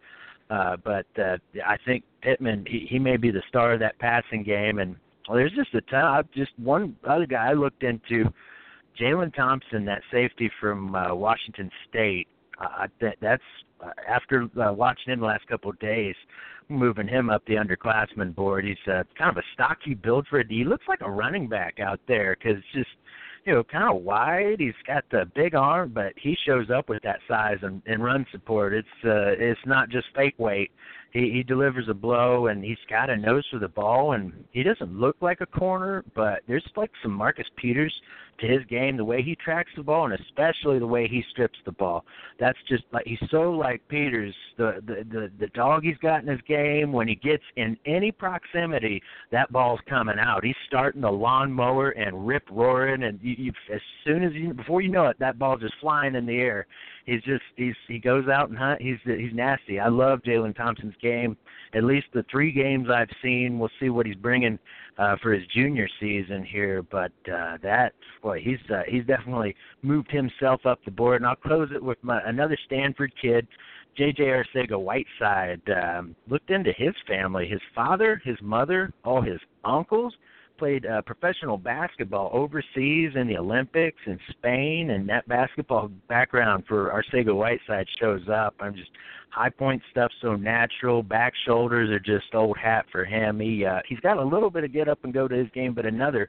Uh, 0.48 0.76
but 0.82 1.06
uh, 1.18 1.36
I 1.66 1.76
think 1.84 2.04
Pittman, 2.22 2.64
he, 2.66 2.86
he 2.88 2.98
may 2.98 3.18
be 3.18 3.30
the 3.30 3.42
star 3.48 3.74
of 3.74 3.80
that 3.80 3.98
passing 3.98 4.42
game, 4.42 4.78
and 4.78 4.96
there's 5.34 5.52
just 5.52 5.74
a 5.74 5.80
ton. 5.82 6.24
Just 6.34 6.52
one 6.58 6.96
other 7.08 7.26
guy 7.26 7.50
I 7.50 7.52
looked 7.52 7.82
into, 7.82 8.24
Jalen 9.00 9.34
Thompson, 9.34 9.84
that 9.84 10.02
safety 10.10 10.50
from 10.60 10.94
uh, 10.94 11.14
Washington 11.14 11.70
State. 11.88 12.28
Uh, 12.60 12.88
that 13.00 13.16
that's 13.20 13.42
uh, 13.84 13.90
after 14.08 14.48
uh, 14.60 14.72
watching 14.72 15.12
him 15.12 15.20
the 15.20 15.26
last 15.26 15.46
couple 15.46 15.70
of 15.70 15.78
days, 15.78 16.16
moving 16.68 17.06
him 17.06 17.30
up 17.30 17.42
the 17.46 17.54
underclassmen 17.54 18.34
board. 18.34 18.64
He's 18.64 18.76
uh, 18.86 19.04
kind 19.16 19.30
of 19.30 19.36
a 19.36 19.46
stocky 19.54 19.94
build 19.94 20.26
for 20.28 20.40
it. 20.40 20.48
He 20.50 20.64
looks 20.64 20.84
like 20.88 21.00
a 21.02 21.10
running 21.10 21.48
back 21.48 21.78
out 21.78 22.00
there 22.08 22.36
because 22.36 22.60
just 22.74 22.90
you 23.44 23.52
know 23.52 23.62
kind 23.64 23.94
of 23.96 24.02
wide. 24.02 24.56
He's 24.58 24.72
got 24.86 25.04
the 25.10 25.30
big 25.34 25.54
arm, 25.54 25.92
but 25.94 26.12
he 26.20 26.36
shows 26.46 26.66
up 26.70 26.88
with 26.88 27.02
that 27.02 27.20
size 27.28 27.58
and, 27.62 27.80
and 27.86 28.02
run 28.02 28.26
support. 28.32 28.74
It's 28.74 28.88
uh, 29.04 29.38
it's 29.38 29.60
not 29.66 29.88
just 29.88 30.06
fake 30.14 30.38
weight. 30.38 30.70
He 31.12 31.30
he 31.30 31.42
delivers 31.42 31.88
a 31.88 31.94
blow 31.94 32.46
and 32.46 32.64
he's 32.64 32.78
got 32.88 33.10
a 33.10 33.16
nose 33.16 33.46
for 33.50 33.58
the 33.58 33.68
ball 33.68 34.12
and 34.12 34.32
he 34.50 34.62
doesn't 34.62 34.92
look 34.92 35.16
like 35.20 35.40
a 35.40 35.46
corner, 35.46 36.04
but 36.14 36.40
there's 36.46 36.64
like 36.76 36.90
some 37.02 37.12
Marcus 37.12 37.46
Peters 37.56 37.92
to 38.40 38.46
his 38.46 38.64
game, 38.66 38.96
the 38.96 39.04
way 39.04 39.22
he 39.22 39.34
tracks 39.34 39.70
the 39.76 39.82
ball, 39.82 40.04
and 40.04 40.14
especially 40.14 40.78
the 40.78 40.86
way 40.86 41.08
he 41.08 41.24
strips 41.30 41.58
the 41.64 41.72
ball. 41.72 42.04
That's 42.38 42.58
just 42.68 42.84
like 42.92 43.06
he's 43.06 43.18
so 43.30 43.50
like 43.50 43.82
Peters. 43.88 44.34
The 44.56 44.80
the 44.86 45.04
the, 45.10 45.30
the 45.40 45.46
dog 45.48 45.82
he's 45.82 45.96
got 45.98 46.22
in 46.22 46.28
his 46.28 46.40
game. 46.42 46.92
When 46.92 47.08
he 47.08 47.16
gets 47.16 47.42
in 47.56 47.76
any 47.86 48.12
proximity, 48.12 49.02
that 49.32 49.50
ball's 49.52 49.80
coming 49.88 50.18
out. 50.18 50.44
He's 50.44 50.54
starting 50.66 51.00
the 51.00 51.10
lawnmower 51.10 51.90
and 51.90 52.26
rip 52.26 52.44
roaring, 52.50 53.02
and 53.04 53.18
you, 53.22 53.34
you 53.38 53.52
as 53.72 53.80
soon 54.04 54.22
as 54.22 54.32
you 54.34 54.54
before 54.54 54.80
you 54.80 54.90
know 54.90 55.06
it, 55.06 55.18
that 55.18 55.38
ball's 55.38 55.60
just 55.60 55.74
flying 55.80 56.14
in 56.14 56.26
the 56.26 56.36
air. 56.36 56.66
He's 57.08 57.22
just 57.22 57.42
he's 57.56 57.74
he 57.88 57.98
goes 57.98 58.28
out 58.28 58.50
and 58.50 58.58
hunt. 58.58 58.82
He's 58.82 58.98
he's 59.02 59.32
nasty. 59.32 59.80
I 59.80 59.88
love 59.88 60.20
Jalen 60.26 60.54
Thompson's 60.54 60.94
game. 61.00 61.38
At 61.72 61.84
least 61.84 62.08
the 62.12 62.22
three 62.30 62.52
games 62.52 62.88
I've 62.90 63.08
seen. 63.22 63.58
We'll 63.58 63.70
see 63.80 63.88
what 63.88 64.04
he's 64.04 64.14
bringing 64.14 64.58
uh, 64.98 65.16
for 65.22 65.32
his 65.32 65.46
junior 65.46 65.88
season 65.98 66.44
here. 66.44 66.82
But 66.82 67.12
uh, 67.32 67.56
that 67.62 67.94
boy, 68.22 68.42
he's 68.44 68.58
uh, 68.70 68.82
he's 68.86 69.06
definitely 69.06 69.56
moved 69.80 70.10
himself 70.10 70.66
up 70.66 70.84
the 70.84 70.90
board. 70.90 71.22
And 71.22 71.26
I'll 71.26 71.36
close 71.36 71.70
it 71.74 71.82
with 71.82 71.96
my, 72.02 72.20
another 72.26 72.58
Stanford 72.66 73.14
kid. 73.20 73.46
J.J. 73.96 74.22
Arcega 74.24 74.78
Whiteside 74.78 75.62
um, 75.70 76.14
looked 76.28 76.50
into 76.50 76.72
his 76.76 76.94
family. 77.06 77.48
His 77.48 77.62
father, 77.74 78.20
his 78.22 78.36
mother, 78.42 78.92
all 79.02 79.22
his 79.22 79.40
uncles 79.64 80.14
played 80.58 80.86
uh, 80.86 81.02
professional 81.02 81.56
basketball 81.56 82.30
overseas 82.32 83.12
in 83.14 83.26
the 83.28 83.38
Olympics 83.38 84.00
in 84.06 84.18
Spain, 84.30 84.90
and 84.90 85.08
that 85.08 85.26
basketball 85.28 85.90
background 86.08 86.64
for 86.66 86.90
Arcega 86.90 87.34
Whiteside 87.34 87.86
shows 88.00 88.28
up. 88.28 88.54
I'm 88.60 88.74
just 88.74 88.90
high 89.30 89.50
point 89.50 89.82
stuff 89.90 90.10
so 90.20 90.34
natural. 90.34 91.02
Back 91.02 91.32
shoulders 91.46 91.90
are 91.90 92.00
just 92.00 92.34
old 92.34 92.58
hat 92.58 92.86
for 92.90 93.04
him. 93.04 93.40
He 93.40 93.64
uh, 93.64 93.80
he's 93.88 94.00
got 94.00 94.18
a 94.18 94.24
little 94.24 94.50
bit 94.50 94.64
of 94.64 94.72
get 94.72 94.88
up 94.88 94.98
and 95.04 95.14
go 95.14 95.28
to 95.28 95.34
his 95.34 95.48
game, 95.54 95.74
but 95.74 95.86
another 95.86 96.28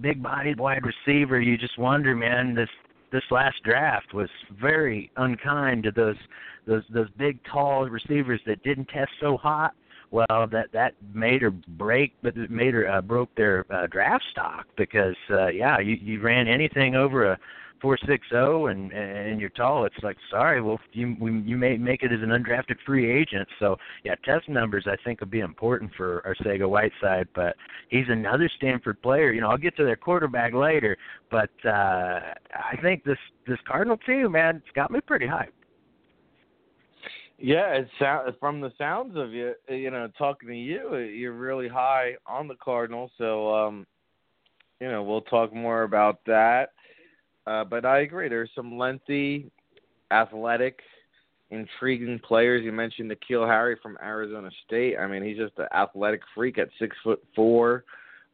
big 0.00 0.22
bodied 0.22 0.58
wide 0.58 0.82
receiver. 0.84 1.40
You 1.40 1.58
just 1.58 1.78
wonder, 1.78 2.14
man. 2.14 2.54
This 2.54 2.70
this 3.12 3.24
last 3.30 3.62
draft 3.64 4.14
was 4.14 4.30
very 4.60 5.10
unkind 5.16 5.82
to 5.84 5.90
those 5.90 6.16
those 6.66 6.84
those 6.90 7.08
big 7.18 7.38
tall 7.44 7.86
receivers 7.86 8.40
that 8.46 8.62
didn't 8.62 8.88
test 8.88 9.10
so 9.20 9.36
hot 9.36 9.74
well 10.10 10.46
that 10.50 10.66
that 10.72 10.94
made 11.14 11.42
or 11.42 11.50
break 11.50 12.14
but 12.22 12.36
it 12.36 12.50
made 12.50 12.74
or 12.74 12.88
uh, 12.90 13.00
broke 13.00 13.34
their 13.36 13.64
uh, 13.72 13.86
draft 13.86 14.24
stock 14.30 14.66
because 14.76 15.16
uh 15.30 15.48
yeah 15.48 15.78
you 15.78 15.96
you 16.00 16.20
ran 16.20 16.48
anything 16.48 16.94
over 16.94 17.32
a 17.32 17.38
four 17.80 17.98
six 18.06 18.28
zero 18.28 18.66
and 18.66 18.92
and 18.92 19.40
you're 19.40 19.50
tall, 19.50 19.84
it's 19.84 19.96
like 20.02 20.16
sorry, 20.30 20.60
well 20.60 20.78
you 20.92 21.16
you 21.44 21.56
may 21.56 21.76
make 21.76 22.02
it 22.02 22.12
as 22.12 22.20
an 22.22 22.28
undrafted 22.28 22.76
free 22.84 23.10
agent. 23.10 23.48
So 23.58 23.76
yeah, 24.04 24.14
test 24.24 24.48
numbers 24.48 24.86
I 24.86 24.96
think 25.04 25.20
will 25.20 25.28
be 25.28 25.40
important 25.40 25.92
for 25.96 26.22
Arcega 26.26 26.68
Whiteside, 26.68 27.28
but 27.34 27.56
he's 27.88 28.06
another 28.08 28.50
Stanford 28.56 29.00
player. 29.02 29.32
You 29.32 29.40
know, 29.40 29.48
I'll 29.48 29.58
get 29.58 29.76
to 29.76 29.84
their 29.84 29.96
quarterback 29.96 30.52
later, 30.52 30.96
but 31.30 31.50
uh 31.64 32.20
I 32.52 32.76
think 32.82 33.04
this 33.04 33.18
this 33.46 33.58
Cardinal 33.66 33.96
team, 33.98 34.32
man, 34.32 34.56
it's 34.56 34.74
got 34.74 34.90
me 34.90 35.00
pretty 35.00 35.26
hyped. 35.26 35.52
Yeah, 37.42 37.72
it 37.72 37.88
sound 37.98 38.34
from 38.38 38.60
the 38.60 38.70
sounds 38.76 39.16
of 39.16 39.32
you, 39.32 39.54
you 39.68 39.90
know, 39.90 40.08
talking 40.18 40.50
to 40.50 40.54
you, 40.54 40.96
you're 40.98 41.32
really 41.32 41.68
high 41.68 42.16
on 42.26 42.48
the 42.48 42.54
Cardinals. 42.54 43.10
So, 43.16 43.54
um, 43.54 43.86
you 44.78 44.90
know, 44.90 45.02
we'll 45.02 45.22
talk 45.22 45.54
more 45.54 45.84
about 45.84 46.18
that. 46.26 46.72
Uh, 47.46 47.64
but 47.64 47.86
I 47.86 48.00
agree. 48.00 48.28
There's 48.28 48.50
some 48.54 48.76
lengthy, 48.76 49.50
athletic, 50.10 50.80
intriguing 51.50 52.18
players. 52.18 52.62
You 52.62 52.72
mentioned 52.72 53.10
N'Keal 53.10 53.46
Harry 53.46 53.76
from 53.82 53.96
Arizona 54.02 54.50
State. 54.66 54.98
I 54.98 55.06
mean, 55.06 55.22
he's 55.22 55.38
just 55.38 55.58
an 55.58 55.66
athletic 55.74 56.20
freak 56.34 56.58
at 56.58 56.68
six 56.78 56.94
foot 57.02 57.22
four, 57.34 57.84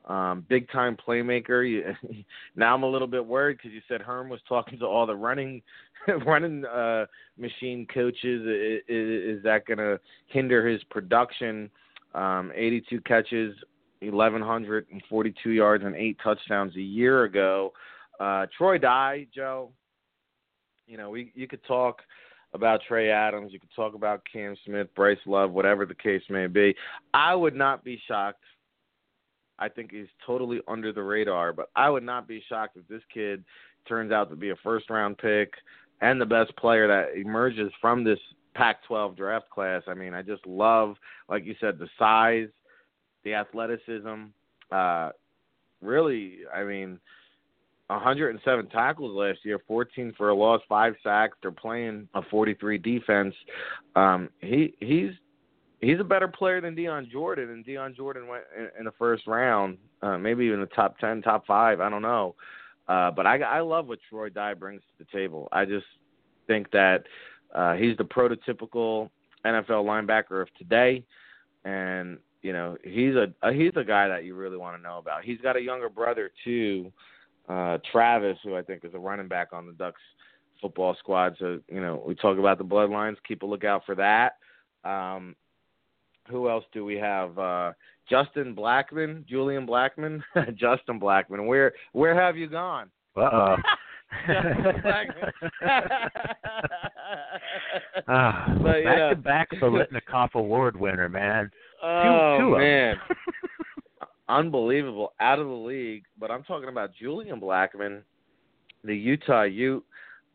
um, 0.06 0.44
big 0.48 0.70
time 0.70 0.96
playmaker. 0.96 1.68
You, 1.68 1.94
now 2.56 2.74
I'm 2.74 2.82
a 2.82 2.88
little 2.88 3.08
bit 3.08 3.24
worried 3.24 3.58
because 3.58 3.72
you 3.72 3.80
said 3.88 4.00
Herm 4.00 4.28
was 4.28 4.40
talking 4.48 4.78
to 4.78 4.86
all 4.86 5.06
the 5.06 5.16
running, 5.16 5.62
running 6.26 6.64
uh, 6.64 7.06
machine 7.38 7.86
coaches. 7.92 8.82
Is, 8.88 9.38
is 9.38 9.42
that 9.42 9.66
going 9.66 9.78
to 9.78 9.98
hinder 10.26 10.66
his 10.66 10.82
production? 10.84 11.70
Um, 12.14 12.52
82 12.54 13.00
catches, 13.02 13.54
1,142 14.00 15.50
yards, 15.50 15.84
and 15.84 15.94
eight 15.96 16.16
touchdowns 16.22 16.74
a 16.76 16.80
year 16.80 17.24
ago. 17.24 17.72
Uh, 18.18 18.46
Troy 18.56 18.78
Dye, 18.78 19.26
Joe. 19.34 19.70
You 20.86 20.96
know, 20.96 21.10
we 21.10 21.32
you 21.34 21.48
could 21.48 21.64
talk 21.64 22.00
about 22.54 22.80
Trey 22.86 23.10
Adams, 23.10 23.52
you 23.52 23.60
could 23.60 23.74
talk 23.74 23.94
about 23.94 24.22
Cam 24.32 24.56
Smith, 24.64 24.88
Bryce 24.94 25.18
Love, 25.26 25.52
whatever 25.52 25.84
the 25.84 25.94
case 25.94 26.22
may 26.30 26.46
be. 26.46 26.74
I 27.12 27.34
would 27.34 27.54
not 27.54 27.84
be 27.84 28.00
shocked. 28.06 28.40
I 29.58 29.68
think 29.68 29.92
he's 29.92 30.06
totally 30.26 30.60
under 30.68 30.92
the 30.92 31.02
radar, 31.02 31.52
but 31.52 31.70
I 31.74 31.88
would 31.88 32.02
not 32.02 32.28
be 32.28 32.42
shocked 32.48 32.76
if 32.76 32.86
this 32.88 33.02
kid 33.12 33.44
turns 33.88 34.12
out 34.12 34.30
to 34.30 34.36
be 34.36 34.50
a 34.50 34.56
first 34.62 34.90
round 34.90 35.18
pick 35.18 35.52
and 36.00 36.20
the 36.20 36.26
best 36.26 36.54
player 36.56 36.86
that 36.88 37.18
emerges 37.18 37.72
from 37.80 38.04
this 38.04 38.18
Pac 38.54 38.84
12 38.84 39.16
draft 39.16 39.48
class. 39.50 39.82
I 39.86 39.94
mean, 39.94 40.14
I 40.14 40.22
just 40.22 40.46
love, 40.46 40.96
like 41.28 41.44
you 41.44 41.54
said, 41.60 41.78
the 41.78 41.88
size, 41.98 42.48
the 43.24 43.34
athleticism. 43.34 44.24
Uh, 44.70 45.10
really, 45.80 46.38
I 46.54 46.64
mean, 46.64 46.98
107 47.88 48.68
tackles 48.70 49.16
last 49.16 49.40
year, 49.44 49.60
14 49.68 50.14
for 50.16 50.30
a 50.30 50.34
loss, 50.34 50.60
five 50.68 50.94
sacks. 51.02 51.36
They're 51.40 51.52
playing 51.52 52.08
a 52.14 52.22
43 52.22 52.78
defense. 52.78 53.34
Um, 53.94 54.28
he 54.40 54.74
he's 54.80 55.12
he's 55.80 56.00
a 56.00 56.04
better 56.04 56.28
player 56.28 56.60
than 56.60 56.74
Dion 56.74 57.08
Jordan, 57.10 57.50
and 57.50 57.64
Dion 57.64 57.94
Jordan 57.94 58.28
went 58.28 58.44
in, 58.56 58.68
in 58.78 58.84
the 58.84 58.92
first 58.92 59.26
round, 59.26 59.78
uh, 60.02 60.18
maybe 60.18 60.44
even 60.44 60.60
the 60.60 60.66
top 60.66 60.98
10, 60.98 61.22
top 61.22 61.46
five. 61.46 61.80
I 61.80 61.88
don't 61.88 62.02
know, 62.02 62.34
uh, 62.88 63.10
but 63.10 63.26
I 63.26 63.38
I 63.38 63.60
love 63.60 63.88
what 63.88 63.98
Troy 64.08 64.28
Dye 64.28 64.54
brings 64.54 64.82
to 64.82 65.04
the 65.04 65.18
table. 65.18 65.48
I 65.52 65.64
just 65.64 65.86
think 66.46 66.70
that 66.72 67.04
uh, 67.54 67.74
he's 67.74 67.96
the 67.96 68.04
prototypical 68.04 69.10
NFL 69.44 69.84
linebacker 69.84 70.42
of 70.42 70.48
today, 70.58 71.04
and 71.64 72.18
you 72.42 72.52
know 72.52 72.76
he's 72.84 73.14
a, 73.14 73.32
a 73.42 73.52
he's 73.52 73.72
a 73.76 73.84
guy 73.84 74.08
that 74.08 74.24
you 74.24 74.34
really 74.34 74.56
want 74.56 74.76
to 74.76 74.82
know 74.82 74.98
about. 74.98 75.24
He's 75.24 75.40
got 75.40 75.56
a 75.56 75.60
younger 75.60 75.88
brother 75.88 76.30
too 76.44 76.92
uh, 77.48 77.78
Travis, 77.90 78.38
who 78.42 78.56
I 78.56 78.62
think 78.62 78.84
is 78.84 78.94
a 78.94 78.98
running 78.98 79.28
back 79.28 79.52
on 79.52 79.66
the 79.66 79.72
Ducks 79.72 80.00
football 80.60 80.96
squad. 80.98 81.36
So 81.38 81.60
you 81.68 81.80
know, 81.80 82.02
we 82.06 82.14
talk 82.14 82.38
about 82.38 82.58
the 82.58 82.64
bloodlines. 82.64 83.16
Keep 83.26 83.42
a 83.42 83.46
lookout 83.46 83.82
for 83.86 83.94
that. 83.96 84.36
Um, 84.88 85.36
who 86.28 86.48
else 86.48 86.64
do 86.72 86.84
we 86.84 86.96
have? 86.96 87.38
Uh, 87.38 87.72
Justin 88.08 88.54
Blackmon, 88.54 89.26
Julian 89.26 89.66
Blackmon, 89.66 90.22
Justin 90.56 91.00
Blackmon. 91.00 91.46
Where 91.46 91.72
where 91.92 92.14
have 92.14 92.36
you 92.36 92.48
gone? 92.48 92.90
Uh 93.16 93.56
but, 94.26 94.46
back 98.06 98.98
know. 98.98 99.10
to 99.10 99.16
back 99.16 99.50
Biletnikoff 99.52 100.34
Award 100.34 100.78
winner, 100.78 101.08
man. 101.08 101.50
Oh 101.82 102.36
two, 102.38 102.44
two 102.44 102.58
man, 102.58 102.96
unbelievable, 104.28 105.12
out 105.20 105.38
of 105.38 105.46
the 105.46 105.52
league. 105.52 106.04
But 106.18 106.30
I'm 106.30 106.44
talking 106.44 106.68
about 106.68 106.94
Julian 106.94 107.40
Blackmon, 107.40 108.02
the 108.84 108.96
Utah 108.96 109.42
Ute, 109.42 109.84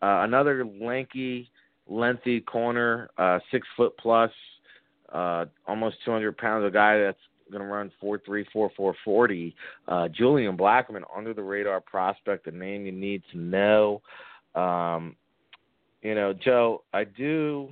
uh, 0.01 0.21
another 0.23 0.65
lanky, 0.65 1.49
lengthy 1.87 2.41
corner, 2.41 3.09
uh, 3.17 3.39
six 3.51 3.67
foot 3.77 3.93
plus, 3.97 4.31
uh, 5.11 5.45
almost 5.67 5.97
200 6.05 6.37
pounds, 6.37 6.65
a 6.65 6.71
guy 6.71 6.99
that's 6.99 7.19
going 7.51 7.61
to 7.61 7.67
run 7.67 7.91
four 7.99 8.19
three 8.25 8.45
four 8.51 8.71
four 8.75 8.95
forty. 9.03 9.55
Uh, 9.87 10.07
Julian 10.07 10.57
Blackmon, 10.57 11.03
under 11.15 11.33
the 11.33 11.43
radar 11.43 11.81
prospect, 11.81 12.47
a 12.47 12.51
name 12.51 12.85
you 12.85 12.91
need 12.91 13.21
to 13.31 13.37
know. 13.37 14.01
Um, 14.55 15.15
you 16.01 16.15
know, 16.15 16.33
Joe, 16.33 16.83
I 16.93 17.03
do. 17.03 17.69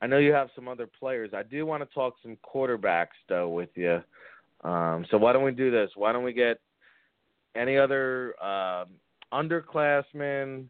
I 0.00 0.06
know 0.06 0.18
you 0.18 0.32
have 0.32 0.50
some 0.54 0.68
other 0.68 0.86
players. 0.86 1.30
I 1.34 1.42
do 1.42 1.64
want 1.64 1.82
to 1.82 1.94
talk 1.94 2.14
some 2.22 2.36
quarterbacks 2.44 3.16
though 3.28 3.48
with 3.48 3.70
you. 3.74 4.02
Um, 4.62 5.06
so 5.10 5.16
why 5.16 5.32
don't 5.32 5.44
we 5.44 5.52
do 5.52 5.70
this? 5.70 5.90
Why 5.96 6.12
don't 6.12 6.24
we 6.24 6.32
get 6.32 6.60
any 7.54 7.78
other 7.78 8.34
uh, 8.42 8.84
underclassmen, 9.32 10.66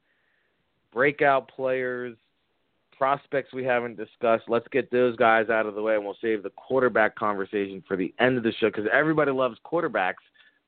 breakout 0.93 1.49
players, 1.49 2.17
prospects 2.99 3.53
we 3.53 3.64
haven't 3.64 3.97
discussed? 3.97 4.44
Let's 4.49 4.66
get 4.68 4.90
those 4.90 5.16
guys 5.16 5.49
out 5.49 5.66
of 5.66 5.74
the 5.74 5.82
way, 5.82 5.94
and 5.94 6.05
we'll 6.05 6.16
save 6.20 6.42
the 6.42 6.51
quarterback 6.51 7.16
conversation 7.16 7.82
for 7.86 7.97
the 7.97 8.14
end 8.20 8.36
of 8.36 8.42
the 8.42 8.53
show 8.61 8.68
because 8.68 8.86
everybody 8.92 9.30
loves 9.30 9.59
quarterbacks. 9.64 10.24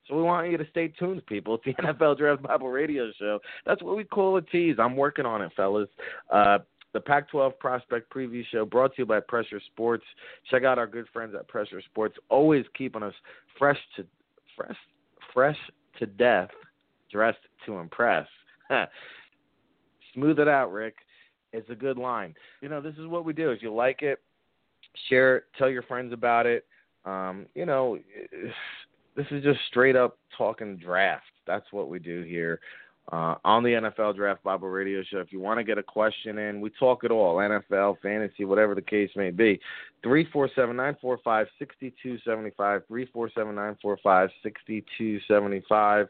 So 0.07 0.15
we 0.15 0.23
want 0.23 0.49
you 0.49 0.57
to 0.57 0.67
stay 0.71 0.87
tuned, 0.87 1.25
people. 1.25 1.59
It's 1.65 1.77
the 1.77 1.83
NFL 1.83 2.17
Draft 2.17 2.41
Bible 2.41 2.69
Radio 2.69 3.11
Show. 3.19 3.39
That's 3.65 3.81
what 3.83 3.95
we 3.95 4.03
call 4.03 4.37
a 4.37 4.41
tease. 4.41 4.77
I'm 4.79 4.95
working 4.95 5.25
on 5.25 5.41
it, 5.41 5.51
fellas. 5.55 5.89
Uh, 6.31 6.59
the 6.93 6.99
Pac 6.99 7.29
12 7.29 7.59
Prospect 7.59 8.11
Preview 8.11 8.43
Show 8.51 8.65
brought 8.65 8.95
to 8.95 9.03
you 9.03 9.05
by 9.05 9.19
Pressure 9.19 9.61
Sports. 9.67 10.03
Check 10.49 10.63
out 10.63 10.79
our 10.79 10.87
good 10.87 11.05
friends 11.13 11.35
at 11.37 11.47
Pressure 11.47 11.81
Sports, 11.81 12.17
always 12.29 12.65
keeping 12.75 13.03
us 13.03 13.13
fresh 13.57 13.77
to 13.95 14.05
fresh 14.55 14.75
fresh 15.33 15.57
to 15.99 16.05
death, 16.05 16.49
dressed 17.11 17.37
to 17.65 17.77
impress. 17.77 18.27
Smooth 20.13 20.39
it 20.39 20.47
out, 20.47 20.71
Ric. 20.71 20.95
It's 21.53 21.69
a 21.69 21.75
good 21.75 21.97
line. 21.97 22.35
You 22.61 22.69
know, 22.69 22.81
this 22.81 22.95
is 22.95 23.07
what 23.07 23.25
we 23.25 23.33
do. 23.33 23.51
If 23.51 23.61
you 23.61 23.73
like 23.73 24.01
it, 24.01 24.19
share 25.09 25.37
it, 25.37 25.43
tell 25.57 25.69
your 25.69 25.83
friends 25.83 26.13
about 26.13 26.45
it. 26.45 26.65
Um, 27.05 27.45
you 27.55 27.65
know, 27.65 27.97
this 29.15 29.25
is 29.31 29.43
just 29.43 29.59
straight 29.69 29.95
up 29.95 30.17
talking 30.37 30.77
draft. 30.77 31.25
That's 31.47 31.65
what 31.71 31.89
we 31.89 31.99
do 31.99 32.21
here 32.23 32.59
uh, 33.11 33.35
on 33.43 33.63
the 33.63 33.69
NFL 33.69 34.15
Draft 34.15 34.43
Bible 34.43 34.69
Radio 34.69 35.01
Show. 35.03 35.19
If 35.19 35.31
you 35.31 35.39
want 35.39 35.59
to 35.59 35.63
get 35.63 35.77
a 35.77 35.83
question 35.83 36.37
in, 36.37 36.61
we 36.61 36.69
talk 36.71 37.03
it 37.03 37.11
all 37.11 37.37
NFL, 37.37 37.97
fantasy, 38.01 38.45
whatever 38.45 38.75
the 38.75 38.81
case 38.81 39.09
may 39.15 39.31
be. 39.31 39.59
347 40.03 40.75
945 40.75 41.47
6275. 41.57 42.81
347 42.87 43.55
945 43.55 44.29
6275. 44.43 46.07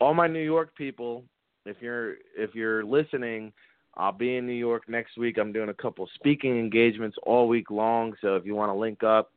All 0.00 0.14
my 0.14 0.26
New 0.26 0.42
York 0.42 0.74
people, 0.74 1.24
if 1.66 1.76
you're 1.80 2.14
if 2.36 2.54
you're 2.54 2.84
listening, 2.84 3.52
I'll 3.94 4.12
be 4.12 4.36
in 4.36 4.46
New 4.46 4.52
York 4.52 4.88
next 4.88 5.18
week. 5.18 5.38
I'm 5.38 5.52
doing 5.52 5.68
a 5.68 5.74
couple 5.74 6.08
speaking 6.14 6.58
engagements 6.58 7.16
all 7.24 7.48
week 7.48 7.70
long. 7.70 8.14
So 8.20 8.36
if 8.36 8.46
you 8.46 8.54
want 8.54 8.70
to 8.70 8.74
link 8.74 9.02
up, 9.02 9.30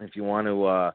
if 0.00 0.16
you 0.16 0.24
want 0.24 0.46
to 0.46 0.64
uh, 0.64 0.90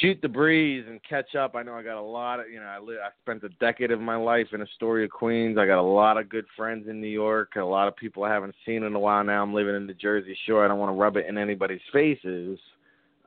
shoot 0.00 0.18
the 0.22 0.28
breeze 0.28 0.84
and 0.88 1.00
catch 1.08 1.34
up. 1.34 1.54
I 1.54 1.62
know 1.62 1.74
I 1.74 1.82
got 1.82 1.98
a 1.98 2.02
lot 2.02 2.40
of, 2.40 2.50
you 2.50 2.60
know, 2.60 2.66
I 2.66 2.78
li- 2.78 2.98
I 3.02 3.10
spent 3.22 3.42
a 3.44 3.48
decade 3.60 3.90
of 3.90 4.00
my 4.00 4.16
life 4.16 4.48
in 4.52 4.62
Astoria, 4.62 5.08
Queens. 5.08 5.58
I 5.58 5.66
got 5.66 5.80
a 5.80 5.82
lot 5.82 6.16
of 6.16 6.28
good 6.28 6.46
friends 6.56 6.88
in 6.88 7.00
New 7.00 7.08
York, 7.08 7.56
a 7.56 7.60
lot 7.60 7.88
of 7.88 7.96
people 7.96 8.24
I 8.24 8.32
haven't 8.32 8.54
seen 8.64 8.84
in 8.84 8.94
a 8.94 9.00
while 9.00 9.24
now. 9.24 9.42
I'm 9.42 9.54
living 9.54 9.74
in 9.74 9.86
the 9.86 9.94
Jersey 9.94 10.36
Shore. 10.46 10.64
I 10.64 10.68
don't 10.68 10.78
want 10.78 10.90
to 10.90 11.00
rub 11.00 11.16
it 11.16 11.26
in 11.26 11.38
anybody's 11.38 11.80
faces. 11.92 12.58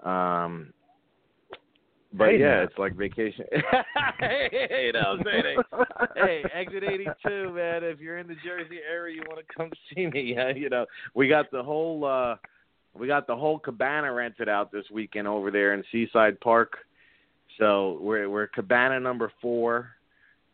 Um 0.04 0.74
but 2.14 2.30
Hey, 2.30 2.40
yeah, 2.40 2.56
now. 2.58 2.62
it's 2.64 2.78
like 2.78 2.96
vacation. 2.96 3.46
hey, 4.20 4.86
you 4.86 4.94
know 4.94 5.18
what 5.18 5.28
I'm 5.28 5.44
saying? 5.44 5.58
Hey, 6.16 6.44
exit 6.54 6.84
82, 6.84 7.54
man. 7.54 7.84
If 7.84 8.00
you're 8.00 8.20
in 8.20 8.28
the 8.28 8.36
Jersey 8.46 8.80
area, 8.90 9.16
you 9.16 9.24
want 9.28 9.46
to 9.46 9.54
come 9.56 9.72
see 9.96 10.08
me. 10.08 10.34
Yeah, 10.36 10.50
you 10.50 10.70
know, 10.70 10.86
we 11.16 11.28
got 11.28 11.52
the 11.52 11.64
whole 11.64 12.06
uh 12.06 12.36
we 12.94 13.08
got 13.08 13.26
the 13.28 13.36
whole 13.36 13.58
cabana 13.60 14.12
rented 14.14 14.48
out 14.48 14.72
this 14.72 14.86
weekend 14.92 15.28
over 15.28 15.50
there 15.50 15.74
in 15.74 15.84
Seaside 15.92 16.40
Park. 16.40 16.78
So 17.60 17.98
we're 18.02 18.30
we're 18.30 18.48
cabana 18.48 19.00
number 19.00 19.32
four. 19.42 19.90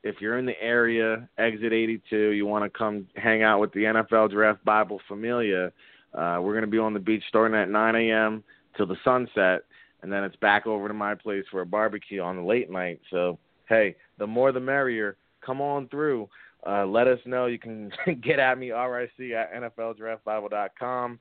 If 0.02 0.22
you're 0.22 0.38
in 0.38 0.46
the 0.46 0.60
area, 0.62 1.28
exit 1.38 1.74
82, 1.74 2.30
you 2.30 2.46
want 2.46 2.64
to 2.64 2.78
come 2.78 3.06
hang 3.18 3.44
out 3.44 3.60
with 3.60 3.74
the 3.74 3.82
NFL 3.82 4.32
Draft 4.32 4.64
Bible 4.64 5.02
Familia. 5.10 5.74
Uh, 6.14 6.40
we're 6.42 6.54
going 6.54 6.62
to 6.62 6.68
be 6.68 6.78
on 6.78 6.94
the 6.94 7.00
beach 7.00 7.24
starting 7.28 7.58
at 7.58 7.70
9 7.70 7.96
a.m. 7.96 8.42
till 8.78 8.86
the 8.88 8.96
sunset, 9.04 9.64
and 10.02 10.12
then 10.12 10.24
it's 10.24 10.36
back 10.38 10.66
over 10.66 10.88
to 10.88 10.94
my 10.94 11.16
place 11.16 11.44
for 11.52 11.62
a 11.62 11.66
barbecue 11.66 12.22
on 12.22 12.36
the 12.38 12.42
late 12.42 12.70
night. 12.70 13.02
So 13.12 13.38
hey, 13.68 13.96
the 14.18 14.28
more 14.28 14.52
the 14.52 14.60
merrier. 14.60 15.16
Come 15.46 15.62
on 15.62 15.88
through. 15.88 16.28
Uh, 16.68 16.86
let 16.86 17.08
us 17.08 17.20
know. 17.26 17.46
You 17.46 17.60
can 17.60 17.92
get 18.22 18.40
at 18.40 18.58
me, 18.58 18.72
RIC 18.72 19.32
at 19.32 19.54
NFLDraftBible.com. 19.54 21.20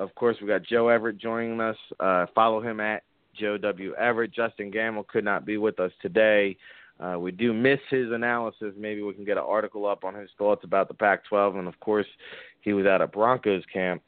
Of 0.00 0.14
course, 0.16 0.36
we 0.40 0.48
got 0.48 0.64
Joe 0.64 0.88
Everett 0.88 1.18
joining 1.18 1.60
us. 1.60 1.76
Uh, 2.00 2.26
follow 2.34 2.60
him 2.60 2.80
at 2.80 3.04
Joe 3.38 3.56
W. 3.58 3.94
Everett. 3.94 4.34
Justen 4.34 4.74
Gammel 4.74 5.06
could 5.06 5.24
not 5.24 5.46
be 5.46 5.56
with 5.56 5.78
us 5.78 5.92
today. 6.02 6.56
Uh, 6.98 7.18
we 7.18 7.30
do 7.30 7.52
miss 7.52 7.78
his 7.90 8.10
analysis. 8.10 8.72
Maybe 8.76 9.02
we 9.02 9.14
can 9.14 9.24
get 9.24 9.36
an 9.36 9.44
article 9.46 9.86
up 9.86 10.04
on 10.04 10.14
his 10.14 10.30
thoughts 10.36 10.64
about 10.64 10.88
the 10.88 10.94
Pac 10.94 11.24
12. 11.26 11.56
And 11.56 11.68
of 11.68 11.78
course, 11.80 12.06
he 12.60 12.72
was 12.72 12.86
at 12.86 13.00
a 13.00 13.06
Broncos 13.06 13.62
camp. 13.72 14.02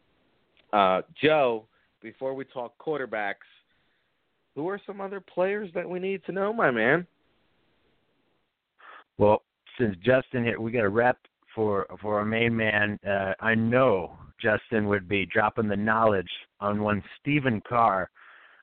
Uh, 0.73 1.03
Joe, 1.21 1.65
before 2.03 2.35
we 2.35 2.45
talk 2.45 2.75
quarterbacks, 2.79 3.47
who 4.57 4.69
are 4.69 4.81
some 4.87 5.01
other 5.01 5.21
players 5.21 5.71
that 5.75 5.89
we 5.89 6.01
need 6.01 6.25
to 6.25 6.33
know, 6.33 6.53
my 6.53 6.71
man? 6.71 7.07
Well, 9.19 9.43
since 9.79 9.95
Justen 10.05 10.45
here, 10.45 10.59
we 10.59 10.73
got 10.73 10.85
a 10.85 10.89
rep 10.89 11.19
for 11.55 11.87
for 12.01 12.19
our 12.19 12.25
main 12.25 12.57
man. 12.57 12.99
Uh, 13.07 13.35
I 13.41 13.55
know 13.55 14.17
Justen 14.43 14.89
would 14.89 15.09
be 15.09 15.27
dropping 15.27 15.69
the 15.69 15.77
knowledge 15.77 16.31
on 16.61 16.83
one 16.83 17.03
Stephen 17.21 17.63
Carr, 17.69 18.11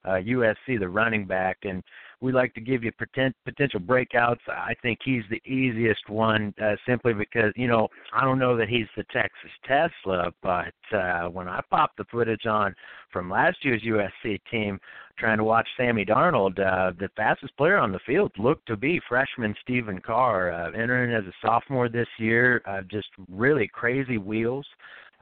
uh, 0.04 0.14
USC, 0.14 0.80
the 0.80 0.90
running 0.90 1.26
back, 1.26 1.60
and 1.64 1.84
we 2.24 2.32
like 2.32 2.54
to 2.54 2.62
give 2.62 2.86
you 2.86 2.92
poten- 2.94 3.34
potential 3.44 3.82
breakouts. 3.82 4.40
I 4.48 4.74
think 4.82 5.00
he's 5.04 5.24
the 5.30 5.42
easiest 5.46 6.10
one, 6.10 6.54
uh, 6.64 6.76
simply 6.88 7.14
because 7.14 7.52
you 7.58 7.68
know 7.68 7.90
I 8.14 8.22
don't 8.22 8.40
know 8.40 8.56
that 8.56 8.70
he's 8.70 8.88
the 8.96 9.04
Texas 9.12 9.52
Tesla, 9.68 10.32
but 10.42 10.74
uh, 10.98 11.24
when 11.28 11.50
I 11.50 11.60
popped 11.70 11.98
the 11.98 12.06
footage 12.06 12.46
on 12.46 12.74
from 13.12 13.30
last 13.30 13.58
year's 13.64 13.84
USC 13.84 14.40
team, 14.50 14.80
trying 15.20 15.38
to 15.38 15.44
watch 15.44 15.68
Sammy 15.76 16.06
Darnold, 16.06 16.60
uh, 16.60 16.94
the 16.98 17.10
fastest 17.18 17.56
player 17.58 17.78
on 17.78 17.92
the 17.92 18.00
field 18.06 18.32
looked 18.40 18.68
to 18.68 18.78
be 18.78 19.02
freshman 19.10 19.54
Stephen 19.62 20.00
Carr, 20.00 20.52
uh, 20.52 20.72
entering 20.72 21.14
as 21.14 21.26
a 21.26 21.46
sophomore 21.46 21.90
this 21.90 22.08
year. 22.20 22.62
Uh, 22.66 22.82
just 22.90 23.10
really 23.30 23.68
crazy 23.68 24.18
wheels, 24.18 24.66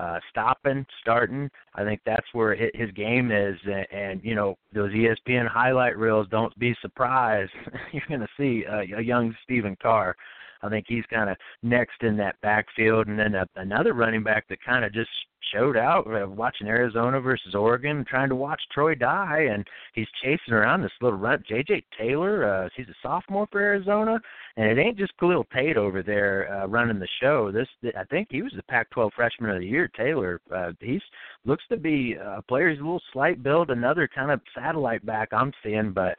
uh, 0.01 0.19
stopping, 0.31 0.85
starting. 0.99 1.49
I 1.75 1.83
think 1.83 2.01
that's 2.05 2.25
where 2.33 2.55
his 2.55 2.91
game 2.95 3.31
is. 3.31 3.55
And, 3.65 3.85
and 3.91 4.21
you 4.23 4.33
know, 4.33 4.55
those 4.73 4.91
ESPN 4.91 5.47
highlight 5.47 5.97
reels. 5.97 6.27
Don't 6.31 6.57
be 6.57 6.75
surprised. 6.81 7.51
You're 7.91 8.01
going 8.09 8.21
to 8.21 8.27
see 8.37 8.65
uh, 8.65 8.97
a 8.97 9.01
young 9.01 9.35
Stephen 9.43 9.77
Carr. 9.81 10.15
I 10.63 10.69
think 10.69 10.85
he's 10.87 11.05
kind 11.09 11.29
of 11.29 11.37
next 11.63 12.03
in 12.03 12.17
that 12.17 12.39
backfield, 12.41 13.07
and 13.07 13.17
then 13.17 13.35
a, 13.35 13.45
another 13.55 13.93
running 13.93 14.23
back 14.23 14.47
that 14.49 14.63
kind 14.63 14.85
of 14.85 14.93
just 14.93 15.09
showed 15.53 15.77
out 15.77 16.05
uh, 16.07 16.27
watching 16.27 16.67
Arizona 16.67 17.19
versus 17.19 17.55
Oregon, 17.55 18.05
trying 18.07 18.29
to 18.29 18.35
watch 18.35 18.61
Troy 18.71 18.95
Dye, 18.95 19.47
and 19.51 19.67
he's 19.93 20.07
chasing 20.23 20.53
around 20.53 20.81
this 20.81 20.91
little 21.01 21.17
run. 21.17 21.43
J.J. 21.47 21.83
Taylor, 21.97 22.45
uh, 22.45 22.69
he's 22.75 22.87
a 22.87 22.95
sophomore 23.01 23.47
for 23.51 23.59
Arizona, 23.59 24.19
and 24.57 24.67
it 24.67 24.81
ain't 24.81 24.97
just 24.97 25.17
Khalil 25.19 25.45
Tate 25.53 25.77
over 25.77 26.03
there 26.03 26.51
uh, 26.53 26.67
running 26.67 26.99
the 26.99 27.07
show. 27.21 27.51
This, 27.51 27.67
I 27.97 28.03
think, 28.05 28.27
he 28.31 28.41
was 28.41 28.53
the 28.55 28.63
Pac-12 28.63 29.11
Freshman 29.15 29.51
of 29.51 29.59
the 29.59 29.67
Year. 29.67 29.89
Taylor, 29.95 30.39
uh, 30.53 30.71
he's 30.79 31.01
looks 31.45 31.63
to 31.69 31.77
be 31.77 32.15
a 32.21 32.41
player. 32.47 32.69
He's 32.69 32.79
a 32.79 32.83
little 32.83 33.01
slight 33.13 33.41
build, 33.43 33.71
another 33.71 34.07
kind 34.13 34.31
of 34.31 34.41
satellite 34.55 35.05
back 35.05 35.29
I'm 35.31 35.51
seeing, 35.63 35.91
but 35.91 36.15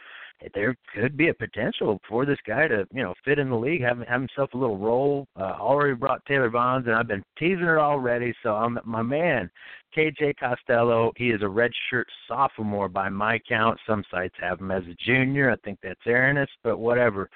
there 0.55 0.77
could 0.95 1.17
be 1.17 1.29
a 1.29 1.35
potential 1.35 2.01
for 2.09 2.25
this 2.25 2.39
guy 2.47 2.69
to, 2.69 2.87
you 2.93 3.03
know, 3.03 3.15
fit 3.25 3.39
in 3.39 3.51
the 3.51 3.57
league, 3.57 3.83
have, 3.83 3.99
have 3.99 4.21
himself 4.21 4.51
a 4.55 4.59
little 4.59 4.79
role. 4.79 5.27
Uh, 5.37 5.55
already 5.59 5.95
brought 5.95 6.25
Taylor 6.27 6.51
Bonds, 6.51 6.87
and 6.87 6.97
I've 6.97 7.09
been 7.09 7.25
teasing 7.39 7.65
it 7.65 7.79
already. 7.79 8.35
So 8.43 8.55
I'm 8.55 8.79
my 8.85 9.03
man, 9.03 9.51
KJ 9.97 10.37
Costello. 10.39 11.13
He 11.17 11.31
is 11.31 11.43
a 11.43 11.47
redshirt 11.47 12.05
sophomore 12.29 12.89
by 12.89 13.09
my 13.09 13.39
count. 13.49 13.79
Some 13.87 14.05
sites 14.11 14.35
have 14.41 14.61
him 14.61 14.71
as 14.71 14.85
a 14.85 14.97
junior. 15.05 15.51
I 15.51 15.57
think 15.65 15.79
that's 15.83 16.01
erroneous, 16.07 16.51
but 16.63 16.79
whatever. 16.79 17.29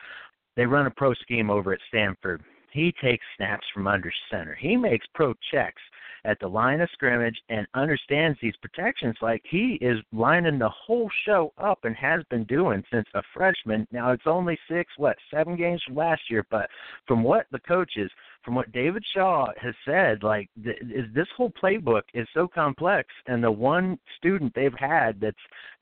They 0.56 0.64
run 0.64 0.86
a 0.86 0.90
pro 0.90 1.12
scheme 1.14 1.50
over 1.50 1.72
at 1.72 1.80
Stanford. 1.88 2.42
He 2.72 2.92
takes 3.02 3.24
snaps 3.36 3.66
from 3.72 3.86
under 3.86 4.12
center. 4.30 4.54
He 4.54 4.76
makes 4.76 5.06
pro 5.14 5.34
checks 5.50 5.82
at 6.26 6.38
the 6.40 6.48
line 6.48 6.80
of 6.80 6.90
scrimmage 6.92 7.40
and 7.48 7.66
understands 7.74 8.38
these 8.42 8.56
protections 8.60 9.16
like 9.22 9.42
he 9.48 9.78
is 9.80 9.98
lining 10.12 10.58
the 10.58 10.68
whole 10.68 11.10
show 11.24 11.52
up 11.56 11.84
and 11.84 11.94
has 11.96 12.22
been 12.30 12.44
doing 12.44 12.82
since 12.92 13.06
a 13.14 13.22
freshman. 13.32 13.86
Now 13.92 14.12
it's 14.12 14.26
only 14.26 14.58
six, 14.68 14.92
what, 14.96 15.16
seven 15.32 15.56
games 15.56 15.82
from 15.86 15.94
last 15.94 16.22
year, 16.28 16.44
but 16.50 16.68
from 17.06 17.22
what 17.22 17.46
the 17.52 17.60
coaches, 17.60 18.10
from 18.44 18.54
what 18.54 18.72
David 18.72 19.04
Shaw 19.14 19.46
has 19.60 19.74
said, 19.84 20.22
like 20.22 20.50
th- 20.62 20.80
is 20.82 21.06
this 21.14 21.28
whole 21.36 21.52
playbook 21.62 22.02
is 22.14 22.28
so 22.34 22.48
complex, 22.48 23.08
and 23.26 23.42
the 23.42 23.50
one 23.50 23.98
student 24.18 24.52
they've 24.54 24.72
had 24.78 25.20
that's 25.20 25.36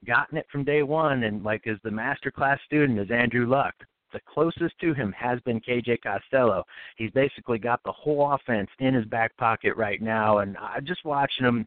gotten 0.07 0.38
it 0.38 0.47
from 0.53 0.64
day 0.64 0.82
one 0.82 1.24
and 1.24 1.42
like 1.42 1.62
is 1.64 1.78
the 1.82 1.90
master 1.90 2.30
class 2.30 2.59
student 2.66 2.99
is 2.99 3.11
Andrew 3.11 3.47
Luck 3.47 3.74
the 4.15 4.21
closest 4.27 4.79
to 4.81 4.95
him 4.95 5.12
has 5.12 5.39
been 5.41 5.61
KJ 5.61 5.99
Costello. 6.03 6.65
He's 6.97 7.11
basically 7.11 7.59
got 7.59 7.81
the 7.85 7.93
whole 7.93 8.33
offense 8.33 8.71
in 8.79 8.95
his 8.95 9.05
back 9.05 9.37
pocket 9.37 9.77
right 9.77 10.01
now, 10.01 10.39
and 10.39 10.57
I 10.57 10.81
just 10.81 11.05
watching 11.05 11.45
him. 11.45 11.67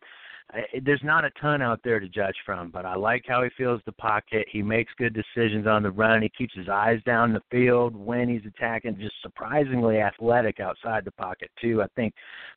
I- 0.53 0.79
There's 0.81 1.03
not 1.03 1.25
a 1.25 1.29
ton 1.31 1.61
out 1.61 1.81
there 1.83 1.99
to 1.99 2.07
judge 2.07 2.37
from, 2.45 2.69
but 2.69 2.85
I 2.85 2.95
like 2.95 3.25
how 3.27 3.43
he 3.43 3.49
feels 3.57 3.81
the 3.85 3.91
pocket. 3.91 4.47
He 4.49 4.61
makes 4.61 4.93
good 4.97 5.13
decisions 5.13 5.67
on 5.67 5.83
the 5.83 5.91
run. 5.91 6.21
He 6.21 6.29
keeps 6.29 6.53
his 6.55 6.69
eyes 6.69 7.03
down 7.03 7.33
the 7.33 7.41
field 7.51 7.93
when 7.97 8.29
he's 8.29 8.45
attacking. 8.45 8.97
Just 8.97 9.21
surprisingly 9.21 9.99
athletic 9.99 10.61
outside 10.61 11.03
the 11.03 11.11
pocket 11.11 11.51
too. 11.59 11.83
I 11.83 11.87
think 11.97 12.13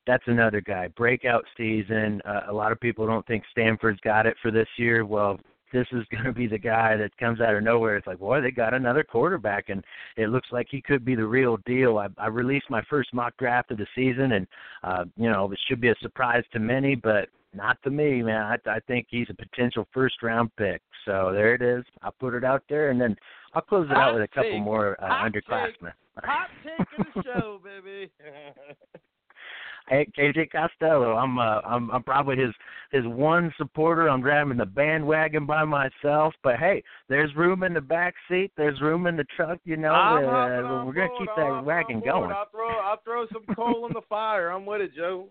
that's 0.07 0.23
another 0.29 0.61
guy. 0.61 0.87
Breakout 0.97 1.45
season. 1.57 2.23
Uh, 2.25 2.43
a 2.47 2.53
lot 2.53 2.71
of 2.71 2.79
people 2.79 3.09
don't 3.09 3.27
think 3.27 3.43
Stanford's 3.51 3.99
got 4.03 4.25
it 4.25 4.37
for 4.41 4.53
this 4.53 4.69
year. 4.77 5.05
Well, 5.05 5.41
this 5.73 5.87
is 5.93 6.05
going 6.11 6.25
to 6.25 6.33
be 6.33 6.47
the 6.47 6.59
guy 6.59 6.97
that 6.97 7.17
comes 7.19 7.41
out 7.41 7.55
of 7.55 7.63
nowhere. 7.63 7.97
It's 7.97 8.07
like, 8.07 8.19
boy, 8.19 8.41
they 8.41 8.51
got 8.51 8.75
another 8.75 9.05
quarterback, 9.05 9.69
and 9.69 9.85
it 10.17 10.29
looks 10.29 10.49
like 10.53 10.67
he 10.71 10.81
could 10.83 11.05
be 11.05 11.15
the 11.15 11.27
real 11.27 11.59
deal. 11.67 11.99
I, 11.99 12.09
I 12.19 12.29
released 12.29 12.71
my 12.71 12.83
first 12.89 13.13
mock 13.13 13.37
draft 13.39 13.71
of 13.71 13.79
the 13.79 13.87
season, 13.95 14.33
and 14.33 14.47
uh, 14.83 15.05
you 15.17 15.31
know, 15.31 15.51
it 15.51 15.59
should 15.69 15.81
be 15.81 15.89
a 15.89 15.95
surprise 16.01 16.45
to 16.53 16.59
many, 16.59 16.95
but 16.95 17.29
not 17.55 17.83
to 17.83 17.91
me, 17.91 18.23
man. 18.23 18.43
I, 18.43 18.71
I 18.71 18.81
think 18.81 19.07
he's 19.11 19.27
a 19.31 19.35
potential 19.35 19.87
first 19.93 20.23
round 20.23 20.55
pick. 20.57 20.83
So 21.05 21.31
there 21.33 21.55
it 21.55 21.63
is. 21.63 21.85
I'll 22.03 22.13
put 22.13 22.35
it 22.35 22.45
out 22.45 22.63
there, 22.69 22.91
and 22.91 23.01
then 23.01 23.17
I'll 23.55 23.63
close 23.63 23.89
it 23.91 23.97
out 23.97 24.15
with 24.15 24.23
a 24.23 24.29
couple 24.29 24.51
take. 24.51 24.63
more 24.63 24.97
uh, 25.03 25.09
Hot 25.09 25.33
underclassmen. 25.33 25.93
Hot 26.23 26.49
take 26.63 26.87
of 26.99 27.07
the 27.15 27.23
show, 27.23 27.61
baby. 27.65 28.11
Hey, 29.91 30.07
KJ 30.17 30.53
Costello, 30.53 31.17
I'm 31.17 31.37
uh, 31.41 31.61
I'm 31.65 31.91
I'm 31.91 32.05
probably 32.05 32.37
his 32.37 32.55
his 32.93 33.03
one 33.07 33.53
supporter. 33.59 34.09
I'm 34.09 34.21
driving 34.21 34.57
the 34.57 34.65
bandwagon 34.65 35.47
by 35.47 35.65
myself, 35.65 36.33
but 36.45 36.61
hey, 36.61 36.81
there's 37.09 37.35
room 37.35 37.65
in 37.65 37.75
the 37.75 37.81
back 37.81 38.15
seat. 38.29 38.53
There's 38.57 38.81
room 38.81 39.09
in 39.09 39.17
the 39.17 39.25
truck. 39.35 39.59
You 39.65 39.77
know, 39.77 39.91
I'm 39.91 40.25
uh, 40.25 40.85
we're 40.85 40.93
gonna 40.93 41.09
keep 41.19 41.29
I'm 41.37 41.57
that 41.57 41.65
wagon 41.65 41.99
board. 41.99 42.13
going. 42.13 42.31
I'll 42.31 42.49
throw 42.53 42.79
I'll 42.79 43.01
throw 43.03 43.27
some 43.33 43.57
coal 43.57 43.87
in 43.89 43.93
the 43.93 44.03
fire. 44.09 44.51
I'm 44.51 44.65
with 44.65 44.81
it, 44.81 44.95
Joe. 44.95 45.27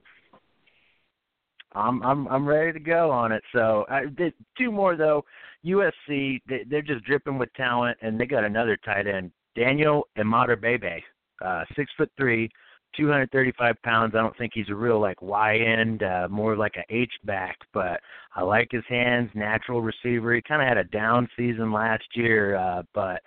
I'm 1.72 2.04
I'm 2.04 2.28
I'm 2.28 2.46
ready 2.46 2.74
to 2.74 2.80
go 2.82 3.12
on 3.12 3.32
it. 3.32 3.44
So 3.54 3.86
I 3.90 4.08
did 4.18 4.34
two 4.58 4.74
more 4.74 4.98
though. 4.98 5.24
USC 5.66 6.42
they, 6.50 6.66
they're 6.70 6.82
just 6.82 7.06
dripping 7.06 7.38
with 7.38 7.54
talent, 7.54 7.98
and 8.02 8.20
they 8.20 8.26
got 8.26 8.44
another 8.44 8.78
tight 8.84 9.08
end, 9.08 9.32
Daniel 9.56 10.08
Imatorbhebhe, 10.18 11.02
uh, 11.46 11.64
six 11.78 11.90
foot 11.96 12.12
three, 12.18 12.50
235 12.98 13.76
pounds. 13.84 14.14
I 14.16 14.22
don't 14.22 14.38
think 14.38 14.52
he's 14.54 14.70
a 14.70 14.76
real 14.76 15.00
like 15.00 15.22
Y 15.22 15.58
end, 15.58 16.04
uh, 16.04 16.28
more 16.30 16.56
like 16.56 16.76
a 16.78 16.94
H 16.94 17.14
back, 17.24 17.58
but 17.74 18.00
I 18.36 18.44
like 18.44 18.70
his 18.72 18.84
hands. 18.88 19.30
Natural 19.34 19.82
receiver. 19.82 20.34
He 20.34 20.42
kind 20.42 20.62
of 20.62 20.68
had 20.68 20.78
a 20.78 20.84
down 20.86 21.28
season 21.38 21.72
last 21.72 22.06
year, 22.14 22.56
uh, 22.56 22.84
but 22.94 23.22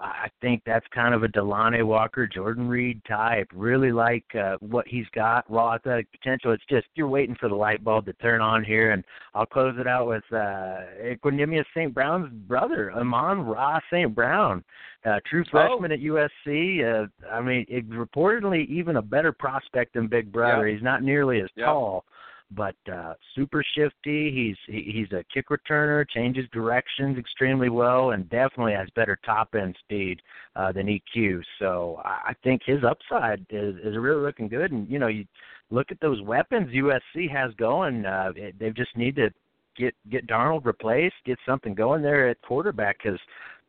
I 0.00 0.28
think 0.40 0.62
that's 0.64 0.86
kind 0.94 1.14
of 1.14 1.22
a 1.22 1.28
Delanie 1.28 1.84
Walker, 1.84 2.26
Jordan 2.26 2.68
Reed 2.68 3.02
type. 3.06 3.48
Really 3.54 3.92
like 3.92 4.24
uh, 4.34 4.56
what 4.60 4.88
he's 4.88 5.06
got, 5.14 5.50
raw 5.50 5.74
athletic 5.74 6.10
potential. 6.10 6.52
It's 6.52 6.64
just 6.70 6.86
you're 6.94 7.08
waiting 7.08 7.36
for 7.38 7.48
the 7.48 7.54
light 7.54 7.84
bulb 7.84 8.06
to 8.06 8.12
turn 8.14 8.40
on 8.40 8.64
here, 8.64 8.92
and 8.92 9.04
I'll 9.34 9.46
close 9.46 9.74
it 9.78 9.86
out 9.86 10.06
with 10.08 10.24
uh, 10.32 10.86
Equanimeous 11.02 11.64
St. 11.74 11.92
Brown's 11.92 12.32
brother, 12.48 12.92
Amon-Ra 12.92 13.80
St. 13.92 14.14
Brown, 14.14 14.64
uh, 15.04 15.20
true 15.26 15.44
oh. 15.48 15.50
freshman 15.50 15.92
oh. 15.92 15.94
at 15.94 16.30
USC. 16.46 17.04
Uh, 17.04 17.26
I 17.30 17.40
mean, 17.40 17.66
it, 17.68 17.88
reportedly 17.90 18.66
even 18.68 18.96
a 18.96 19.02
better 19.02 19.32
prospect 19.32 19.94
than 19.94 20.06
Big 20.06 20.32
Brother. 20.32 20.66
He's 20.66 20.82
not 20.82 21.02
nearly 21.02 21.40
as 21.40 21.48
tall 21.58 22.04
but 22.52 22.76
uh 22.92 23.14
super 23.34 23.62
shifty. 23.76 24.30
He's 24.32 24.56
he, 24.66 24.92
he's 24.92 25.12
a 25.12 25.24
kick 25.32 25.48
returner, 25.48 26.04
changes 26.08 26.46
directions 26.52 27.18
extremely 27.18 27.68
well, 27.68 28.10
and 28.10 28.28
definitely 28.28 28.72
has 28.72 28.88
better 28.94 29.18
top 29.24 29.54
end 29.54 29.76
speed 29.80 30.20
uh, 30.56 30.72
than 30.72 30.86
EQ. 30.86 31.42
So 31.58 32.00
I, 32.04 32.30
I 32.30 32.34
think 32.42 32.62
his 32.64 32.82
upside 32.84 33.46
is 33.50 33.76
is 33.84 33.96
really 33.96 34.22
looking 34.22 34.48
good. 34.48 34.72
And 34.72 34.88
you 34.90 34.98
know, 34.98 35.08
you 35.08 35.24
look 35.70 35.90
at 35.90 36.00
those 36.00 36.20
weapons 36.22 36.70
USC 36.74 37.30
has 37.30 37.52
going. 37.54 38.04
Uh, 38.04 38.32
they 38.58 38.70
just 38.70 38.96
need 38.96 39.16
to 39.16 39.30
get 39.76 39.94
get 40.10 40.26
Darnold 40.26 40.64
replaced, 40.64 41.14
get 41.24 41.38
something 41.46 41.74
going 41.74 42.02
there 42.02 42.28
at 42.28 42.42
quarterback 42.42 42.98
because 43.02 43.18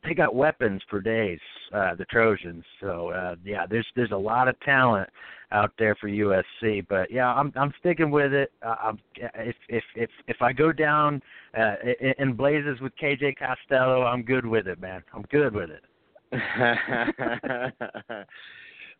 they 0.04 0.14
got 0.14 0.36
weapons 0.36 0.82
for 0.90 1.02
days, 1.02 1.40
uh, 1.74 1.96
the 1.96 2.06
Trojans. 2.06 2.64
So 2.80 3.10
uh, 3.10 3.36
yeah, 3.44 3.66
there's 3.70 3.88
there's 3.96 4.12
a 4.12 4.18
lot 4.18 4.48
of 4.48 4.60
talent 4.62 5.10
out 5.52 5.72
there 5.78 5.96
for 5.96 6.10
USC. 6.10 6.86
But 6.88 7.12
yeah, 7.12 7.34
I'm 7.34 7.52
I'm 7.56 7.74
sticking 7.80 8.12
with 8.12 8.34
it. 8.34 8.52
Uh, 8.66 8.76
I'm, 8.82 9.00
if 9.16 9.56
if 9.70 9.84
if 9.96 10.10
if 10.28 10.42
I 10.42 10.54
go 10.54 10.72
down 10.72 11.22
uh, 11.58 11.76
in, 12.18 12.34
blazes 12.34 12.80
with 12.82 12.94
KJ 13.02 13.36
Costello, 13.38 14.04
I'm 14.04 14.24
good 14.24 14.46
with 14.46 14.68
it, 14.68 14.80
man. 14.80 15.04
I'm 15.14 15.24
good 15.24 15.54
with 15.54 15.70
it. 15.70 15.84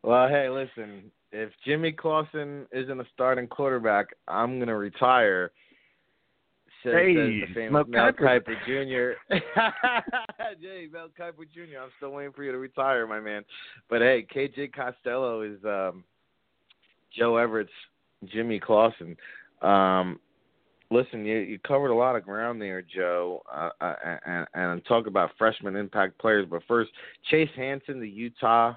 well, 0.04 0.28
hey, 0.28 0.50
listen. 0.50 1.12
If 1.32 1.50
Jimmy 1.66 1.94
Clausen 1.94 2.68
isn't 2.74 3.00
a 3.00 3.06
starting 3.14 3.48
quarterback, 3.48 4.08
I'm 4.28 4.60
gonna 4.60 4.78
retire 4.78 5.52
says, 6.84 6.94
hey, 6.94 7.16
says 7.16 7.50
the 7.50 7.54
famous 7.54 7.86
Mel 7.88 8.12
Kiper 8.12 8.56
Jr. 8.66 9.36
hey, 9.36 10.88
Mel 10.92 11.10
Kiper 11.20 11.46
Jr. 11.54 11.80
I'm 11.82 11.90
still 11.98 12.12
waiting 12.12 12.34
for 12.34 12.44
you 12.44 12.52
to 12.52 12.58
retire, 12.58 13.08
my 13.08 13.20
man. 13.20 13.44
But 13.90 14.02
hey, 14.02 14.26
KJ 14.34 14.74
Costello 14.74 15.42
is 15.42 15.58
um, 15.66 16.04
Joe 17.18 17.38
Everett's 17.38 17.70
Jimmy 18.26 18.60
Clausen. 18.60 19.16
Um, 19.62 20.20
listen, 20.90 21.26
you 21.26 21.38
you 21.38 21.60
covered 21.60 21.92
a 21.92 21.96
lot 21.96 22.16
of 22.16 22.24
ground 22.24 22.62
there, 22.62 22.82
Joe, 22.82 23.42
uh, 23.52 23.70
uh, 23.80 23.96
and, 24.26 24.48
and 24.54 24.86
talk 24.86 25.08
about 25.08 25.32
freshman 25.38 25.76
impact 25.76 26.20
players. 26.20 26.48
But 26.50 26.64
first, 26.68 26.92
Chase 27.30 27.50
Hansen, 27.56 28.00
the 28.00 28.10
Utah 28.10 28.74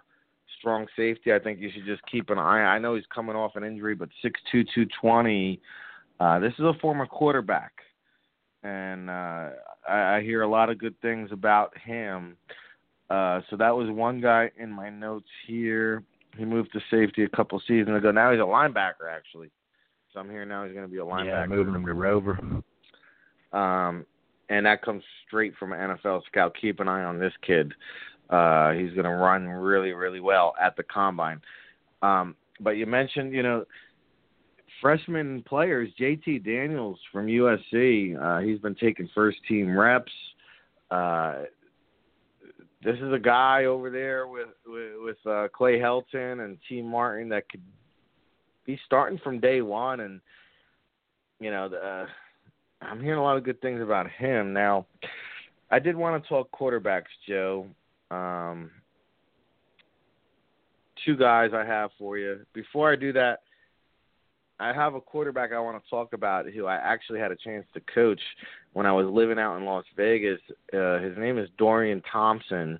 strong 0.58 0.86
safety. 0.96 1.32
I 1.32 1.38
think 1.38 1.60
you 1.60 1.70
should 1.74 1.84
just 1.84 2.02
keep 2.10 2.30
an 2.30 2.38
eye. 2.38 2.62
I 2.62 2.78
know 2.78 2.94
he's 2.94 3.04
coming 3.14 3.36
off 3.36 3.56
an 3.56 3.64
injury, 3.64 3.94
but 3.94 4.08
six 4.22 4.40
two 4.50 4.64
two 4.74 4.86
twenty. 5.00 5.60
Uh, 6.20 6.38
this 6.38 6.52
is 6.54 6.64
a 6.64 6.74
former 6.80 7.06
quarterback 7.06 7.72
and 8.64 9.10
uh, 9.10 9.50
I, 9.88 10.16
I 10.16 10.22
hear 10.22 10.42
a 10.42 10.48
lot 10.48 10.70
of 10.70 10.78
good 10.78 11.00
things 11.00 11.30
about 11.30 11.76
him. 11.78 12.36
Uh, 13.10 13.40
so 13.50 13.56
that 13.56 13.76
was 13.76 13.90
one 13.90 14.20
guy 14.20 14.50
in 14.58 14.70
my 14.70 14.90
notes 14.90 15.28
here. 15.46 16.02
He 16.36 16.44
moved 16.44 16.72
to 16.72 16.80
safety 16.90 17.22
a 17.22 17.28
couple 17.28 17.60
seasons 17.68 17.96
ago. 17.96 18.10
Now 18.10 18.32
he's 18.32 18.40
a 18.40 18.44
linebacker, 18.44 19.08
actually. 19.10 19.50
So 20.12 20.20
I'm 20.20 20.30
here 20.30 20.44
now. 20.44 20.64
He's 20.64 20.72
going 20.72 20.86
to 20.86 20.90
be 20.90 20.98
a 20.98 21.04
linebacker. 21.04 21.26
Yeah, 21.26 21.46
moving 21.46 21.74
him 21.74 21.86
to 21.86 21.92
Rover. 21.92 22.38
Um, 23.52 24.06
and 24.48 24.66
that 24.66 24.82
comes 24.82 25.02
straight 25.26 25.54
from 25.58 25.72
an 25.72 25.96
NFL 25.96 26.22
scout. 26.26 26.56
Keep 26.60 26.80
an 26.80 26.88
eye 26.88 27.04
on 27.04 27.18
this 27.18 27.32
kid. 27.46 27.72
Uh, 28.30 28.72
he's 28.72 28.92
going 28.92 29.04
to 29.04 29.10
run 29.10 29.46
really, 29.46 29.92
really 29.92 30.20
well 30.20 30.54
at 30.60 30.76
the 30.76 30.82
combine. 30.82 31.40
Um, 32.02 32.34
but 32.60 32.70
you 32.70 32.86
mentioned, 32.86 33.32
you 33.32 33.42
know, 33.42 33.64
freshman 34.80 35.42
players, 35.42 35.90
JT 36.00 36.44
Daniels 36.44 36.98
from 37.12 37.26
USC, 37.26 38.16
uh, 38.20 38.40
he's 38.40 38.58
been 38.58 38.74
taking 38.74 39.08
first 39.14 39.38
team 39.48 39.76
reps. 39.76 40.12
Uh, 40.90 41.42
this 42.82 42.96
is 42.96 43.12
a 43.12 43.18
guy 43.18 43.64
over 43.64 43.90
there 43.90 44.28
with 44.28 44.48
with, 44.66 44.92
with 45.02 45.16
uh, 45.26 45.48
Clay 45.54 45.78
Helton 45.78 46.44
and 46.44 46.58
Tee 46.68 46.82
Martin 46.82 47.28
that 47.30 47.48
could 47.48 47.62
be 48.66 48.78
starting 48.86 49.18
from 49.18 49.40
day 49.40 49.62
one, 49.62 50.00
and 50.00 50.20
you 51.40 51.50
know, 51.50 51.68
the, 51.68 51.76
uh, 51.76 52.06
I'm 52.82 53.02
hearing 53.02 53.18
a 53.18 53.22
lot 53.22 53.36
of 53.36 53.44
good 53.44 53.60
things 53.60 53.80
about 53.80 54.10
him. 54.10 54.52
Now, 54.52 54.86
I 55.70 55.78
did 55.78 55.96
want 55.96 56.22
to 56.22 56.28
talk 56.28 56.50
quarterbacks, 56.50 57.04
Joe. 57.26 57.66
Um, 58.10 58.70
two 61.04 61.16
guys 61.16 61.50
I 61.54 61.64
have 61.64 61.90
for 61.98 62.18
you. 62.18 62.40
Before 62.52 62.92
I 62.92 62.96
do 62.96 63.12
that, 63.14 63.40
I 64.60 64.72
have 64.72 64.94
a 64.94 65.00
quarterback 65.00 65.52
I 65.52 65.58
want 65.58 65.82
to 65.82 65.90
talk 65.90 66.12
about 66.12 66.46
who 66.48 66.66
I 66.66 66.76
actually 66.76 67.18
had 67.18 67.32
a 67.32 67.36
chance 67.36 67.66
to 67.74 67.80
coach 67.92 68.20
when 68.72 68.86
I 68.86 68.92
was 68.92 69.06
living 69.10 69.38
out 69.38 69.56
in 69.56 69.64
Las 69.64 69.84
Vegas. 69.96 70.40
Uh, 70.72 70.98
his 70.98 71.16
name 71.18 71.38
is 71.38 71.48
Dorian 71.58 72.02
Thompson, 72.10 72.78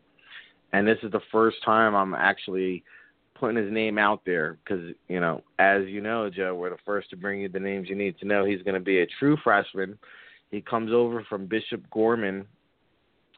and 0.72 0.86
this 0.86 0.98
is 1.02 1.10
the 1.10 1.20
first 1.32 1.56
time 1.64 1.94
I'm 1.96 2.14
actually 2.14 2.84
putting 3.34 3.56
his 3.56 3.72
name 3.72 3.98
out 3.98 4.22
there 4.24 4.58
because 4.62 4.94
you 5.08 5.18
know, 5.18 5.42
as 5.58 5.82
you 5.86 6.00
know, 6.00 6.30
Joe, 6.30 6.54
we're 6.54 6.70
the 6.70 6.76
first 6.86 7.10
to 7.10 7.16
bring 7.16 7.40
you 7.40 7.48
the 7.48 7.58
names 7.58 7.88
you 7.88 7.96
need 7.96 8.18
to 8.18 8.26
know. 8.26 8.44
He's 8.44 8.62
going 8.62 8.74
to 8.74 8.80
be 8.80 9.00
a 9.00 9.06
true 9.18 9.36
freshman. 9.42 9.98
He 10.52 10.60
comes 10.60 10.92
over 10.92 11.24
from 11.28 11.46
Bishop 11.46 11.82
Gorman, 11.90 12.46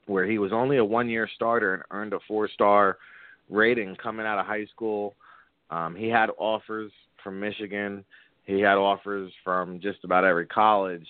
where 0.05 0.27
he 0.27 0.37
was 0.37 0.53
only 0.53 0.77
a 0.77 0.85
one-year 0.85 1.27
starter 1.35 1.73
and 1.73 1.83
earned 1.91 2.13
a 2.13 2.19
four-star 2.29 2.99
rating 3.49 3.97
coming 3.97 4.27
out 4.27 4.39
of 4.39 4.45
high 4.45 4.67
school. 4.67 5.15
Um, 5.71 5.97
he 5.97 6.09
had 6.09 6.29
offers 6.39 6.93
from 7.25 7.41
Michigan 7.41 8.05
he 8.47 8.61
had 8.61 8.77
offers 8.77 9.33
from 9.45 9.81
just 9.81 10.05
about 10.05 10.25
every 10.25 10.47
college. 10.47 11.07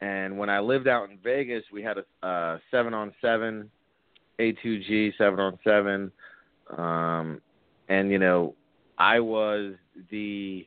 And 0.00 0.36
when 0.36 0.50
I 0.50 0.58
lived 0.58 0.88
out 0.88 1.10
in 1.10 1.18
Vegas, 1.22 1.62
we 1.72 1.82
had 1.82 1.98
a 1.98 2.26
uh, 2.26 2.58
seven 2.70 2.92
on 2.92 3.12
seven, 3.20 3.70
A2G 4.40 5.12
seven 5.16 5.38
on 5.38 5.58
seven, 5.62 6.10
um, 6.76 7.40
and 7.88 8.10
you 8.10 8.18
know, 8.18 8.54
I 8.98 9.20
was 9.20 9.74
the 10.10 10.66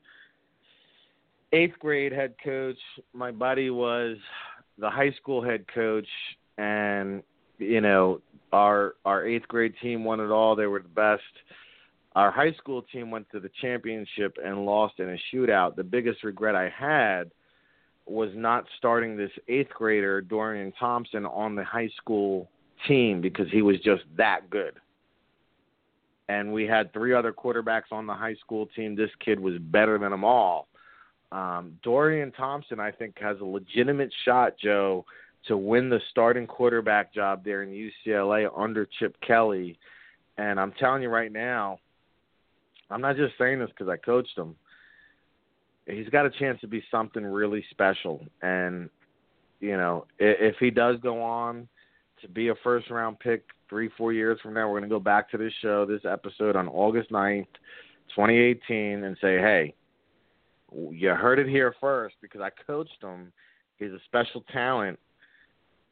eighth 1.51 1.77
grade 1.79 2.13
head 2.13 2.35
coach. 2.41 2.77
My 3.13 3.31
buddy 3.31 3.69
was 3.69 4.17
the 4.77 4.89
high 4.89 5.11
school 5.11 5.43
head 5.43 5.65
coach, 5.73 6.07
and 6.57 7.23
you 7.57 7.81
know, 7.81 8.21
our 8.53 8.95
our 9.03 9.25
eighth 9.25 9.47
grade 9.47 9.73
team 9.81 10.05
won 10.05 10.21
it 10.21 10.29
all. 10.29 10.55
They 10.55 10.67
were 10.67 10.81
the 10.81 10.87
best 10.87 11.23
our 12.15 12.31
high 12.31 12.53
school 12.53 12.81
team 12.81 13.11
went 13.11 13.29
to 13.31 13.39
the 13.39 13.49
championship 13.61 14.37
and 14.43 14.65
lost 14.65 14.99
in 14.99 15.09
a 15.09 15.17
shootout. 15.33 15.75
The 15.75 15.83
biggest 15.83 16.23
regret 16.23 16.55
I 16.55 16.69
had 16.69 17.31
was 18.05 18.29
not 18.35 18.65
starting 18.77 19.17
this 19.17 19.31
eighth 19.47 19.71
grader, 19.71 20.21
Dorian 20.21 20.71
Thompson, 20.79 21.25
on 21.25 21.55
the 21.55 21.63
high 21.63 21.89
school 21.97 22.49
team 22.87 23.19
because 23.19 23.47
he 23.51 23.61
was 23.61 23.77
just 23.83 24.03
that 24.17 24.49
good. 24.49 24.75
And 26.29 26.53
we 26.53 26.65
had 26.65 26.91
three 26.93 27.13
other 27.13 27.33
quarterbacks 27.33 27.91
on 27.91 28.07
the 28.07 28.13
high 28.13 28.35
school 28.35 28.67
team. 28.75 28.95
This 28.95 29.11
kid 29.23 29.39
was 29.39 29.55
better 29.59 29.97
than 29.97 30.11
them 30.11 30.23
all. 30.23 30.67
Um, 31.31 31.77
Dorian 31.83 32.31
Thompson, 32.31 32.79
I 32.79 32.91
think, 32.91 33.19
has 33.19 33.37
a 33.41 33.45
legitimate 33.45 34.11
shot, 34.23 34.53
Joe, 34.57 35.05
to 35.47 35.57
win 35.57 35.89
the 35.89 35.99
starting 36.09 36.47
quarterback 36.47 37.13
job 37.13 37.43
there 37.43 37.63
in 37.63 37.91
UCLA 38.07 38.49
under 38.57 38.87
Chip 38.99 39.15
Kelly. 39.25 39.77
And 40.37 40.59
I'm 40.59 40.71
telling 40.79 41.01
you 41.01 41.09
right 41.09 41.31
now, 41.31 41.79
I'm 42.89 43.01
not 43.01 43.15
just 43.15 43.33
saying 43.37 43.59
this 43.59 43.69
because 43.69 43.89
I 43.89 43.97
coached 43.97 44.37
him. 44.37 44.55
He's 45.87 46.09
got 46.09 46.25
a 46.25 46.31
chance 46.31 46.59
to 46.61 46.67
be 46.67 46.83
something 46.89 47.23
really 47.23 47.63
special, 47.71 48.25
and 48.41 48.89
you 49.59 49.77
know, 49.77 50.05
if, 50.19 50.53
if 50.53 50.55
he 50.59 50.71
does 50.71 50.97
go 51.01 51.21
on 51.21 51.67
to 52.21 52.27
be 52.27 52.49
a 52.49 52.55
first 52.63 52.89
round 52.89 53.19
pick 53.19 53.43
three, 53.69 53.89
four 53.97 54.13
years 54.13 54.39
from 54.41 54.53
now, 54.53 54.67
we're 54.67 54.79
going 54.79 54.89
to 54.89 54.95
go 54.95 54.99
back 54.99 55.29
to 55.31 55.37
this 55.37 55.53
show, 55.61 55.85
this 55.85 56.01
episode 56.09 56.55
on 56.55 56.67
August 56.67 57.11
9th, 57.11 57.47
2018, 58.15 59.03
and 59.03 59.17
say, 59.21 59.37
hey, 59.37 59.73
you 60.91 61.09
heard 61.09 61.39
it 61.39 61.47
here 61.47 61.73
first 61.79 62.15
because 62.21 62.41
I 62.41 62.49
coached 62.65 63.01
him. 63.01 63.31
He's 63.77 63.91
a 63.91 63.99
special 64.05 64.43
talent 64.51 64.99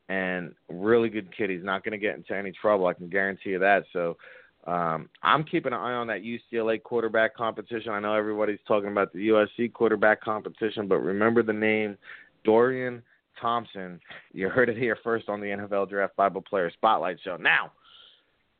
and 0.09 0.53
really 0.69 1.09
good 1.09 1.35
kid. 1.35 1.49
He's 1.49 1.63
not 1.63 1.83
going 1.83 1.93
to 1.93 1.97
get 1.97 2.15
into 2.15 2.35
any 2.35 2.51
trouble. 2.51 2.87
I 2.87 2.93
can 2.93 3.09
guarantee 3.09 3.51
you 3.51 3.59
that. 3.59 3.83
So 3.93 4.17
Um, 4.65 5.09
I'm 5.21 5.43
keeping 5.43 5.73
an 5.73 5.79
eye 5.79 5.93
on 5.93 6.07
that 6.07 6.21
UCLA 6.21 6.81
quarterback 6.81 7.35
competition. 7.35 7.91
I 7.91 7.99
know 7.99 8.13
everybody's 8.13 8.59
talking 8.67 8.89
about 8.89 9.11
the 9.11 9.29
USC 9.29 9.73
quarterback 9.73 10.21
competition, 10.21 10.87
but 10.87 10.99
remember 10.99 11.43
the 11.43 11.53
name 11.53 11.97
Dorian 12.45 13.03
Thompson. 13.41 13.99
You 14.31 14.49
heard 14.49 14.69
it 14.69 14.77
here 14.77 14.97
first 15.03 15.27
on 15.27 15.41
the 15.41 15.47
NFL 15.47 15.89
Draft 15.89 16.15
Bible 16.15 16.41
Player 16.41 16.71
Spotlight 16.71 17.17
Show. 17.23 17.35
Now, 17.35 17.73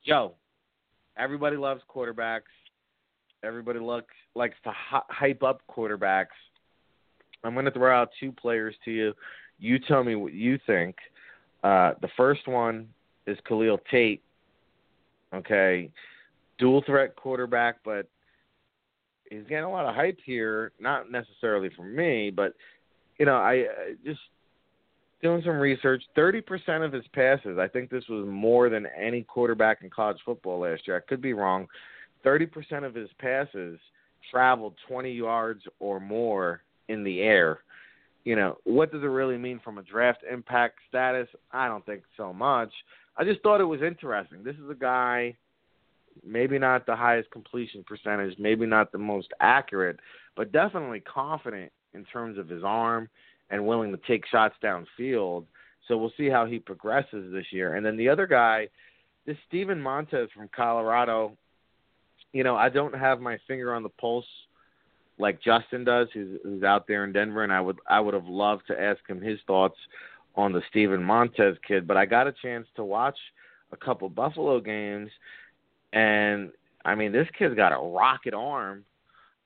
Joe, 0.05 0.33
everybody 1.17 1.55
loves 1.55 1.81
quarterbacks. 1.93 2.41
Everybody 3.43 3.79
looks, 3.79 4.13
likes 4.35 4.55
to 4.65 4.71
hype 4.73 5.43
up 5.43 5.61
quarterbacks. 5.69 6.27
I'm 7.43 7.53
going 7.53 7.65
to 7.65 7.71
throw 7.71 7.95
out 7.95 8.09
two 8.19 8.31
players 8.31 8.75
to 8.85 8.91
you. 8.91 9.13
You 9.59 9.79
tell 9.79 10.03
me 10.03 10.15
what 10.15 10.33
you 10.33 10.59
think. 10.65 10.95
Uh, 11.63 11.93
the 12.01 12.09
first 12.17 12.47
one 12.47 12.87
is 13.27 13.37
Khalil 13.47 13.79
Tate. 13.89 14.21
Okay, 15.33 15.89
dual 16.59 16.83
threat 16.85 17.15
quarterback, 17.15 17.77
but 17.83 18.07
he's 19.29 19.43
getting 19.49 19.63
a 19.63 19.71
lot 19.71 19.85
of 19.85 19.95
hype 19.95 20.19
here. 20.23 20.71
Not 20.79 21.11
necessarily 21.11 21.69
from 21.75 21.95
me, 21.95 22.29
but 22.29 22.53
you 23.19 23.25
know, 23.25 23.35
I 23.35 23.61
uh, 23.61 23.93
just 24.05 24.19
doing 25.21 25.41
some 25.43 25.57
research. 25.57 26.03
Thirty 26.15 26.41
percent 26.41 26.83
of 26.83 26.93
his 26.93 27.05
passes. 27.13 27.57
I 27.57 27.67
think 27.67 27.89
this 27.89 28.07
was 28.09 28.27
more 28.27 28.69
than 28.69 28.87
any 28.99 29.23
quarterback 29.23 29.81
in 29.81 29.89
college 29.89 30.19
football 30.25 30.59
last 30.59 30.87
year. 30.87 30.97
I 30.97 31.09
could 31.09 31.21
be 31.21 31.33
wrong. 31.33 31.67
Thirty 32.23 32.45
percent 32.45 32.85
of 32.85 32.93
his 32.93 33.09
passes 33.19 33.79
traveled 34.31 34.75
twenty 34.87 35.11
yards 35.11 35.63
or 35.79 35.99
more 35.99 36.61
in 36.89 37.03
the 37.03 37.21
air 37.21 37.59
you 38.23 38.35
know, 38.35 38.57
what 38.63 38.91
does 38.91 39.03
it 39.03 39.07
really 39.07 39.37
mean 39.37 39.59
from 39.63 39.77
a 39.77 39.83
draft 39.83 40.21
impact 40.29 40.79
status? 40.87 41.27
I 41.51 41.67
don't 41.67 41.85
think 41.85 42.03
so 42.15 42.33
much. 42.33 42.71
I 43.17 43.23
just 43.23 43.41
thought 43.41 43.61
it 43.61 43.65
was 43.65 43.81
interesting. 43.81 44.43
This 44.43 44.55
is 44.55 44.69
a 44.69 44.75
guy, 44.75 45.35
maybe 46.25 46.57
not 46.57 46.85
the 46.85 46.95
highest 46.95 47.31
completion 47.31 47.83
percentage, 47.83 48.37
maybe 48.39 48.65
not 48.65 48.91
the 48.91 48.97
most 48.97 49.29
accurate, 49.39 49.99
but 50.35 50.51
definitely 50.51 51.01
confident 51.01 51.71
in 51.93 52.05
terms 52.05 52.37
of 52.37 52.49
his 52.49 52.63
arm 52.63 53.09
and 53.49 53.65
willing 53.65 53.91
to 53.91 53.99
take 54.07 54.25
shots 54.25 54.55
downfield. 54.63 55.45
So 55.87 55.97
we'll 55.97 56.13
see 56.17 56.29
how 56.29 56.45
he 56.45 56.59
progresses 56.59 57.31
this 57.31 57.45
year. 57.51 57.75
And 57.75 57.85
then 57.85 57.97
the 57.97 58.09
other 58.09 58.25
guy, 58.25 58.69
this 59.25 59.37
Steven 59.47 59.79
Montez 59.81 60.29
from 60.35 60.49
Colorado. 60.55 61.37
You 62.31 62.43
know, 62.43 62.55
I 62.55 62.69
don't 62.69 62.95
have 62.95 63.19
my 63.21 63.37
finger 63.47 63.75
on 63.75 63.83
the 63.83 63.89
pulse 63.89 64.25
like 65.19 65.41
Justen 65.41 65.85
does, 65.85 66.07
who's, 66.13 66.39
who's 66.43 66.63
out 66.63 66.87
there 66.87 67.03
in 67.03 67.13
Denver, 67.13 67.43
and 67.43 67.53
I 67.53 67.61
would 67.61 67.77
I 67.87 67.99
would 67.99 68.13
have 68.13 68.27
loved 68.27 68.63
to 68.67 68.79
ask 68.79 68.99
him 69.07 69.21
his 69.21 69.39
thoughts 69.45 69.77
on 70.35 70.51
the 70.51 70.61
Steven 70.69 71.03
Montez 71.03 71.57
kid. 71.67 71.87
But 71.87 71.97
I 71.97 72.05
got 72.05 72.27
a 72.27 72.33
chance 72.41 72.67
to 72.75 72.83
watch 72.83 73.17
a 73.71 73.77
couple 73.77 74.09
Buffalo 74.09 74.59
games, 74.59 75.09
and 75.93 76.51
I 76.85 76.95
mean 76.95 77.11
this 77.11 77.27
kid's 77.37 77.55
got 77.55 77.71
a 77.71 77.87
rocket 77.87 78.33
arm. 78.33 78.85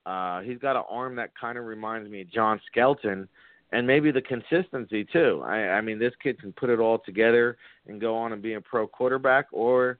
Uh, 0.06 0.40
he's 0.40 0.58
got 0.58 0.76
an 0.76 0.84
arm 0.88 1.16
that 1.16 1.30
kind 1.38 1.58
of 1.58 1.64
reminds 1.64 2.08
me 2.10 2.22
of 2.22 2.30
John 2.30 2.60
Skelton, 2.70 3.28
and 3.72 3.86
maybe 3.86 4.10
the 4.10 4.22
consistency 4.22 5.04
too. 5.04 5.42
I, 5.44 5.68
I 5.68 5.80
mean 5.80 5.98
this 5.98 6.14
kid 6.22 6.40
can 6.40 6.52
put 6.52 6.70
it 6.70 6.80
all 6.80 6.98
together 6.98 7.56
and 7.86 8.00
go 8.00 8.16
on 8.16 8.32
and 8.32 8.42
be 8.42 8.54
a 8.54 8.60
pro 8.60 8.86
quarterback, 8.86 9.46
or 9.52 9.98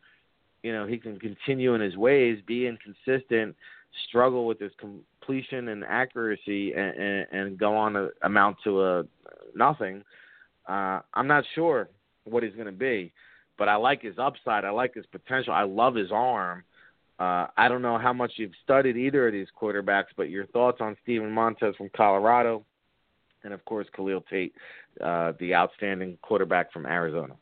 you 0.62 0.72
know 0.72 0.86
he 0.86 0.98
can 0.98 1.18
continue 1.18 1.74
in 1.74 1.80
his 1.80 1.96
ways, 1.96 2.38
be 2.46 2.66
inconsistent, 2.66 3.54
struggle 4.08 4.46
with 4.46 4.58
his 4.58 4.72
completion 4.78 5.68
and 5.68 5.84
accuracy 5.84 6.72
and, 6.72 6.96
and, 6.96 7.26
and 7.32 7.58
go 7.58 7.76
on 7.76 7.92
to 7.94 8.10
amount 8.22 8.56
to 8.64 8.82
a 8.82 9.04
nothing, 9.54 9.98
uh, 9.98 10.02
I'm 10.68 11.26
not 11.26 11.44
sure 11.54 11.88
what 12.24 12.42
he's 12.42 12.54
going 12.54 12.66
to 12.66 12.72
be. 12.72 13.12
But 13.56 13.68
I 13.68 13.76
like 13.76 14.02
his 14.02 14.18
upside. 14.18 14.64
I 14.64 14.70
like 14.70 14.94
his 14.94 15.06
potential. 15.06 15.52
I 15.52 15.64
love 15.64 15.94
his 15.94 16.12
arm. 16.12 16.62
Uh, 17.18 17.48
I 17.56 17.66
don't 17.68 17.82
know 17.82 17.98
how 17.98 18.12
much 18.12 18.32
you've 18.36 18.52
studied 18.62 18.96
either 18.96 19.26
of 19.26 19.32
these 19.32 19.48
quarterbacks, 19.60 20.06
but 20.16 20.30
your 20.30 20.46
thoughts 20.46 20.78
on 20.80 20.96
Steven 21.02 21.32
Montez 21.32 21.74
from 21.74 21.90
Colorado, 21.96 22.64
and 23.42 23.52
of 23.52 23.64
course 23.64 23.88
Khalil 23.96 24.24
Tate, 24.30 24.54
uh, 25.02 25.32
the 25.40 25.52
outstanding 25.52 26.16
quarterback 26.22 26.72
from 26.72 26.86
Arizona. 26.86 27.34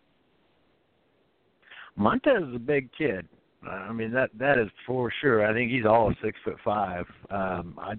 Montez 1.96 2.42
is 2.48 2.54
a 2.54 2.58
big 2.58 2.88
kid. 2.96 3.28
I 3.68 3.92
mean 3.92 4.12
that 4.12 4.30
that 4.38 4.58
is 4.58 4.68
for 4.86 5.12
sure. 5.20 5.46
I 5.46 5.52
think 5.52 5.70
he's 5.70 5.84
all 5.84 6.12
six 6.22 6.38
foot 6.44 6.56
five. 6.64 7.04
Um, 7.30 7.78
I 7.78 7.94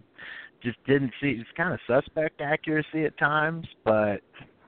just 0.63 0.77
didn't 0.85 1.11
see. 1.21 1.37
It's 1.39 1.49
kind 1.55 1.73
of 1.73 1.79
suspect 1.85 2.41
accuracy 2.41 3.05
at 3.05 3.17
times, 3.17 3.67
but 3.83 4.21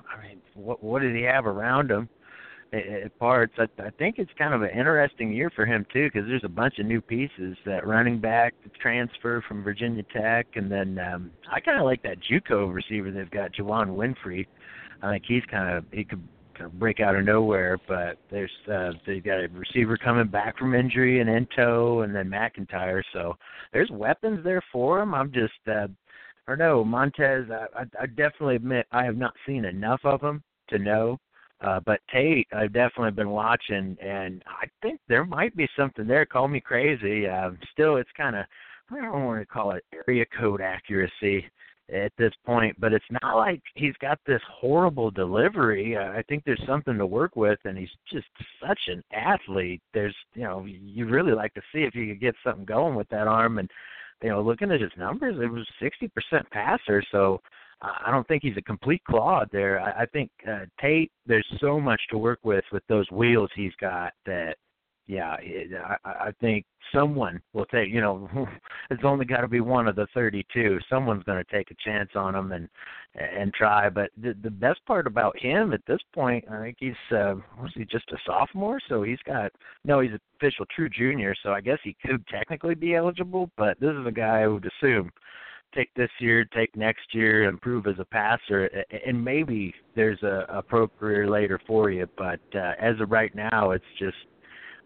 I 0.10 0.22
mean, 0.22 0.42
what 0.60 0.84
what 0.84 1.02
did 1.02 1.16
he 1.16 1.24
have 1.24 1.46
around 1.46 1.90
him 1.90 2.10
at 2.74 3.18
parts? 3.18 3.54
I, 3.58 3.68
I 3.82 3.90
think 3.92 4.16
it's 4.20 4.32
kind 4.38 4.54
of 4.54 4.62
an 4.62 4.70
interesting 4.70 5.32
year 5.32 5.50
for 5.56 5.66
him 5.66 5.86
too, 5.92 6.10
because 6.12 6.28
there's 6.28 6.44
a 6.44 6.50
bunch 6.50 6.80
of 6.80 6.86
new 6.86 7.02
pieces. 7.02 7.58
That 7.66 7.88
running 7.88 8.20
back, 8.20 8.54
the 8.64 8.70
transfer 8.82 9.44
from 9.48 9.64
Virginia 9.64 10.04
Tech, 10.14 10.48
and 10.56 10.72
then 10.72 11.00
um, 11.00 11.32
I 11.52 11.60
kind 11.60 11.80
of 11.80 11.86
like 11.86 12.04
that 12.04 12.18
JUCO 12.30 12.74
receiver 12.74 13.12
they've 13.12 13.30
got, 13.32 13.54
Juwann 13.54 13.96
Winfree. 13.96 14.46
I 15.02 15.14
think 15.14 15.24
he's 15.28 15.44
kind 15.50 15.78
of 15.78 15.86
he 15.92 16.04
could 16.04 16.22
kind 16.54 16.66
of 16.66 16.78
break 16.78 17.00
out 17.00 17.16
of 17.16 17.26
nowhere. 17.26 17.78
But 17.88 18.18
there's 18.30 18.52
uh, 18.72 18.92
they've 19.08 19.24
got 19.24 19.40
a 19.40 19.48
receiver 19.52 19.98
coming 19.98 20.28
back 20.28 20.58
from 20.58 20.76
injury 20.76 21.22
and 21.22 21.30
Ento, 21.30 22.04
and 22.04 22.14
then 22.14 22.30
MacIntyre. 22.30 23.04
So 23.14 23.38
there's 23.74 23.90
weapons 23.92 24.44
there 24.44 24.62
for 24.72 25.02
him. 25.02 25.16
I'm 25.16 25.32
just 25.32 25.54
uh, 25.68 25.88
or 26.48 26.56
no 26.56 26.84
Montez. 26.84 27.46
I, 27.52 27.82
I, 27.82 27.86
I 28.02 28.06
definitely 28.08 28.58
admit 28.58 28.86
I 28.92 29.06
have 29.06 29.18
not 29.18 29.34
seen 29.46 29.66
enough 29.66 30.02
of 30.04 30.22
him 30.22 30.44
to 30.70 30.80
know. 30.80 31.18
Uh, 31.62 31.80
but 31.86 32.00
Tate, 32.12 32.48
I've 32.54 32.72
definitely 32.72 33.12
been 33.12 33.32
watching, 33.32 33.98
and 34.02 34.42
I 34.48 34.68
think 34.82 35.02
there 35.10 35.26
might 35.26 35.56
be 35.58 35.68
something 35.78 36.08
there. 36.08 36.26
Call 36.26 36.48
me 36.48 36.62
crazy. 36.62 37.28
Uh, 37.28 37.52
still, 37.74 37.98
it's 37.98 38.10
kind 38.16 38.36
of 38.36 38.46
I 38.92 39.02
don't 39.02 39.26
want 39.26 39.42
to 39.42 39.46
call 39.46 39.72
it 39.72 39.84
area 40.08 40.26
code 40.40 40.62
accuracy 40.62 41.46
at 41.94 42.12
this 42.18 42.34
point, 42.46 42.80
but 42.80 42.94
it's 42.94 43.06
not 43.24 43.36
like 43.36 43.62
he's 43.76 43.96
got 44.02 44.20
this 44.26 44.42
horrible 44.52 45.12
delivery. 45.12 45.98
Uh, 45.98 46.12
I 46.12 46.24
think 46.28 46.44
there's 46.44 46.62
something 46.68 46.98
to 46.98 47.06
work 47.06 47.36
with, 47.36 47.60
and 47.66 47.78
he's 47.78 47.90
just 48.12 48.28
such 48.66 48.80
an 48.88 49.04
athlete. 49.14 49.82
There's, 49.94 50.16
you 50.36 50.44
know, 50.44 50.66
you 50.66 51.08
really 51.08 51.34
like 51.34 51.54
to 51.56 51.62
see 51.74 51.80
if 51.80 51.96
you 51.96 52.08
could 52.08 52.22
get 52.22 52.36
something 52.44 52.66
going 52.66 52.96
with 52.96 53.10
that 53.10 53.28
arm. 53.28 53.58
And, 53.58 53.70
you 54.22 54.30
know, 54.30 54.42
looking 54.42 54.72
at 54.72 54.82
his 54.82 54.92
numbers, 54.98 55.38
it 55.42 55.52
was 55.52 55.68
60% 55.82 56.10
passer, 56.52 57.04
so 57.12 57.42
I 57.82 58.12
don't 58.12 58.28
think 58.28 58.44
he's 58.44 58.58
a 58.58 58.62
complete 58.62 59.02
clod 59.06 59.50
there. 59.52 59.80
I, 59.80 60.04
I 60.04 60.06
think 60.08 60.30
uh, 60.48 60.66
Tate, 60.82 61.12
there's 61.26 61.48
so 61.62 61.80
much 61.80 62.02
to 62.10 62.18
work 62.18 62.40
with 62.44 62.66
with 62.72 62.84
those 62.90 63.10
wheels 63.12 63.50
he's 63.56 63.76
got 63.80 64.14
that 64.26 64.58
yeah, 65.10 65.38
it, 65.42 65.72
I, 66.06 66.10
I 66.10 66.32
think 66.40 66.66
someone 66.94 67.42
will 67.54 67.66
take. 67.66 67.90
You 67.90 68.00
know, 68.00 68.30
it's 68.92 69.02
only 69.04 69.26
got 69.26 69.42
to 69.42 69.48
be 69.48 69.60
one 69.60 69.88
of 69.88 69.96
the 69.96 70.06
32. 70.14 70.78
Someone's 70.88 71.24
going 71.24 71.44
to 71.44 71.52
take 71.52 71.72
a 71.72 71.84
chance 71.84 72.12
on 72.16 72.36
him 72.36 72.52
and 72.52 72.70
and 73.16 73.52
try. 73.52 73.90
But 73.90 74.12
the 74.22 74.36
the 74.44 74.52
best 74.52 74.86
part 74.86 75.08
about 75.08 75.36
him 75.40 75.74
at 75.74 75.82
this 75.88 76.00
point, 76.14 76.46
I 76.52 76.62
think 76.62 76.78
he's 76.80 76.94
uh, 77.12 77.36
was 77.60 77.72
he 77.74 77.86
just 77.86 78.12
a 78.12 78.18
sophomore, 78.24 78.80
so 78.88 79.02
he's 79.02 79.18
got 79.26 79.52
no, 79.84 80.00
he's 80.00 80.12
official 80.38 80.66
true 80.76 80.90
junior. 80.90 81.34
So 81.42 81.54
I 81.54 81.62
guess 81.62 81.80
he 81.84 81.98
could 82.06 82.24
technically 82.28 82.76
be 82.76 82.94
eligible. 82.94 83.50
But 83.58 83.80
this 83.80 83.96
is 84.00 84.06
a 84.06 84.12
guy 84.12 84.42
I 84.42 84.48
would 84.48 84.70
assume 84.78 85.12
take 85.74 85.94
this 85.96 86.10
year, 86.20 86.46
take 86.46 86.76
next 86.76 87.14
year, 87.14 87.44
improve 87.44 87.88
as 87.88 87.96
a 88.00 88.06
passer, 88.06 88.70
and 89.06 89.24
maybe 89.24 89.74
there's 89.96 90.22
a, 90.24 90.46
a 90.50 90.62
pro 90.62 90.88
career 90.88 91.30
later 91.30 91.60
for 91.68 91.90
you. 91.90 92.08
But 92.18 92.40
uh, 92.56 92.74
as 92.80 93.00
of 93.00 93.12
right 93.12 93.34
now, 93.36 93.72
it's 93.72 93.86
just 93.98 94.18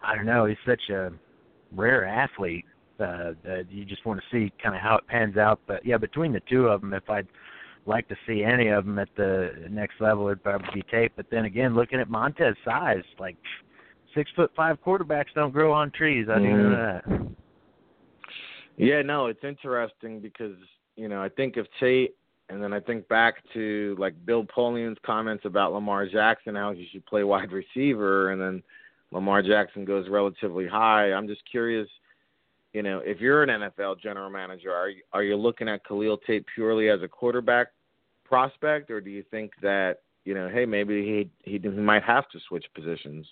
I 0.03 0.15
don't 0.15 0.25
know. 0.25 0.45
He's 0.45 0.57
such 0.65 0.89
a 0.89 1.11
rare 1.71 2.05
athlete. 2.05 2.65
Uh, 2.99 3.33
that 3.43 3.65
you 3.71 3.83
just 3.83 4.05
want 4.05 4.19
to 4.19 4.25
see 4.31 4.53
kind 4.61 4.75
of 4.75 4.81
how 4.81 4.95
it 4.95 5.07
pans 5.07 5.35
out. 5.35 5.59
But 5.65 5.83
yeah, 5.83 5.97
between 5.97 6.31
the 6.31 6.41
two 6.47 6.67
of 6.67 6.81
them, 6.81 6.93
if 6.93 7.09
I'd 7.09 7.27
like 7.87 8.07
to 8.09 8.15
see 8.27 8.43
any 8.43 8.67
of 8.67 8.85
them 8.85 8.99
at 8.99 9.09
the 9.17 9.51
next 9.69 9.99
level, 9.99 10.27
it'd 10.27 10.43
probably 10.43 10.69
be 10.75 10.83
Tate. 10.91 11.11
But 11.15 11.25
then 11.31 11.45
again, 11.45 11.75
looking 11.75 11.99
at 11.99 12.09
Montez' 12.09 12.55
size, 12.63 13.03
like 13.19 13.35
six 14.15 14.29
foot 14.35 14.51
five 14.55 14.77
quarterbacks 14.85 15.33
don't 15.35 15.51
grow 15.51 15.73
on 15.73 15.91
trees. 15.91 16.27
I 16.29 16.35
didn't 16.35 16.51
mm. 16.51 16.71
know 16.71 17.01
that. 17.17 17.42
Yeah, 18.77 19.01
no, 19.01 19.27
it's 19.27 19.43
interesting 19.43 20.19
because 20.19 20.55
you 20.95 21.07
know 21.07 21.21
I 21.21 21.29
think 21.29 21.57
of 21.57 21.67
Tate, 21.79 22.15
and 22.49 22.61
then 22.61 22.73
I 22.73 22.79
think 22.79 23.07
back 23.07 23.35
to 23.53 23.95
like 23.99 24.13
Bill 24.25 24.45
Polian's 24.45 24.97
comments 25.05 25.45
about 25.45 25.73
Lamar 25.73 26.07
Jackson, 26.07 26.55
how 26.55 26.73
he 26.73 26.87
should 26.91 27.05
play 27.05 27.23
wide 27.23 27.51
receiver, 27.51 28.31
and 28.31 28.41
then 28.41 28.63
Lamar 29.11 29.41
Jackson 29.43 29.85
goes 29.85 30.09
relatively 30.09 30.67
high. 30.67 31.13
I'm 31.13 31.27
just 31.27 31.41
curious, 31.49 31.87
you 32.73 32.81
know, 32.83 33.01
if 33.05 33.21
you're 33.21 33.43
an 33.43 33.49
NFL 33.49 33.99
general 34.01 34.29
manager, 34.29 34.73
are 34.73 34.89
you, 34.89 35.03
are 35.13 35.23
you 35.23 35.35
looking 35.35 35.69
at 35.69 35.85
Khalil 35.85 36.17
Tate 36.17 36.45
purely 36.55 36.89
as 36.89 37.01
a 37.03 37.07
quarterback 37.07 37.67
prospect, 38.25 38.89
or 38.89 38.99
do 38.99 39.11
you 39.11 39.23
think 39.29 39.51
that 39.61 39.99
you 40.25 40.33
know, 40.33 40.49
hey, 40.49 40.65
maybe 40.65 41.29
he 41.45 41.59
he 41.59 41.59
might 41.69 42.03
have 42.03 42.29
to 42.29 42.39
switch 42.47 42.65
positions? 42.73 43.27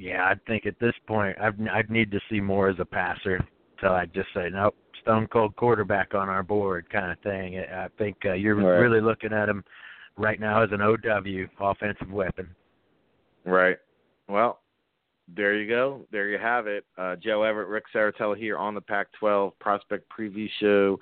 Yeah, 0.00 0.24
I 0.24 0.34
think 0.46 0.64
at 0.64 0.78
this 0.80 0.94
point, 1.06 1.36
I'd 1.38 1.68
I'd 1.68 1.90
need 1.90 2.10
to 2.12 2.20
see 2.30 2.40
more 2.40 2.70
as 2.70 2.76
a 2.78 2.86
passer. 2.86 3.46
So 3.82 3.88
I'd 3.88 4.14
just 4.14 4.28
say, 4.34 4.48
nope, 4.50 4.74
stone 5.02 5.26
cold 5.26 5.54
quarterback 5.56 6.14
on 6.14 6.30
our 6.30 6.42
board, 6.42 6.88
kind 6.90 7.12
of 7.12 7.18
thing. 7.20 7.58
I 7.58 7.88
think 7.98 8.16
uh, 8.24 8.32
you're 8.32 8.56
right. 8.56 8.78
really 8.78 9.02
looking 9.02 9.34
at 9.34 9.46
him 9.46 9.62
right 10.16 10.40
now 10.40 10.62
as 10.62 10.70
an 10.72 10.80
OW 10.80 11.46
offensive 11.60 12.10
weapon. 12.10 12.48
Right. 13.44 13.76
Well, 14.26 14.60
There 15.36 15.60
you 15.60 15.68
go. 15.68 16.06
There 16.10 16.30
you 16.30 16.38
have 16.38 16.66
it. 16.66 16.86
Uh, 16.96 17.16
Joe 17.16 17.42
Everett, 17.42 17.68
Ric 17.68 17.84
Serritella 17.94 18.36
here 18.38 18.56
on 18.56 18.74
the 18.74 18.80
Pac-12 18.80 19.52
Prospect 19.60 20.06
Preview 20.10 20.48
Show, 20.60 20.98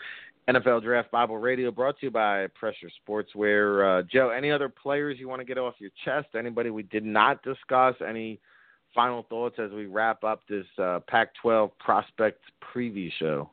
NFL 0.48 0.82
Draft 0.82 1.12
Bible 1.12 1.38
Radio, 1.38 1.70
brought 1.70 2.00
to 2.00 2.06
you 2.06 2.10
by 2.10 2.48
Pressure 2.48 2.90
Sportswear. 3.08 4.00
Uh, 4.00 4.02
Joe, 4.10 4.30
any 4.30 4.50
other 4.50 4.68
players 4.68 5.18
you 5.20 5.28
want 5.28 5.40
to 5.40 5.44
get 5.44 5.56
off 5.56 5.74
your 5.78 5.90
chest? 6.04 6.28
Anybody 6.36 6.70
we 6.70 6.82
did 6.82 7.04
not 7.04 7.42
discuss? 7.42 7.94
Any 8.06 8.40
final 8.98 9.24
thoughts 9.28 9.54
as 9.60 9.70
we 9.70 9.86
wrap 9.86 10.24
up 10.24 10.40
this 10.48 10.66
uh, 10.76 10.98
Pac-12 11.06 11.70
Prospect 11.78 12.40
Preview 12.60 13.08
Show? 13.20 13.48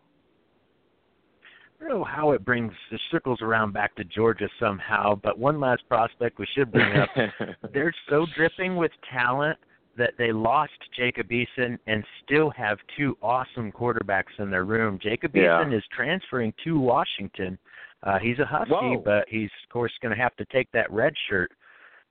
I 1.80 1.84
don't 1.88 2.00
know 2.00 2.04
how 2.04 2.32
it 2.32 2.43
brings 2.43 2.74
the 2.89 2.98
circles 3.12 3.43
around 3.43 3.72
back 3.72 3.96
to 3.98 4.04
Georgia 4.04 4.50
somehow, 4.60 5.14
but 5.22 5.38
one 5.38 5.60
last 5.60 5.84
prospect 5.88 6.39
we 6.39 6.48
should 6.56 6.72
bring 6.72 6.98
up. 6.98 7.10
They're 7.74 7.93
so 8.10 8.26
dripping 8.36 8.76
with 8.76 8.89
talent 9.14 9.60
that 10.00 10.14
they 10.18 10.32
lost 10.32 10.72
Jacob 10.98 11.28
Eason 11.30 11.78
and 11.86 12.04
still 12.24 12.50
have 12.50 12.80
two 12.98 13.16
awesome 13.22 13.72
quarterbacks 13.72 14.39
in 14.39 14.50
their 14.50 14.66
room. 14.66 14.98
Jacob 15.00 15.36
yeah. 15.36 15.43
Eason 15.43 15.78
is 15.78 15.84
transferring 15.96 16.56
to 16.64 16.80
Washington. 16.80 17.60
Uh, 18.02 18.18
he's 18.18 18.39
a 18.39 18.46
Husky, 18.46 18.72
Whoa. 18.74 19.04
but 19.06 19.26
he's 19.30 19.52
of 19.64 19.72
course 19.72 19.91
going 20.02 20.16
to 20.16 20.20
have 20.20 20.36
to 20.38 20.46
take 20.46 20.72
that 20.72 20.91
red 20.91 21.14
shirt. 21.30 21.52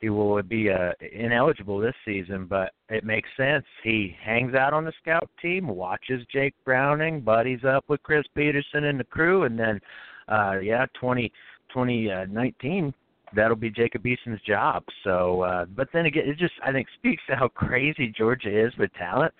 He 0.00 0.10
will 0.10 0.42
be 0.42 0.70
uh, 0.70 0.92
ineligible 1.12 1.78
this 1.78 1.94
season, 2.04 2.46
but 2.46 2.72
it 2.90 3.04
makes 3.04 3.28
sense. 3.36 3.64
He 3.82 4.14
hangs 4.22 4.54
out 4.54 4.72
on 4.72 4.84
the 4.84 4.92
scout 5.00 5.30
team, 5.40 5.66
watches 5.68 6.26
Jake 6.32 6.54
Browning, 6.64 7.20
buddies 7.20 7.64
up 7.64 7.84
with 7.88 8.02
Chris 8.02 8.24
Petersen 8.34 8.84
and 8.84 9.00
the 9.00 9.04
crew, 9.04 9.44
and 9.44 9.58
then, 9.58 9.80
uh, 10.28 10.58
yeah, 10.60 10.86
20, 11.00 11.32
2019, 11.72 12.92
that'll 13.34 13.56
be 13.56 13.70
Jacob 13.70 14.06
Eason's 14.06 14.40
job. 14.42 14.84
So, 15.02 15.42
uh, 15.42 15.64
but 15.64 15.88
then 15.92 16.06
again, 16.06 16.24
it 16.26 16.38
just 16.38 16.54
I 16.64 16.72
think 16.72 16.88
speaks 16.98 17.22
to 17.28 17.36
how 17.36 17.48
crazy 17.48 18.12
Georgia 18.16 18.66
is 18.66 18.76
with 18.78 18.92
talent. 18.94 19.32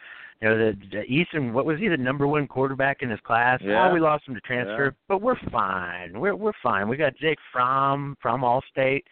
You 0.42 0.48
know, 0.48 0.58
the, 0.58 0.76
the 0.90 1.02
Eason, 1.38 1.52
what 1.52 1.64
was 1.64 1.78
he 1.78 1.88
the 1.88 1.96
number 1.96 2.26
one 2.26 2.46
quarterback 2.46 3.02
in 3.02 3.10
his 3.10 3.20
class? 3.20 3.60
Yeah. 3.62 3.88
Oh, 3.88 3.94
we 3.94 4.00
lost 4.00 4.28
him 4.28 4.34
to 4.34 4.40
transfer, 4.40 4.86
Yeah. 4.86 5.04
but 5.08 5.22
we're 5.22 5.38
fine. 5.50 6.18
We're 6.18 6.36
we're 6.36 6.52
fine. 6.62 6.88
We 6.88 6.96
got 6.96 7.16
Jake 7.16 7.38
Fromm 7.52 8.16
from 8.20 8.42
Allstate, 8.42 9.04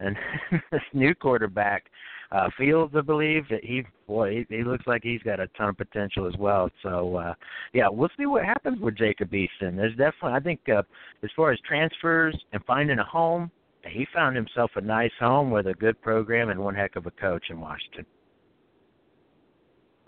and 0.00 0.16
this 0.72 0.82
new 0.92 1.14
quarterback. 1.14 1.84
Uh, 2.32 2.48
Fields, 2.56 2.94
I 2.96 3.00
believe 3.00 3.42
that 3.50 3.64
he 3.64 3.82
boy 4.06 4.44
he, 4.48 4.56
he 4.56 4.62
looks 4.62 4.86
like 4.86 5.02
he's 5.02 5.22
got 5.22 5.40
a 5.40 5.48
ton 5.48 5.70
of 5.70 5.76
potential 5.76 6.28
as 6.28 6.36
well. 6.38 6.70
So 6.82 7.16
uh, 7.16 7.34
yeah, 7.72 7.88
we'll 7.90 8.08
see 8.16 8.26
what 8.26 8.44
happens 8.44 8.80
with 8.80 8.96
Jacob 8.96 9.32
Eason. 9.32 9.76
There's 9.76 9.96
definitely 9.96 10.32
I 10.34 10.40
think 10.40 10.60
uh, 10.68 10.82
as 11.24 11.30
far 11.34 11.50
as 11.50 11.58
transfers 11.66 12.36
and 12.52 12.64
finding 12.64 13.00
a 13.00 13.04
home, 13.04 13.50
he 13.84 14.06
found 14.14 14.36
himself 14.36 14.70
a 14.76 14.80
nice 14.80 15.10
home 15.18 15.50
with 15.50 15.66
a 15.66 15.74
good 15.74 16.00
program 16.02 16.50
and 16.50 16.60
one 16.60 16.74
heck 16.74 16.94
of 16.94 17.06
a 17.06 17.10
coach 17.10 17.46
in 17.50 17.60
Washington. 17.60 18.06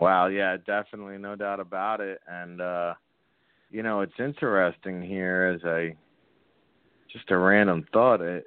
Wow, 0.03 0.27
yeah, 0.27 0.57
definitely, 0.57 1.17
no 1.17 1.35
doubt 1.35 1.59
about 1.59 2.01
it. 2.01 2.19
And 2.27 2.61
uh 2.61 2.93
you 3.71 3.81
know, 3.81 4.01
it's 4.01 4.13
interesting 4.19 5.01
here 5.01 5.55
as 5.55 5.63
a 5.65 5.95
just 7.11 7.31
a 7.31 7.37
random 7.37 7.85
thought. 7.91 8.21
Uh, 8.21 8.39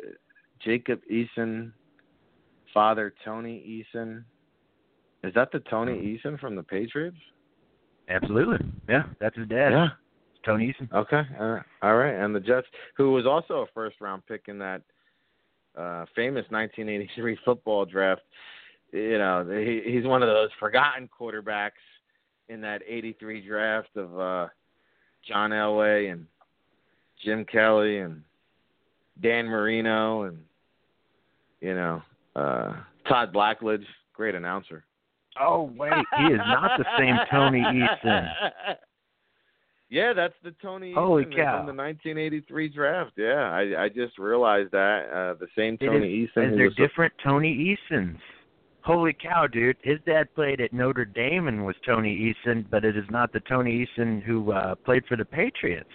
Jacob 0.64 1.00
Eason, 1.10 1.72
father 2.72 3.12
Tony 3.24 3.84
Eason. 3.94 4.24
Is 5.24 5.34
that 5.34 5.50
the 5.50 5.60
Tony 5.60 5.94
Eason 5.94 6.38
from 6.38 6.54
the 6.54 6.62
Patriots? 6.62 7.16
Absolutely, 8.08 8.58
yeah, 8.88 9.04
that's 9.20 9.36
his 9.36 9.48
dad, 9.48 9.72
Yeah. 9.72 9.88
Tony 10.44 10.72
Eason. 10.72 10.92
Okay. 10.92 11.22
All 11.40 11.48
right. 11.48 11.64
All 11.82 11.96
right. 11.96 12.14
And 12.14 12.32
the 12.32 12.38
Jets, 12.38 12.68
who 12.96 13.12
was 13.12 13.26
also 13.26 13.62
a 13.62 13.66
first 13.74 14.00
round 14.00 14.24
pick 14.26 14.42
in 14.46 14.58
that 14.58 14.82
uh 15.76 16.04
famous 16.14 16.44
1983 16.50 17.38
football 17.44 17.84
draft, 17.84 18.22
you 18.96 19.18
know, 19.18 19.46
he, 19.48 19.82
he's 19.92 20.04
one 20.04 20.22
of 20.22 20.28
those 20.28 20.48
forgotten 20.58 21.08
quarterbacks 21.08 21.70
in 22.48 22.60
that 22.62 22.82
83 22.86 23.46
draft 23.46 23.96
of 23.96 24.18
uh 24.18 24.46
John 25.26 25.50
Elway 25.50 26.12
and 26.12 26.26
Jim 27.24 27.44
Kelly 27.44 27.98
and 27.98 28.22
Dan 29.22 29.46
Marino 29.46 30.22
and 30.22 30.38
you 31.60 31.74
know, 31.74 32.02
uh 32.34 32.74
Todd 33.08 33.32
Blackledge, 33.32 33.84
great 34.14 34.34
announcer. 34.34 34.84
Oh 35.40 35.70
wait, 35.76 35.92
he 36.18 36.24
is 36.24 36.38
not 36.46 36.78
the 36.78 36.84
same 36.98 37.16
Tony 37.30 37.60
Eason. 37.62 38.28
Yeah, 39.88 40.12
that's 40.14 40.34
the 40.42 40.50
Tony 40.60 40.92
Holy 40.92 41.24
Eason 41.26 41.36
cow. 41.36 41.58
from 41.58 41.66
the 41.66 41.82
1983 41.82 42.68
draft. 42.70 43.12
Yeah, 43.16 43.50
I 43.52 43.84
I 43.84 43.88
just 43.88 44.18
realized 44.18 44.72
that 44.72 45.06
uh 45.14 45.34
the 45.38 45.46
same 45.56 45.78
It 45.80 45.86
Tony 45.86 46.22
is, 46.24 46.28
Eason. 46.30 46.42
and 46.42 46.50
who 46.50 46.56
they're 46.56 46.64
was 46.66 46.74
different 46.74 47.12
Tony 47.22 47.52
Easons. 47.52 48.18
Holy 48.86 49.12
cow, 49.20 49.48
dude! 49.48 49.76
His 49.82 49.98
dad 50.06 50.32
played 50.36 50.60
at 50.60 50.72
Notre 50.72 51.04
Dame 51.04 51.48
and 51.48 51.66
was 51.66 51.74
Tony 51.84 52.32
Eason, 52.46 52.64
but 52.70 52.84
it 52.84 52.96
is 52.96 53.04
not 53.10 53.32
the 53.32 53.40
Tony 53.40 53.84
Eason 53.98 54.22
who 54.22 54.52
uh, 54.52 54.76
played 54.76 55.04
for 55.08 55.16
the 55.16 55.24
Patriots. 55.24 55.90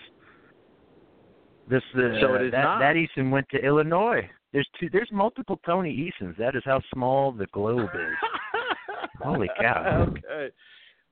This 1.69 1.81
uh, 1.95 1.99
So 2.19 2.33
it 2.35 2.47
is 2.47 2.51
that 2.51 2.63
not. 2.63 2.79
that 2.79 2.95
Eason 2.95 3.31
went 3.31 3.47
to 3.51 3.57
Illinois. 3.65 4.29
There's 4.51 4.67
two. 4.77 4.89
There's 4.91 5.09
multiple 5.13 5.57
Tony 5.65 5.89
Easons. 5.93 6.35
That 6.37 6.55
is 6.57 6.63
how 6.65 6.81
small 6.93 7.31
the 7.31 7.45
globe 7.53 7.89
is. 7.95 8.29
Holy 9.21 9.47
cow. 9.61 10.07
okay. 10.09 10.53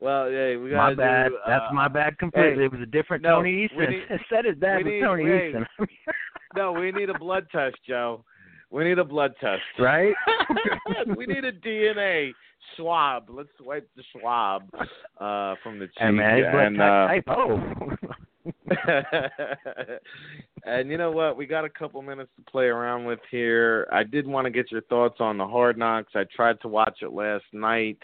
Well, 0.01 0.29
yeah, 0.29 0.57
we 0.57 0.71
my 0.71 0.93
gotta 0.93 0.95
bad. 0.95 1.27
do, 1.29 1.37
That's 1.47 1.63
uh, 1.69 1.73
my 1.73 1.87
bad 1.87 2.17
completely. 2.17 2.55
hey, 2.59 2.65
it 2.65 2.71
was 2.71 2.81
a 2.81 2.85
different 2.85 3.23
no, 3.23 3.35
Tony 3.37 3.69
Eason. 3.69 3.89
need- 3.89 4.03
I 4.09 4.17
said 4.29 4.45
his 4.45 4.57
dad 4.57 4.83
we 4.83 4.99
was 4.99 5.07
Tony 5.07 5.23
wait. 5.23 5.55
Eason. 5.55 5.65
No, 6.55 6.71
we 6.71 6.91
need 6.91 7.11
a 7.11 7.19
blood 7.19 7.45
test, 7.51 7.75
Joe. 7.87 8.25
We 8.71 8.83
need 8.83 8.99
a 8.99 9.03
blood 9.03 9.33
test. 9.41 9.61
right? 9.79 10.13
we 11.17 11.25
need 11.25 11.43
a 11.43 11.51
DNA 11.51 12.33
swab. 12.75 13.29
Let's 13.29 13.49
wipe 13.59 13.89
the 13.95 14.03
swab 14.11 14.69
uh, 15.19 15.55
from 15.63 15.79
the 15.79 15.87
cheek. 15.87 15.97
And 15.99 16.17
man, 16.17 16.37
his 16.37 16.45
blood 16.51 16.65
and, 16.65 16.81
uh, 16.81 17.07
type 17.07 17.23
oh. 17.27 17.59
and 20.65 20.89
you 20.89 20.97
know 20.97 21.11
what? 21.11 21.37
We 21.37 21.45
got 21.45 21.65
a 21.65 21.69
couple 21.69 22.01
minutes 22.01 22.31
to 22.37 22.51
play 22.51 22.65
around 22.65 23.05
with 23.05 23.19
here. 23.31 23.87
I 23.91 24.03
did 24.03 24.27
want 24.27 24.45
to 24.45 24.51
get 24.51 24.71
your 24.71 24.81
thoughts 24.81 25.17
on 25.19 25.37
the 25.37 25.47
Hard 25.47 25.77
Knocks. 25.77 26.13
I 26.15 26.25
tried 26.35 26.61
to 26.61 26.67
watch 26.67 26.99
it 27.01 27.11
last 27.11 27.45
night, 27.53 27.97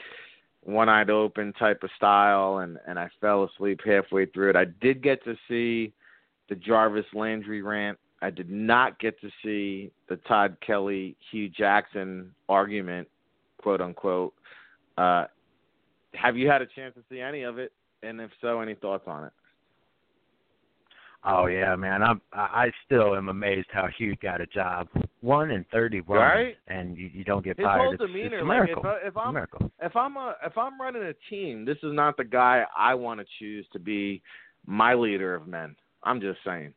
one 0.63 0.89
eyed 0.89 1.09
open 1.09 1.53
type 1.53 1.83
of 1.83 1.89
style, 1.95 2.59
and 2.59 2.77
and 2.87 2.99
I 2.99 3.09
fell 3.21 3.43
asleep 3.43 3.81
halfway 3.85 4.25
through 4.27 4.51
it. 4.51 4.55
I 4.55 4.65
did 4.81 5.03
get 5.03 5.23
to 5.25 5.35
see 5.47 5.93
the 6.49 6.55
Jarvis 6.55 7.05
Landry 7.13 7.61
rant. 7.61 7.97
I 8.21 8.29
did 8.29 8.49
not 8.49 8.99
get 8.99 9.19
to 9.21 9.29
see 9.43 9.91
the 10.09 10.15
Todd 10.27 10.57
Haley 10.65 11.15
Hue 11.31 11.49
Jackson 11.49 12.33
argument, 12.49 13.07
quote 13.61 13.81
unquote. 13.81 14.33
Uh, 14.97 15.25
have 16.13 16.37
you 16.37 16.47
had 16.49 16.61
a 16.61 16.65
chance 16.65 16.95
to 16.95 17.01
see 17.09 17.19
any 17.19 17.43
of 17.43 17.59
it? 17.59 17.71
And 18.03 18.21
if 18.21 18.31
so, 18.41 18.61
any 18.61 18.75
thoughts 18.75 19.03
on 19.07 19.25
it? 19.25 19.33
Oh 21.27 21.47
yeah, 21.47 21.75
man. 21.75 22.03
I'm 22.03 22.21
I 22.33 22.39
I 22.65 22.71
still 22.85 23.15
am 23.15 23.29
amazed 23.29 23.67
how 23.71 23.87
Hue 23.97 24.15
got 24.21 24.41
a 24.41 24.45
job. 24.45 24.87
One 25.21 25.49
in 25.49 25.65
thirty 25.71 26.01
Right? 26.01 26.55
and 26.67 26.95
you, 26.95 27.09
you 27.11 27.23
don't 27.23 27.43
get 27.43 27.57
His 27.57 27.65
fired. 27.65 27.79
whole 27.81 27.93
it's, 27.93 28.01
demeanor, 28.01 28.37
it's 28.37 28.43
a 28.43 28.45
like, 28.45 28.63
miracle. 28.63 28.83
if 28.83 28.85
I- 28.85 29.07
if 29.07 29.17
I'm- 29.17 29.33
miracle. 29.33 29.71
if 29.81 29.95
I'm 29.95 30.17
a 30.17 30.35
if 30.45 30.55
I'm 30.57 30.79
running 30.79 31.01
a 31.03 31.13
team, 31.29 31.65
this 31.65 31.77
is 31.77 31.93
not 31.93 32.15
the 32.15 32.23
guy 32.23 32.63
I 32.77 32.93
want 32.93 33.19
to 33.21 33.25
choose 33.39 33.65
to 33.73 33.79
be 33.79 34.21
my 34.67 34.93
leader 34.93 35.33
of 35.33 35.47
men. 35.47 35.75
I'm 36.03 36.21
just 36.21 36.37
saying. 36.45 36.73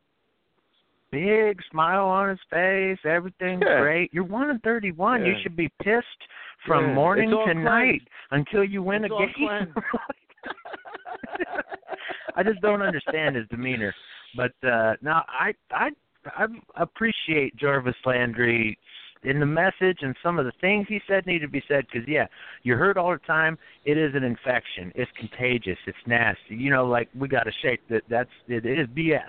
Big 1.11 1.59
smile 1.71 2.07
on 2.07 2.29
his 2.29 2.39
face, 2.51 2.99
everything's 3.05 3.63
Yeah. 3.65 3.81
great. 3.81 4.13
You're 4.13 4.25
one 4.25 4.51
in 4.51 4.59
thirty 4.61 4.93
one. 4.93 5.25
You 5.25 5.35
should 5.43 5.57
be 5.57 5.71
pissed 5.83 6.07
from 6.67 6.89
Yeah. 6.89 6.95
morning 6.95 7.31
to 7.31 7.55
night 7.55 8.03
until 8.31 8.63
you 8.65 8.83
win 8.83 9.05
It's 9.05 9.15
a 9.15 9.39
game. 9.39 9.75
I 12.37 12.43
just 12.43 12.61
don't 12.61 12.83
understand 12.83 13.37
his 13.37 13.47
demeanor. 13.49 13.95
But 14.37 14.53
uh 14.63 14.97
no, 15.01 15.23
I 15.29 15.55
I 15.71 15.91
I 16.37 16.47
appreciate 16.77 17.57
Jarvis 17.57 17.97
Landry 18.05 18.79
in 19.25 19.41
the 19.41 19.47
message 19.47 19.99
and 20.03 20.15
some 20.23 20.39
of 20.39 20.45
the 20.45 20.53
things 20.61 20.87
he 20.89 21.01
said 21.09 21.27
need 21.27 21.41
to 21.41 21.49
be 21.49 21.63
said 21.67 21.87
because 21.91 22.07
yeah, 22.07 22.27
you 22.63 22.77
heard 22.77 22.99
all 22.99 23.13
the 23.13 23.19
time. 23.27 23.59
It 23.85 23.97
is 23.97 24.15
an 24.15 24.23
infection. 24.25 24.93
It's 24.95 25.11
contagious. 25.19 25.79
It's 25.87 25.99
nasty. 26.07 26.55
You 26.55 26.71
know, 26.71 26.87
like 26.87 27.09
we 27.19 27.29
got 27.29 27.45
to 27.45 27.53
shake 27.63 27.81
that. 27.89 28.03
That's 28.09 28.31
it, 28.47 28.67
it 28.67 28.79
is 28.79 28.87
BS. 28.89 29.23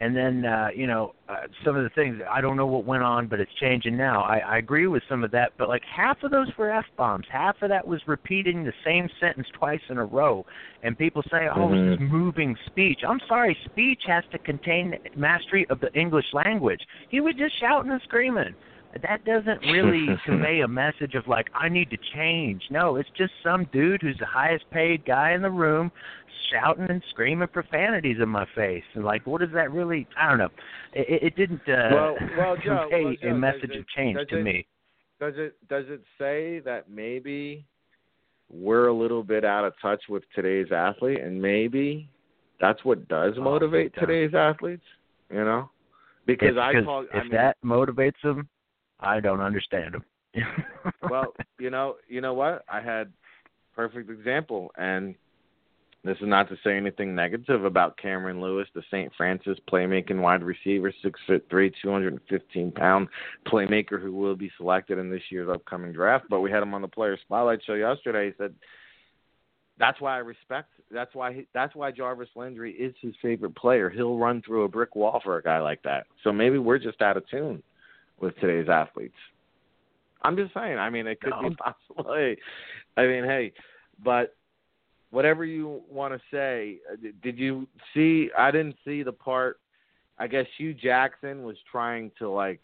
And 0.00 0.16
then 0.16 0.44
uh, 0.44 0.68
you 0.74 0.86
know 0.86 1.14
uh, 1.28 1.48
some 1.64 1.76
of 1.76 1.82
the 1.82 1.90
things 1.90 2.20
I 2.30 2.40
don't 2.40 2.56
know 2.56 2.66
what 2.66 2.84
went 2.84 3.02
on, 3.02 3.26
but 3.26 3.40
it's 3.40 3.52
changing 3.54 3.96
now. 3.96 4.22
I, 4.22 4.38
I 4.38 4.58
agree 4.58 4.86
with 4.86 5.02
some 5.08 5.24
of 5.24 5.30
that, 5.32 5.52
but 5.58 5.68
like 5.68 5.82
half 5.84 6.22
of 6.22 6.30
those 6.30 6.48
were 6.56 6.70
f 6.70 6.84
bombs. 6.96 7.26
Half 7.30 7.62
of 7.62 7.68
that 7.70 7.86
was 7.86 8.00
repeating 8.06 8.64
the 8.64 8.72
same 8.84 9.08
sentence 9.18 9.48
twice 9.52 9.80
in 9.88 9.98
a 9.98 10.04
row. 10.04 10.46
And 10.84 10.96
people 10.96 11.22
say, 11.30 11.48
"Oh, 11.48 11.68
Mhm. 11.68 11.72
it's 11.90 11.98
just 12.00 12.12
moving 12.12 12.56
speech." 12.66 13.00
I'm 13.06 13.20
sorry, 13.26 13.58
speech 13.64 14.02
has 14.06 14.24
to 14.30 14.38
contain 14.38 14.96
mastery 15.16 15.66
of 15.68 15.80
the 15.80 15.92
English 15.98 16.32
language. 16.32 16.86
He 17.08 17.20
was 17.20 17.34
just 17.34 17.58
shouting 17.58 17.90
and 17.90 18.00
screaming. 18.02 18.54
That 19.02 19.24
doesn't 19.24 19.60
really 19.70 20.06
convey 20.24 20.60
a 20.60 20.68
message 20.68 21.14
of 21.14 21.26
like 21.26 21.48
I 21.54 21.68
need 21.68 21.90
to 21.90 21.98
change. 22.14 22.62
No, 22.70 22.96
it's 22.96 23.08
just 23.16 23.32
some 23.42 23.66
dude 23.72 24.02
who's 24.02 24.16
the 24.18 24.26
highest 24.26 24.64
paid 24.70 25.04
guy 25.04 25.32
in 25.32 25.42
the 25.42 25.50
room 25.50 25.90
shouting 26.52 26.86
and 26.88 27.02
screaming 27.10 27.48
profanities 27.48 28.16
in 28.22 28.28
my 28.28 28.46
face. 28.54 28.84
And 28.94 29.04
like, 29.04 29.26
what 29.26 29.40
does 29.40 29.50
that 29.52 29.70
really? 29.72 30.06
I 30.18 30.28
don't 30.30 30.38
know. 30.38 30.48
It, 30.94 31.08
it- 31.08 31.22
it 31.28 31.36
didn't 31.36 31.60
uh, 31.68 31.90
Well- 31.92 32.16
well, 32.38 32.56
Joe, 32.56 32.86
convey 32.88 33.04
well, 33.04 33.14
Joe, 33.22 33.28
a 33.28 33.34
message 33.34 33.70
it- 33.70 33.78
of 33.80 33.88
change 33.88 34.18
to 34.30 34.38
it- 34.38 34.42
me. 34.42 34.66
Does 35.20 35.34
it 35.36 35.56
does 35.68 35.84
it 35.88 36.00
say 36.16 36.60
that 36.60 36.88
maybe 36.88 37.64
we're 38.50 38.86
a 38.86 38.92
little 38.94 39.22
bit 39.24 39.44
out 39.44 39.64
of 39.64 39.74
touch 39.82 40.02
with 40.08 40.22
today's 40.34 40.68
athlete, 40.72 41.20
and 41.20 41.42
maybe 41.42 42.08
that's 42.60 42.84
what 42.84 43.08
does 43.08 43.34
Oh, 43.36 43.42
motivate 43.42 43.92
big 43.92 44.00
time. 44.00 44.06
today's 44.08 44.34
athletes. 44.34 44.84
You 45.30 45.44
know, 45.44 45.70
because 46.24 46.50
if, 46.52 46.56
I 46.58 46.72
'cause 46.72 46.84
talk. 46.84 47.06
I 47.12 47.18
if 47.18 47.22
mean, 47.24 47.32
that 47.32 47.56
motivates 47.64 48.20
them, 48.22 48.48
I 49.00 49.20
don't 49.20 49.40
understand 49.40 49.94
them. 49.94 50.04
well, 51.10 51.34
you 51.58 51.70
know, 51.70 51.96
you 52.08 52.20
know 52.20 52.34
what? 52.34 52.64
I 52.68 52.80
had 52.80 53.12
perfect 53.74 54.10
example, 54.10 54.70
and 54.76 55.14
this 56.04 56.16
is 56.18 56.28
not 56.28 56.48
to 56.48 56.56
say 56.64 56.76
anything 56.76 57.14
negative 57.14 57.64
about 57.64 57.98
Cameron 57.98 58.40
Lewis, 58.40 58.68
the 58.74 58.82
St. 58.90 59.12
Francis 59.16 59.58
playmaking 59.70 60.20
wide 60.20 60.42
receiver, 60.42 60.92
six 61.02 61.18
foot 61.26 61.44
three, 61.50 61.72
two 61.82 61.90
hundred 61.90 62.12
and 62.12 62.22
fifteen 62.28 62.70
pound 62.70 63.08
playmaker 63.46 64.00
who 64.00 64.12
will 64.12 64.36
be 64.36 64.50
selected 64.56 64.98
in 64.98 65.10
this 65.10 65.22
year's 65.30 65.48
upcoming 65.48 65.92
draft. 65.92 66.26
But 66.30 66.40
we 66.40 66.50
had 66.50 66.62
him 66.62 66.74
on 66.74 66.82
the 66.82 66.88
player 66.88 67.18
spotlight 67.20 67.60
show 67.64 67.74
yesterday. 67.74 68.26
He 68.26 68.32
said 68.38 68.54
that's 69.78 70.00
why 70.00 70.14
I 70.14 70.18
respect. 70.18 70.70
That's 70.90 71.14
why 71.14 71.32
he, 71.32 71.46
that's 71.52 71.74
why 71.74 71.90
Jarvis 71.90 72.28
Landry 72.34 72.72
is 72.72 72.94
his 73.00 73.14
favorite 73.20 73.54
player. 73.56 73.90
He'll 73.90 74.18
run 74.18 74.42
through 74.42 74.64
a 74.64 74.68
brick 74.68 74.96
wall 74.96 75.20
for 75.22 75.36
a 75.36 75.42
guy 75.42 75.60
like 75.60 75.82
that. 75.82 76.06
So 76.24 76.32
maybe 76.32 76.58
we're 76.58 76.78
just 76.78 77.02
out 77.02 77.16
of 77.16 77.28
tune 77.28 77.62
with 78.20 78.36
today's 78.38 78.68
athletes. 78.68 79.16
I'm 80.22 80.36
just 80.36 80.52
saying. 80.54 80.78
I 80.78 80.90
mean, 80.90 81.06
it 81.06 81.20
could 81.20 81.30
No. 81.30 81.48
be 81.48 81.56
possible. 81.56 82.12
I 82.96 83.06
mean, 83.06 83.24
hey, 83.24 83.52
but 84.02 84.34
whatever 85.10 85.44
you 85.44 85.82
want 85.88 86.12
to 86.14 86.20
say, 86.30 86.78
uh, 86.92 86.96
did 87.22 87.38
you 87.38 87.66
see? 87.94 88.30
I 88.36 88.50
didn't 88.50 88.76
see 88.84 89.02
the 89.02 89.12
part. 89.12 89.60
I 90.18 90.26
guess 90.26 90.46
Hue 90.56 90.74
Jackson 90.74 91.44
was 91.44 91.56
trying 91.70 92.10
to 92.18 92.28
like 92.28 92.62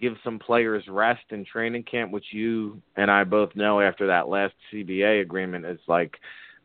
give 0.00 0.14
some 0.24 0.38
players 0.38 0.82
rest 0.88 1.24
in 1.30 1.44
training 1.44 1.82
camp, 1.82 2.10
which 2.10 2.24
you 2.32 2.80
and 2.96 3.10
I 3.10 3.24
both 3.24 3.54
know 3.54 3.80
after 3.80 4.06
that 4.06 4.28
last 4.28 4.54
CBA 4.72 5.22
agreement 5.22 5.66
is 5.66 5.80
like. 5.86 6.16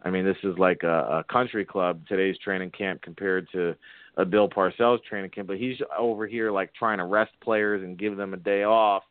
I 0.04 0.12
mean, 0.12 0.24
this 0.24 0.38
is 0.44 0.56
like 0.60 0.84
a, 0.84 1.24
a 1.28 1.34
country 1.34 1.66
club 1.66 2.02
today's 2.08 2.38
training 2.38 2.70
camp 2.78 3.02
compared 3.02 3.50
to 3.54 3.76
a 4.18 4.26
Bill 4.26 4.50
Parcells 4.50 5.04
training 5.04 5.32
camp. 5.32 5.48
But 5.48 5.58
he's 5.58 5.78
over 5.98 6.28
here 6.28 6.52
like 6.52 6.74
trying 6.74 7.00
to 7.00 7.06
rest 7.06 7.32
players 7.42 7.84
and 7.84 7.98
give 7.98 8.18
them 8.18 8.34
a 8.34 8.38
day 8.38 8.64
off 8.64 9.04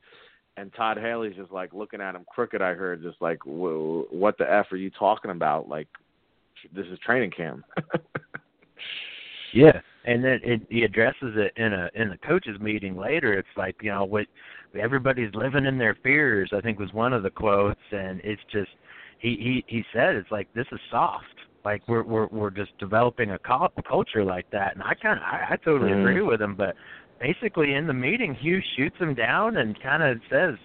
and 0.57 0.73
Todd 0.75 0.99
Haley's 0.99 1.37
just 1.37 1.51
like 1.51 1.73
looking 1.73 2.01
at 2.01 2.15
him 2.15 2.25
crooked. 2.33 2.63
I 2.63 2.75
heard 2.75 3.03
just 3.03 3.21
like, 3.21 3.45
"Whoa, 3.45 4.07
what 4.11 4.39
the 4.39 4.51
f 4.51 4.67
are 4.71 4.77
you 4.77 4.91
talking 4.91 5.33
about? 5.33 5.69
Like, 5.69 5.89
this 6.73 6.87
is 6.87 6.99
training 7.01 7.33
camp. 7.33 7.65
Yeah, 9.55 9.81
and 10.05 10.23
then 10.23 10.41
it, 10.43 10.63
he 10.69 10.83
addresses 10.83 11.35
it 11.37 11.53
in 11.57 11.73
a 11.73 11.89
in 11.95 12.09
the 12.09 12.19
coaches 12.19 12.59
meeting 12.61 12.97
later. 12.97 13.33
It's 13.35 13.47
like 13.57 13.77
you 13.83 13.91
know 13.93 14.05
what 14.05 14.27
everybody's 14.77 15.33
living 15.33 15.65
in 15.65 15.79
their 15.79 15.97
fears. 16.03 16.51
I 16.53 16.61
think 16.61 16.81
was 16.81 16.93
one 16.93 17.13
of 17.13 17.23
the 17.23 17.31
quotes, 17.31 17.81
and 17.93 18.21
it's 18.25 18.43
just 18.51 18.71
he 19.21 19.37
he 19.37 19.65
he 19.69 19.85
said 19.93 20.17
it's 20.17 20.31
like 20.33 20.53
this 20.55 20.67
is 20.73 20.81
soft. 20.91 21.34
Like 21.65 21.83
we're 21.89 22.03
we're 22.03 22.27
we're 22.27 22.51
just 22.51 22.77
developing 22.79 23.31
a 23.31 23.39
cul- 23.39 23.73
culture 23.89 24.25
like 24.25 24.49
that, 24.51 24.75
and 24.75 24.83
I 24.83 24.95
kind 24.95 25.19
of 25.19 25.25
I, 25.25 25.55
I 25.55 25.57
totally 25.57 25.93
Mhm. 25.93 26.01
agree 26.01 26.23
with 26.23 26.41
him. 26.41 26.55
But 26.55 26.77
basically 27.21 27.75
in 27.75 27.87
the 27.87 27.95
meeting, 27.95 28.35
Hue 28.35 28.61
shoots 28.77 28.97
him 28.99 29.15
down 29.15 29.57
and 29.57 29.81
kind 29.81 30.03
of 30.03 30.21
says. 30.31 30.57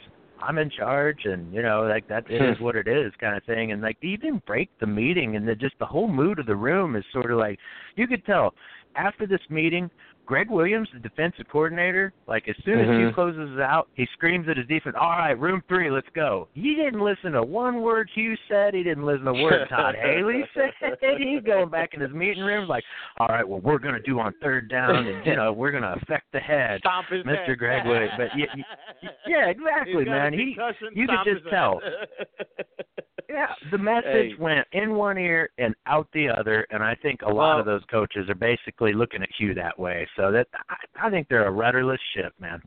I'm 0.41 0.58
in 0.58 0.70
charge, 0.70 1.26
and 1.26 1.54
you 1.54 1.62
know, 1.62 1.84
like 1.84 2.08
that 2.08 2.24
it 2.30 2.41
is 2.41 2.58
what 2.62 2.78
it 2.78 2.88
is, 2.88 3.12
kind 3.20 3.36
of 3.36 3.43
thing. 3.43 3.74
And 3.74 3.82
like, 3.82 3.97
he 4.00 4.16
didn't 4.16 4.45
break 4.45 4.70
the 4.80 4.88
meeting, 4.88 5.36
and 5.36 5.45
the, 5.45 5.54
just 5.54 5.78
the 5.80 5.86
whole 5.86 6.08
mood 6.08 6.39
of 6.39 6.45
the 6.45 6.56
room 6.56 6.95
is 6.95 7.04
sort 7.12 7.30
of 7.30 7.38
like 7.38 7.60
you 7.97 8.08
could 8.08 8.26
tell 8.26 8.54
after 8.95 9.28
this 9.28 9.41
meeting, 9.50 9.89
Gregg 10.30 10.52
Williams, 10.52 10.88
the 10.94 11.00
defensive 11.00 11.48
coordinator, 11.52 12.14
like 12.28 12.48
as 12.48 12.56
soon 12.64 12.78
as 12.80 12.88
Mhm. 12.88 13.00
Hue 13.00 13.12
closes 13.14 13.58
out, 13.60 13.88
he 13.96 14.06
screams 14.14 14.48
at 14.48 14.58
his 14.58 14.68
defense, 14.68 14.96
"All 14.96 15.10
right, 15.10 15.32
room 15.40 15.64
three, 15.68 15.90
let's 15.90 16.08
go." 16.10 16.48
He 16.54 16.76
didn't 16.76 17.00
listen 17.00 17.32
to 17.32 17.42
one 17.42 17.82
word 17.82 18.12
Hue 18.14 18.38
said. 18.48 18.76
He 18.76 18.84
didn't 18.84 19.08
listen 19.08 19.26
to 19.26 19.32
a 19.32 19.42
word 19.44 19.68
Todd 19.70 19.96
Haley 20.00 20.46
said. 20.54 20.72
He's 21.18 21.42
going 21.42 21.70
back 21.70 21.96
in 21.96 22.00
his 22.02 22.12
meeting 22.12 22.44
room 22.44 22.68
like, 22.68 22.84
"All 23.18 23.26
right, 23.28 23.48
well, 23.48 23.60
we're 23.62 23.80
going 23.80 23.96
to 23.96 24.02
do 24.02 24.20
on 24.20 24.32
third 24.34 24.70
down, 24.70 25.08
and 25.08 25.26
you 25.26 25.36
know, 25.36 25.52
we're 25.52 25.72
going 25.72 25.82
to 25.82 25.94
affect 25.94 26.32
the 26.32 26.40
head." 26.40 26.80
Stomp 26.82 27.08
his 27.08 27.24
Mr. 27.26 27.48
head. 27.48 27.58
Gregg 27.58 27.86
Williams, 27.88 28.14
but 28.16 28.30
y- 28.38 28.48
y- 28.56 29.10
Yeah, 29.26 29.48
exactly, 29.50 29.94
He's 29.96 30.06
got 30.06 30.12
a 30.12 30.20
man. 30.20 30.34
He 30.34 30.56
you 30.94 31.08
could 31.08 31.26
just 31.26 31.50
tell. 31.50 31.82
yeah, 33.30 33.48
the 33.72 33.78
message 33.78 34.32
Hey. 34.32 34.36
went 34.40 34.68
in 34.74 34.94
one 34.96 35.18
ear 35.18 35.50
and 35.58 35.76
out 35.86 36.08
the 36.14 36.30
other, 36.30 36.66
and 36.72 36.84
I 36.84 36.96
think 36.96 37.22
a 37.22 37.26
lot 37.26 37.36
Well- 37.36 37.60
of 37.60 37.66
those 37.66 37.84
coaches 37.86 38.30
are 38.30 38.36
basically 38.36 38.94
looking 38.94 39.22
at 39.24 39.30
Hue 39.38 39.54
that 39.56 39.78
way. 39.78 40.08
So 40.20 40.34
that 40.34 40.47
I, 40.70 41.07
I 41.07 41.09
think 41.09 41.30
they're 41.30 41.47
a 41.47 41.51
rudderless 41.51 41.99
ship, 42.13 42.34
man. 42.39 42.61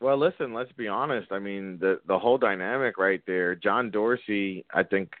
Well, 0.00 0.18
listen, 0.18 0.52
let's 0.52 0.72
be 0.72 0.86
honest. 0.86 1.32
I 1.32 1.38
mean, 1.38 1.78
the 1.80 2.00
the 2.06 2.18
whole 2.18 2.36
dynamic 2.36 2.98
right 2.98 3.22
there. 3.26 3.54
John 3.54 3.90
Dorsey, 3.90 4.66
I 4.74 4.82
think, 4.82 5.12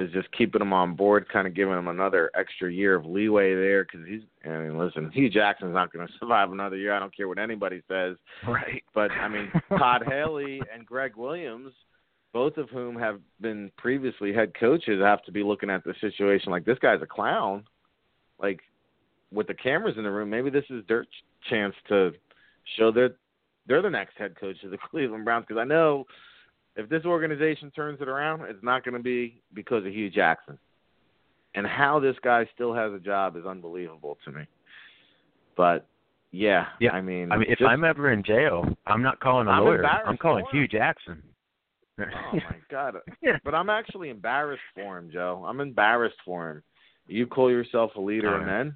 is 0.00 0.10
just 0.12 0.26
keeping 0.36 0.60
him 0.60 0.72
on 0.72 0.96
board, 0.96 1.28
kind 1.32 1.46
of 1.46 1.54
giving 1.54 1.74
him 1.74 1.86
another 1.86 2.32
extra 2.34 2.72
year 2.72 2.96
of 2.96 3.06
leeway 3.06 3.54
there 3.54 3.84
because 3.84 4.04
he's. 4.08 4.22
I 4.44 4.58
mean, 4.58 4.76
listen, 4.76 5.08
Hue 5.12 5.30
Jackson's 5.30 5.72
not 5.72 5.92
going 5.92 6.04
to 6.06 6.12
survive 6.18 6.50
another 6.50 6.76
year. 6.76 6.92
I 6.92 6.98
don't 6.98 7.16
care 7.16 7.28
what 7.28 7.38
anybody 7.38 7.80
says. 7.88 8.16
Right. 8.44 8.82
But 8.92 9.12
I 9.12 9.28
mean, 9.28 9.52
Todd 9.68 10.02
Haley 10.08 10.62
and 10.74 10.84
Gregg 10.84 11.14
Williams, 11.14 11.72
both 12.32 12.56
of 12.56 12.70
whom 12.70 12.98
have 12.98 13.20
been 13.40 13.70
previously 13.78 14.32
head 14.32 14.52
coaches, 14.58 15.00
have 15.00 15.22
to 15.26 15.32
be 15.32 15.44
looking 15.44 15.70
at 15.70 15.84
the 15.84 15.94
situation 16.00 16.50
like 16.50 16.64
this 16.64 16.78
guy's 16.80 17.02
a 17.02 17.06
clown. 17.06 17.62
Like 18.40 18.58
with 19.34 19.46
the 19.46 19.54
cameras 19.54 19.94
in 19.96 20.04
the 20.04 20.10
room, 20.10 20.30
maybe 20.30 20.50
this 20.50 20.64
is 20.70 20.84
their 20.88 21.04
ch- 21.04 21.08
chance 21.50 21.74
to 21.88 22.12
show 22.78 22.90
that 22.92 23.14
they're 23.66 23.82
the 23.82 23.90
next 23.90 24.16
head 24.16 24.34
coach 24.38 24.56
of 24.64 24.70
the 24.70 24.78
Cleveland 24.90 25.24
Browns. 25.24 25.44
Because 25.48 25.60
I 25.60 25.64
know 25.64 26.04
if 26.76 26.88
this 26.88 27.04
organization 27.04 27.70
turns 27.70 28.00
it 28.00 28.08
around, 28.08 28.42
it's 28.42 28.62
not 28.62 28.84
going 28.84 28.96
to 28.96 29.02
be 29.02 29.40
because 29.52 29.84
of 29.84 29.92
Hue 29.92 30.10
Jackson. 30.10 30.58
And 31.56 31.66
how 31.66 32.00
this 32.00 32.16
guy 32.24 32.48
still 32.54 32.74
has 32.74 32.92
a 32.92 32.98
job 32.98 33.36
is 33.36 33.44
unbelievable 33.46 34.18
to 34.24 34.32
me. 34.32 34.42
But 35.56 35.86
yeah, 36.32 36.66
Yeah, 36.80 36.90
I 36.90 37.00
mean, 37.00 37.30
I 37.30 37.36
mean, 37.36 37.48
if 37.48 37.58
just- 37.60 37.68
I'm 37.68 37.84
ever 37.84 38.10
in 38.10 38.24
jail, 38.24 38.64
I'm 38.86 39.02
not 39.02 39.20
calling 39.20 39.46
a 39.46 39.50
I'm 39.50 39.62
lawyer. 39.62 39.86
I'm 39.86 40.16
calling. 40.16 40.44
Hue 40.50 40.66
Jackson. 40.66 41.22
Oh 42.00 42.04
my 42.32 42.56
god! 42.72 42.96
But 43.44 43.54
I'm 43.54 43.70
actually 43.70 44.10
embarrassed 44.10 44.64
for 44.74 44.98
him, 44.98 45.10
Joe. 45.12 45.44
I'm 45.46 45.60
embarrassed 45.60 46.16
for 46.24 46.50
him. 46.50 46.62
You 47.06 47.28
call 47.28 47.52
yourself 47.52 47.92
a 47.94 48.00
leader, 48.00 48.36
and 48.36 48.48
then, 48.48 48.74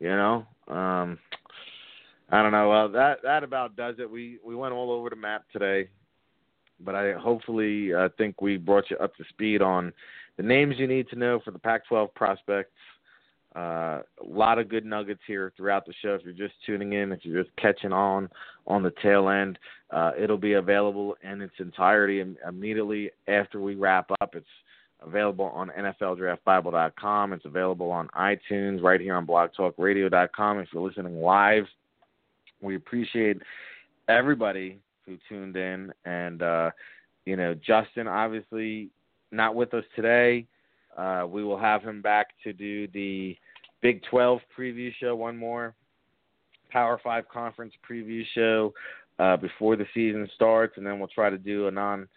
you 0.00 0.08
know, 0.08 0.46
um, 0.68 1.18
I 2.30 2.42
don't 2.42 2.52
know. 2.52 2.68
Well, 2.68 2.88
that 2.90 3.22
that 3.22 3.44
about 3.44 3.76
does 3.76 3.96
it. 3.98 4.10
We 4.10 4.38
we 4.44 4.54
went 4.54 4.74
all 4.74 4.90
over 4.90 5.10
the 5.10 5.16
map 5.16 5.44
today, 5.52 5.88
but 6.80 6.94
I 6.94 7.12
hopefully 7.12 7.94
I 7.94 8.08
think 8.18 8.40
we 8.40 8.56
brought 8.56 8.90
you 8.90 8.96
up 8.98 9.14
to 9.16 9.24
speed 9.30 9.62
on 9.62 9.92
the 10.36 10.42
names 10.42 10.74
you 10.78 10.86
need 10.86 11.08
to 11.10 11.16
know 11.16 11.40
for 11.44 11.50
the 11.50 11.58
Pac-12 11.58 12.12
prospects. 12.14 12.72
Uh, 13.54 14.02
a 14.22 14.26
lot 14.26 14.58
of 14.58 14.68
good 14.68 14.84
nuggets 14.84 15.22
here 15.26 15.50
throughout 15.56 15.86
the 15.86 15.94
show. 16.02 16.14
If 16.14 16.22
you're 16.24 16.34
just 16.34 16.54
tuning 16.66 16.92
in, 16.92 17.10
if 17.10 17.20
you're 17.22 17.42
just 17.42 17.56
catching 17.56 17.92
on 17.92 18.28
on 18.66 18.82
the 18.82 18.92
tail 19.02 19.30
end, 19.30 19.58
uh, 19.90 20.10
it'll 20.18 20.36
be 20.36 20.54
available 20.54 21.16
in 21.22 21.40
its 21.40 21.54
entirety 21.58 22.22
immediately 22.46 23.10
after 23.28 23.60
we 23.60 23.74
wrap 23.74 24.10
up. 24.20 24.34
It's 24.34 24.46
available 25.02 25.46
on 25.46 25.70
NFLDraftBible.com. 25.78 27.32
It's 27.32 27.44
available 27.44 27.90
on 27.90 28.08
iTunes, 28.08 28.82
right 28.82 29.00
here 29.00 29.14
on 29.14 29.26
BlogTalkRadio.com. 29.26 30.58
If 30.58 30.68
you're 30.72 30.82
listening 30.82 31.20
live, 31.20 31.64
we 32.60 32.76
appreciate 32.76 33.38
everybody 34.08 34.78
who 35.04 35.18
tuned 35.28 35.56
in. 35.56 35.92
And, 36.04 36.42
uh, 36.42 36.70
you 37.24 37.36
know, 37.36 37.54
Justen, 37.54 38.06
obviously 38.06 38.90
not 39.30 39.54
with 39.54 39.74
us 39.74 39.84
today. 39.94 40.46
Uh, 40.96 41.26
we 41.28 41.44
will 41.44 41.58
have 41.58 41.82
him 41.82 42.00
back 42.00 42.28
to 42.44 42.52
do 42.52 42.88
the 42.88 43.36
Big 43.82 44.02
12 44.10 44.40
preview 44.58 44.90
show, 44.98 45.14
one 45.14 45.36
more 45.36 45.74
Power 46.70 46.98
5 47.02 47.28
conference 47.28 47.72
preview 47.88 48.24
show 48.34 48.72
uh, 49.18 49.36
before 49.36 49.76
the 49.76 49.86
season 49.94 50.28
starts, 50.34 50.76
and 50.76 50.86
then 50.86 50.98
we'll 50.98 51.08
try 51.08 51.30
to 51.30 51.38
do 51.38 51.68
a 51.68 51.70
non. 51.70 52.08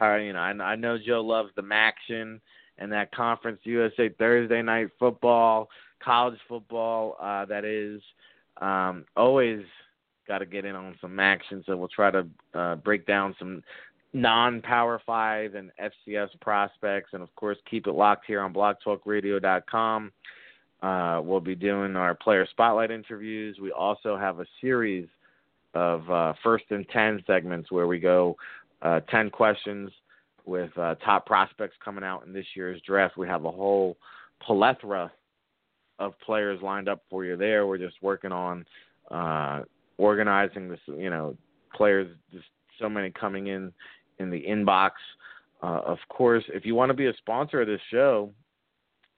You 0.00 0.32
know, 0.32 0.38
I, 0.38 0.50
I 0.50 0.76
know 0.76 0.98
Joe 0.98 1.20
loves 1.20 1.50
the 1.56 1.62
MACtion 1.62 2.40
and 2.78 2.92
that 2.92 3.12
conference 3.12 3.60
USA 3.64 4.08
Thursday 4.08 4.62
night 4.62 4.88
football, 4.98 5.68
college 6.02 6.38
football. 6.48 7.16
Uh, 7.20 7.44
that 7.46 7.64
is 7.64 8.00
um, 8.60 9.04
always 9.16 9.62
got 10.26 10.38
to 10.38 10.46
get 10.46 10.64
in 10.64 10.74
on 10.74 10.96
some 11.00 11.18
action, 11.18 11.62
so 11.66 11.76
we'll 11.76 11.88
try 11.88 12.10
to 12.10 12.26
uh, 12.54 12.76
break 12.76 13.06
down 13.06 13.34
some 13.38 13.62
non-power 14.12 15.00
five 15.04 15.54
and 15.54 15.70
FCS 15.80 16.28
prospects, 16.40 17.10
and 17.12 17.22
of 17.22 17.34
course 17.36 17.58
keep 17.68 17.86
it 17.86 17.92
locked 17.92 18.24
here 18.26 18.40
on 18.40 18.52
BlogTalkRadio.com. 18.52 20.12
Uh, 20.80 21.20
we'll 21.22 21.40
be 21.40 21.54
doing 21.54 21.96
our 21.96 22.14
player 22.14 22.46
spotlight 22.50 22.90
interviews. 22.90 23.58
We 23.60 23.72
also 23.72 24.16
have 24.16 24.38
a 24.38 24.46
series 24.60 25.08
of 25.74 26.08
uh, 26.10 26.32
first 26.42 26.64
and 26.70 26.88
ten 26.90 27.22
segments 27.26 27.70
where 27.70 27.86
we 27.86 27.98
go 27.98 28.36
uh, 28.82 29.00
ten 29.10 29.30
questions 29.30 29.90
with 30.44 30.76
uh, 30.78 30.94
top 31.04 31.26
prospects 31.26 31.76
coming 31.84 32.04
out 32.04 32.26
in 32.26 32.32
this 32.32 32.46
year's 32.54 32.80
draft. 32.82 33.16
We 33.16 33.28
have 33.28 33.44
a 33.44 33.50
whole 33.50 33.96
plethora 34.42 35.12
of 35.98 36.18
players 36.20 36.60
lined 36.62 36.88
up 36.88 37.02
for 37.10 37.24
you 37.24 37.36
there. 37.36 37.66
We're 37.66 37.78
just 37.78 37.96
working 38.02 38.32
on 38.32 38.64
uh, 39.10 39.62
organizing 39.98 40.68
this. 40.68 40.80
You 40.86 41.10
know, 41.10 41.36
players 41.74 42.08
just 42.32 42.46
so 42.80 42.88
many 42.88 43.10
coming 43.10 43.48
in 43.48 43.72
in 44.18 44.30
the 44.30 44.42
inbox 44.42 44.92
Uh, 45.62 45.80
of 45.84 45.98
course, 46.08 46.44
if 46.54 46.64
you 46.64 46.74
want 46.74 46.90
to 46.90 46.94
be 46.94 47.06
a 47.06 47.14
sponsor 47.14 47.62
of 47.62 47.66
this 47.66 47.80
show, 47.90 48.32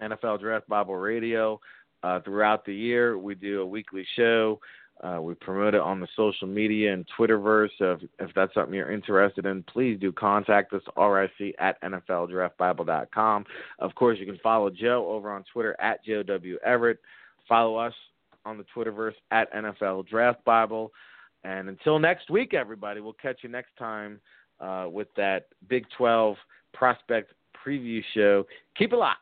NFL 0.01 0.41
Draft 0.41 0.67
Bible 0.69 0.97
Radio, 0.97 1.61
uh, 2.03 2.21
throughout 2.21 2.65
the 2.65 2.75
year, 2.75 3.19
we 3.19 3.35
do 3.35 3.61
a 3.61 3.67
weekly 3.67 4.07
show. 4.17 4.59
Uh, 5.03 5.19
we 5.21 5.35
promote 5.35 5.75
it 5.75 5.81
on 5.81 5.99
the 5.99 6.09
social 6.15 6.47
media 6.47 6.93
and 6.93 7.07
Twitterverse. 7.19 7.71
So 7.79 7.93
if, 7.93 8.01
if 8.19 8.35
that's 8.35 8.53
something 8.53 8.75
you're 8.75 8.93
interested 8.93 9.47
in, 9.47 9.63
please 9.63 9.99
do 9.99 10.13
contact 10.13 10.75
us, 10.75 10.83
RIC 10.97 11.55
at 11.59 11.81
NFLDraftBible.com. 11.83 13.45
Of 13.79 13.95
course, 13.95 14.19
you 14.19 14.27
can 14.27 14.39
follow 14.43 14.69
Joe 14.69 15.07
over 15.09 15.33
on 15.33 15.45
Twitter 15.51 15.75
at 15.81 16.05
Joe 16.05 16.23
W. 16.23 16.59
Everett. 16.65 16.99
Follow 17.49 17.77
us 17.77 17.95
on 18.45 18.59
the 18.59 18.65
Twitterverse 18.75 19.15
at 19.31 19.53
NFL 19.55 20.07
Draft 20.07 20.45
Bible. 20.45 20.93
And 21.45 21.71
until 21.71 21.99
next 21.99 22.29
week, 22.29 22.53
everybody, 22.53 23.01
we'll 23.01 23.15
catch 23.15 23.39
you 23.43 23.49
next 23.49 23.71
time 23.79 24.21
uh, 24.61 24.87
with 24.91 25.09
that 25.17 25.49
Big 25.69 25.87
12 25.97 26.37
prospect 26.75 27.33
preview 27.67 28.03
show. 28.15 28.47
Keep 28.77 28.93
it 28.93 28.97
locked. 28.97 29.21